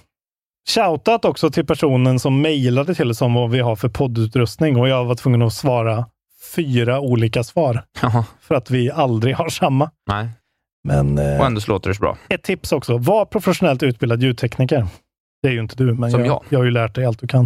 [0.70, 4.90] Shoutout också till personen som mejlade till oss om vad vi har för poddutrustning och
[4.90, 6.06] jag var tvungen att svara
[6.56, 7.84] fyra olika svar.
[8.02, 8.26] Jaha.
[8.42, 9.92] För att vi aldrig har samma.
[10.08, 10.30] Nej,
[10.88, 12.18] Men eh, och ändå så låter det så bra.
[12.30, 12.98] ett tips också.
[12.98, 14.88] Var professionellt utbildad ljudtekniker.
[15.42, 16.44] Det är ju inte du, men Som jag, jag.
[16.50, 17.46] jag har ju lärt dig allt du kan.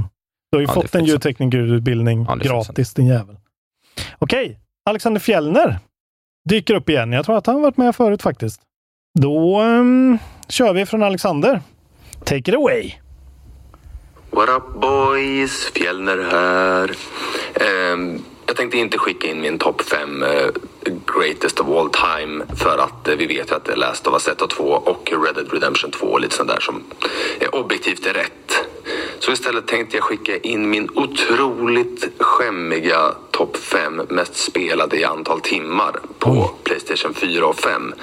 [0.52, 3.36] Du har ju Ja, fått en ljudteknikerutbildning Ja, gratis, din jävel.
[4.20, 4.60] Okej,
[4.90, 5.80] Alexander Fjellner
[6.50, 7.12] dyker upp igen.
[7.12, 8.62] Jag tror att han varit med förut faktiskt.
[9.20, 10.18] Då ehm,
[10.50, 11.62] kör vi från Alexander.
[12.20, 12.92] Take it away!
[14.32, 15.72] What up boys?
[15.76, 16.92] Fjällner här.
[17.94, 20.24] Ehm, jag tänkte inte skicka in min topp 5
[21.06, 24.14] greatest of all time för att eh, vi vet ju att det är Last of
[24.14, 26.84] Us 1 och 2 och Red Dead Redemption 2 och lite sånt där som
[27.40, 28.68] är objektivt är rätt.
[29.20, 35.42] Så istället tänkte jag skicka in min otroligt skämmiga topp 5 mest spelade i antal
[35.42, 37.94] timmar på Playstation 4 och 5.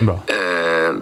[0.00, 0.20] Bra.
[0.26, 0.94] Eh,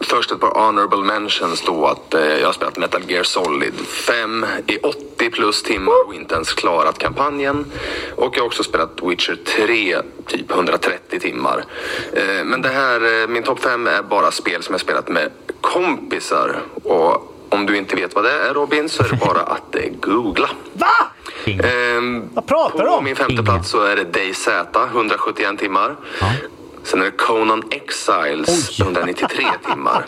[0.00, 4.46] Först ett par honorable mentions då att eh, jag har spelat Metal Gear Solid 5
[4.66, 7.72] i 80 plus timmar och inte ens klarat kampanjen.
[8.16, 9.96] Och jag har också spelat Witcher 3
[10.26, 11.64] typ 130 timmar.
[12.12, 15.30] Eh, men det här, eh, min topp 5 är bara spel som jag spelat med
[15.60, 16.56] kompisar.
[16.84, 19.82] Och om du inte vet vad det är Robin så är det bara att eh,
[20.00, 20.50] googla.
[20.72, 20.86] Va?
[21.44, 23.04] Ehm, Vad pratar du på om?
[23.04, 24.48] min femte plats så är det DayZ,
[24.92, 25.96] 171 timmar.
[26.84, 30.04] Sen är det Conan Exiles, 193 timmar.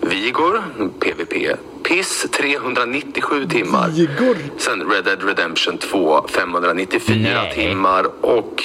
[0.00, 0.62] Vigor,
[1.00, 3.88] PVP, Piss, 397 timmar.
[3.88, 4.36] Vigor.
[4.58, 7.54] Sen Red Dead Redemption 2, 594 Nej.
[7.54, 8.24] timmar.
[8.24, 8.64] Och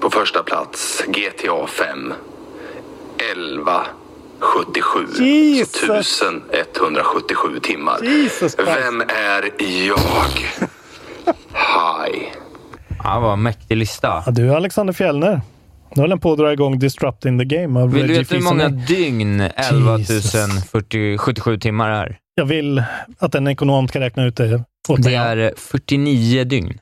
[0.00, 2.12] på första plats GTA 5,
[3.18, 5.06] 1177.
[5.24, 6.08] Jesus.
[6.08, 7.98] Så 1177 timmar.
[8.02, 8.56] Jesus.
[8.58, 9.52] Vem är
[9.86, 9.98] jag?
[11.52, 12.28] Hi.
[13.04, 14.22] Ja, vad mäktig lista.
[14.26, 15.40] Ja, du Alexander Fjellner.
[15.94, 18.42] Nu håller den på att dra igång Disrupting the Game av Vill du veta hur
[18.42, 19.98] många dygn 11
[20.70, 22.18] 40 77 timmar är?
[22.34, 22.82] Jag vill
[23.18, 24.64] att en ekonom ska räkna ut det
[24.98, 26.78] Det är eh, 49 dygn.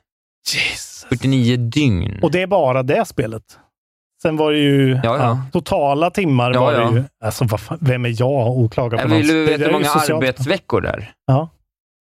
[0.53, 1.05] Jesus.
[1.09, 2.19] 49 dygn.
[2.21, 3.43] Och det är bara det spelet.
[4.21, 5.41] Sen var det ju ja.
[5.51, 6.53] totala timmar.
[6.53, 6.89] Ja, var ja.
[6.89, 7.03] det ju.
[7.23, 10.89] Alltså, fan, vem är jag och klagar på vill du veta hur många arbetsveckor det
[10.89, 11.11] är?
[11.27, 11.49] Ja.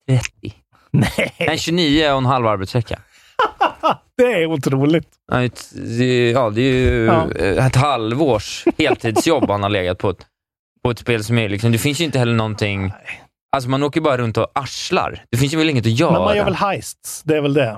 [0.09, 0.53] 30.
[0.91, 2.99] Nej, Nej, 29 och en halv arbetsvecka.
[4.17, 5.07] det är otroligt.
[5.71, 7.31] Det- Ja, det är ju Ja.
[7.67, 10.25] ett halvårs heltidsjobb han har legat på ett,
[10.83, 12.91] på ett spel som är liksom, det finns ju inte heller någonting,
[13.55, 15.23] alltså man åker bara runt och arslar.
[15.31, 16.11] Det finns ju väl inget att göra.
[16.11, 17.77] Men man gör väl heists, det är väl det.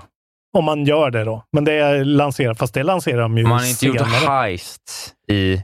[0.57, 1.43] Om man gör det då.
[1.53, 4.27] Men det är lanserat, fast det lanserar de ju man har inte gjort senare.
[4.27, 5.61] heist i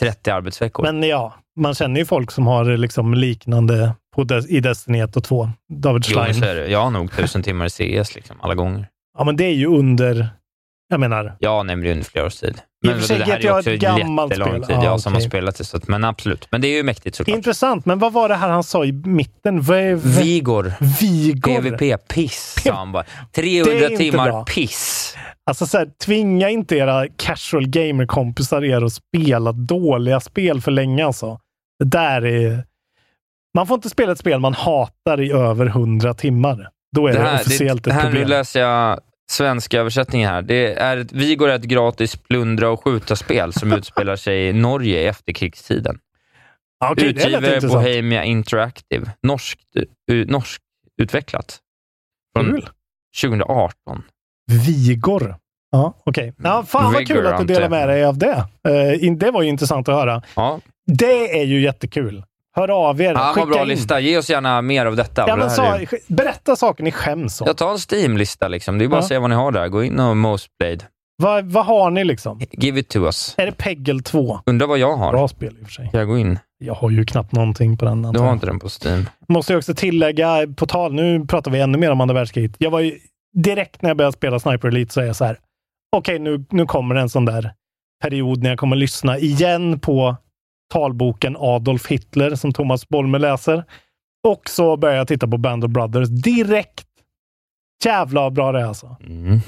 [0.00, 0.82] 30 arbetsveckor.
[0.82, 5.16] Men ja, man känner ju folk som har liksom liknande på Des- i Destiny 1
[5.16, 5.50] och 2.
[5.68, 6.34] David jo, Schlein.
[6.34, 6.66] så är det.
[6.68, 7.70] Jag har nog tusen timmar i
[8.04, 8.88] CS liksom, alla gånger.
[9.18, 10.28] Ja, men det är ju under,
[10.88, 12.60] jag menar, Ja, nej, men det är under flera års tid.
[12.84, 14.64] Men det här är ju också ett gammalt spel.
[14.66, 15.64] tid, Ah, jag som har spelat det.
[15.64, 16.48] Så att, men absolut.
[16.50, 17.36] Men det är ju mäktigt såklart.
[17.36, 17.86] intressant.
[17.86, 19.60] Men vad var det här han sa i mitten?
[19.60, 20.72] V- Vigor.
[21.00, 21.60] Vigor.
[21.60, 23.04] PVP, piss, sa han bara.
[23.32, 24.44] Det 300 är inte timmar bra.
[24.44, 25.16] piss.
[25.46, 31.06] Alltså så här, tvinga inte era casual gamer-kompisar er att spela dåliga spel för länge
[31.06, 31.38] alltså.
[31.78, 32.64] Det där är...
[33.54, 36.68] Man får inte spela ett spel man hatar i över 100 timmar.
[36.96, 39.00] Då är det, Det här, officiellt det, det ett här nu läser jag
[39.30, 40.42] svenska översättningen här.
[40.42, 45.00] Det är ett Vigor är ett gratis plundra och skjuta-spel som utspelar sig i Norge
[45.02, 45.98] i efterkrigstiden.
[46.96, 47.72] Det Utgiver intressant.
[47.72, 49.10] Bohemia Interactive.
[49.22, 49.58] Norsk,
[50.12, 50.62] uh, norsk
[51.02, 51.58] utvecklat.
[52.36, 52.68] Från Kul.
[53.22, 54.02] 2018.
[54.66, 55.36] Vigor.
[55.70, 56.34] Ja, okej.
[56.42, 58.48] Ja, fan vad kul att du delar med dig av det.
[59.00, 60.22] In- det var ju intressant att höra.
[60.36, 60.60] Ja.
[60.86, 62.24] Det är ju jättekul.
[62.56, 63.12] Hör av er.
[63.14, 63.68] Ja, vad bra in.
[63.68, 64.00] lista.
[64.00, 65.24] Ge oss gärna mer av detta.
[65.28, 67.46] Ja, det så, är- berätta saker ni skäms om.
[67.46, 68.48] Jag tar en Steam-lista.
[68.48, 68.78] Liksom.
[68.78, 69.00] Det är bara Ja.
[69.00, 69.68] att se vad ni har där.
[69.68, 70.78] Gå in och Mostblade.
[71.16, 72.40] Vad, vad har ni liksom?
[72.50, 73.34] Give it to us.
[73.38, 74.40] Är det Peggle 2?
[74.46, 75.12] Undrar vad jag har.
[75.12, 75.90] Bra spel i och för sig.
[75.92, 76.38] Jag gå in?
[76.58, 78.02] Jag har ju knappt någonting på den.
[78.02, 79.08] Du har inte den på Steam.
[79.28, 82.52] Måste jag också tillägga, på tal, nu pratar vi ännu mer om andra världskriget.
[82.58, 82.98] Jag var ju
[83.34, 85.38] direkt när jag började spela Sniper Elite så är jag så här,
[85.96, 87.52] okej nu, nu kommer en sån där
[88.02, 90.16] period när jag kommer lyssna igen på
[90.72, 93.64] talboken Adolf Hitler som Thomas Bolme läser.
[94.28, 96.86] Och så börjar jag titta på Band of Brothers direkt.
[97.84, 98.96] Jävla bra det är alltså.
[99.06, 99.40] Mm.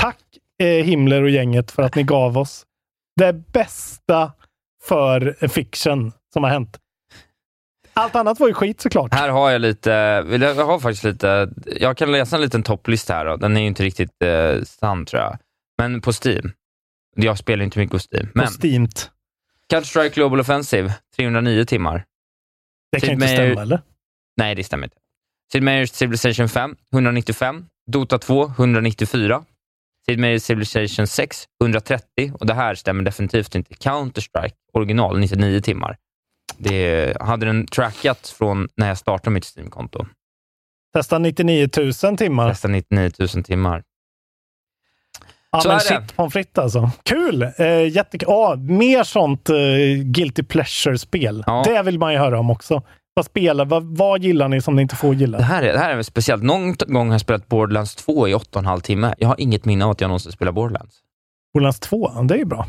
[0.00, 0.18] Tack
[0.62, 2.66] eh, Himmler och gänget för att ni gav oss
[3.16, 4.32] det bästa
[4.82, 6.78] för fiction som har hänt.
[7.94, 9.14] Allt annat var ju skit såklart.
[9.14, 9.90] Här har jag lite,
[10.30, 11.50] jag har faktiskt lite,
[11.80, 13.24] jag kan läsa en liten topplista här.
[13.24, 13.36] Då.
[13.36, 15.38] Den är ju inte riktigt eh, sann tror jag.
[15.78, 16.52] Men på Steam.
[17.16, 18.28] Jag spelar inte mycket på Steam.
[18.34, 19.10] Men På Steamt.
[19.72, 22.04] Counter-Strike Global Offensive, 309 timmar.
[22.92, 23.80] Det kan Sid inte stämma, eller?
[24.36, 24.96] Nej, det stämmer inte.
[25.52, 27.66] Sid Meier's Civilization 5, 195.
[27.86, 29.44] Dota 2, 194.
[30.06, 32.32] Sid Meier's Civilization 6, 130.
[32.40, 33.74] Och det här stämmer definitivt inte.
[33.74, 35.96] Counter-Strike original, 99 timmar.
[36.58, 40.06] Det hade den trackat från när jag startade mitt Steam-konto.
[40.94, 41.68] Testa 99
[42.02, 42.48] 000 timmar.
[42.48, 43.82] Nästan 99 000 timmar.
[45.50, 46.90] Ja, Så men shit pommes frites alltså.
[47.02, 47.42] Kul!
[47.58, 48.26] Eh, jättekul.
[48.30, 49.56] Ja, mer sånt eh,
[50.04, 51.44] guilty pleasure-spel.
[51.46, 51.62] Ja.
[51.66, 52.82] Det vill man ju höra om också.
[53.14, 55.38] Vad spelar, vad, vad gillar ni som ni inte får gilla?
[55.38, 56.42] Det här, är, det här är speciellt.
[56.42, 59.14] Någon gång har jag spelat Borderlands 2 i 8,5 timme.
[59.18, 60.96] Jag har inget minne av att jag någonsin spelat Borderlands.
[61.54, 62.66] Borderlands 2, ja, det är ju bra.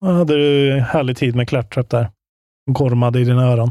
[0.00, 2.10] Då hade du härlig tid med Claptrap där.
[2.70, 3.70] Gormade i dina öron.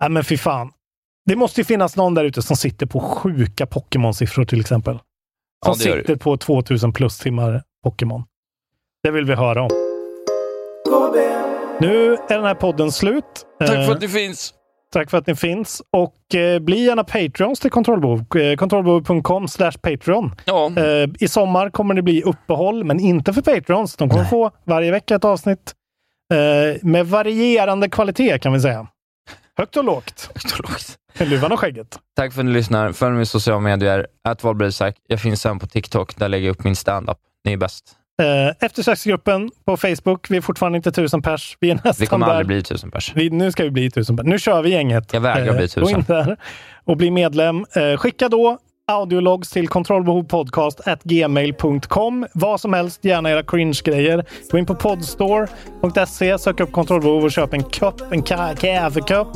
[0.00, 0.70] Nej men fy fan.
[1.26, 4.98] Det måste ju finnas någon där ute som sitter på sjuka Pokémon-siffror till exempel.
[5.74, 8.24] Som Ja, sitter på 2000 plus timmar Pokémon.
[9.02, 9.70] Det vill vi höra om.
[11.80, 13.24] Nu är den här podden slut.
[13.58, 14.54] Tack för Eh, att ni finns.
[14.92, 15.82] Tack för att ni finns.
[15.92, 18.36] Och eh, bli gärna Patreons till Kontrollbehov.
[18.36, 20.34] Eh, Kontrollbehov.com slash Patreon.
[20.44, 20.70] Ja.
[20.76, 23.96] Eh, I sommar kommer det bli uppehåll, men inte för Patreons.
[23.96, 25.72] De kommer få varje vecka ett avsnitt.
[26.34, 28.86] Eh, med varierande kvalitet kan vi säga.
[29.58, 30.30] Högt och lågt.
[30.34, 30.98] Högt och lågt.
[31.30, 31.98] Luvan och skägget.
[32.16, 32.92] Tack för att ni lyssnar.
[32.92, 34.06] Följ mig i sociala medier.
[34.24, 34.42] Att.
[35.08, 36.16] Jag finns även på TikTok.
[36.16, 37.16] Där lägger jag upp min standup.
[37.44, 37.92] Ni är bäst.
[38.22, 40.30] Eh, eftersöksgruppen på Facebook.
[40.30, 41.56] Vi är fortfarande inte tusen pers.
[41.60, 42.32] Vi är nästan Vi kommer där.
[42.32, 43.12] aldrig bli tusen pers.
[43.14, 44.26] Vi, nu ska vi bli tusen pers.
[44.26, 45.12] Nu kör vi gänget.
[45.12, 46.04] Jag vägrar bli Gå in tusen.
[46.08, 46.36] där
[46.84, 47.64] och bli medlem.
[47.72, 48.58] Eh, skicka då
[48.88, 52.26] audiologs till kontrollbehovpodcast.gmail.com.
[52.34, 54.24] Vad som helst, gärna era cringe-grejer.
[54.50, 59.28] Gå in på podstore.se, sök upp kontrollbehov och köp en kopp, en ka- kaffekopp.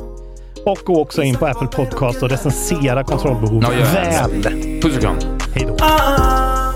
[0.66, 4.48] Och gå också in på Apple Podcast och recensera kontrollbehov gör det.
[4.48, 4.80] väl.
[4.82, 5.16] Puss och kram.
[5.54, 5.76] Hej då.
[5.84, 6.72] Ah,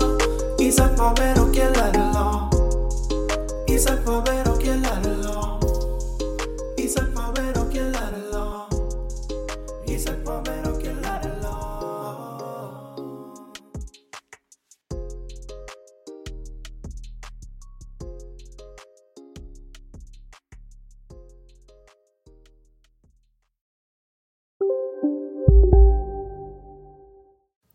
[0.59, 1.55] Isak Faber och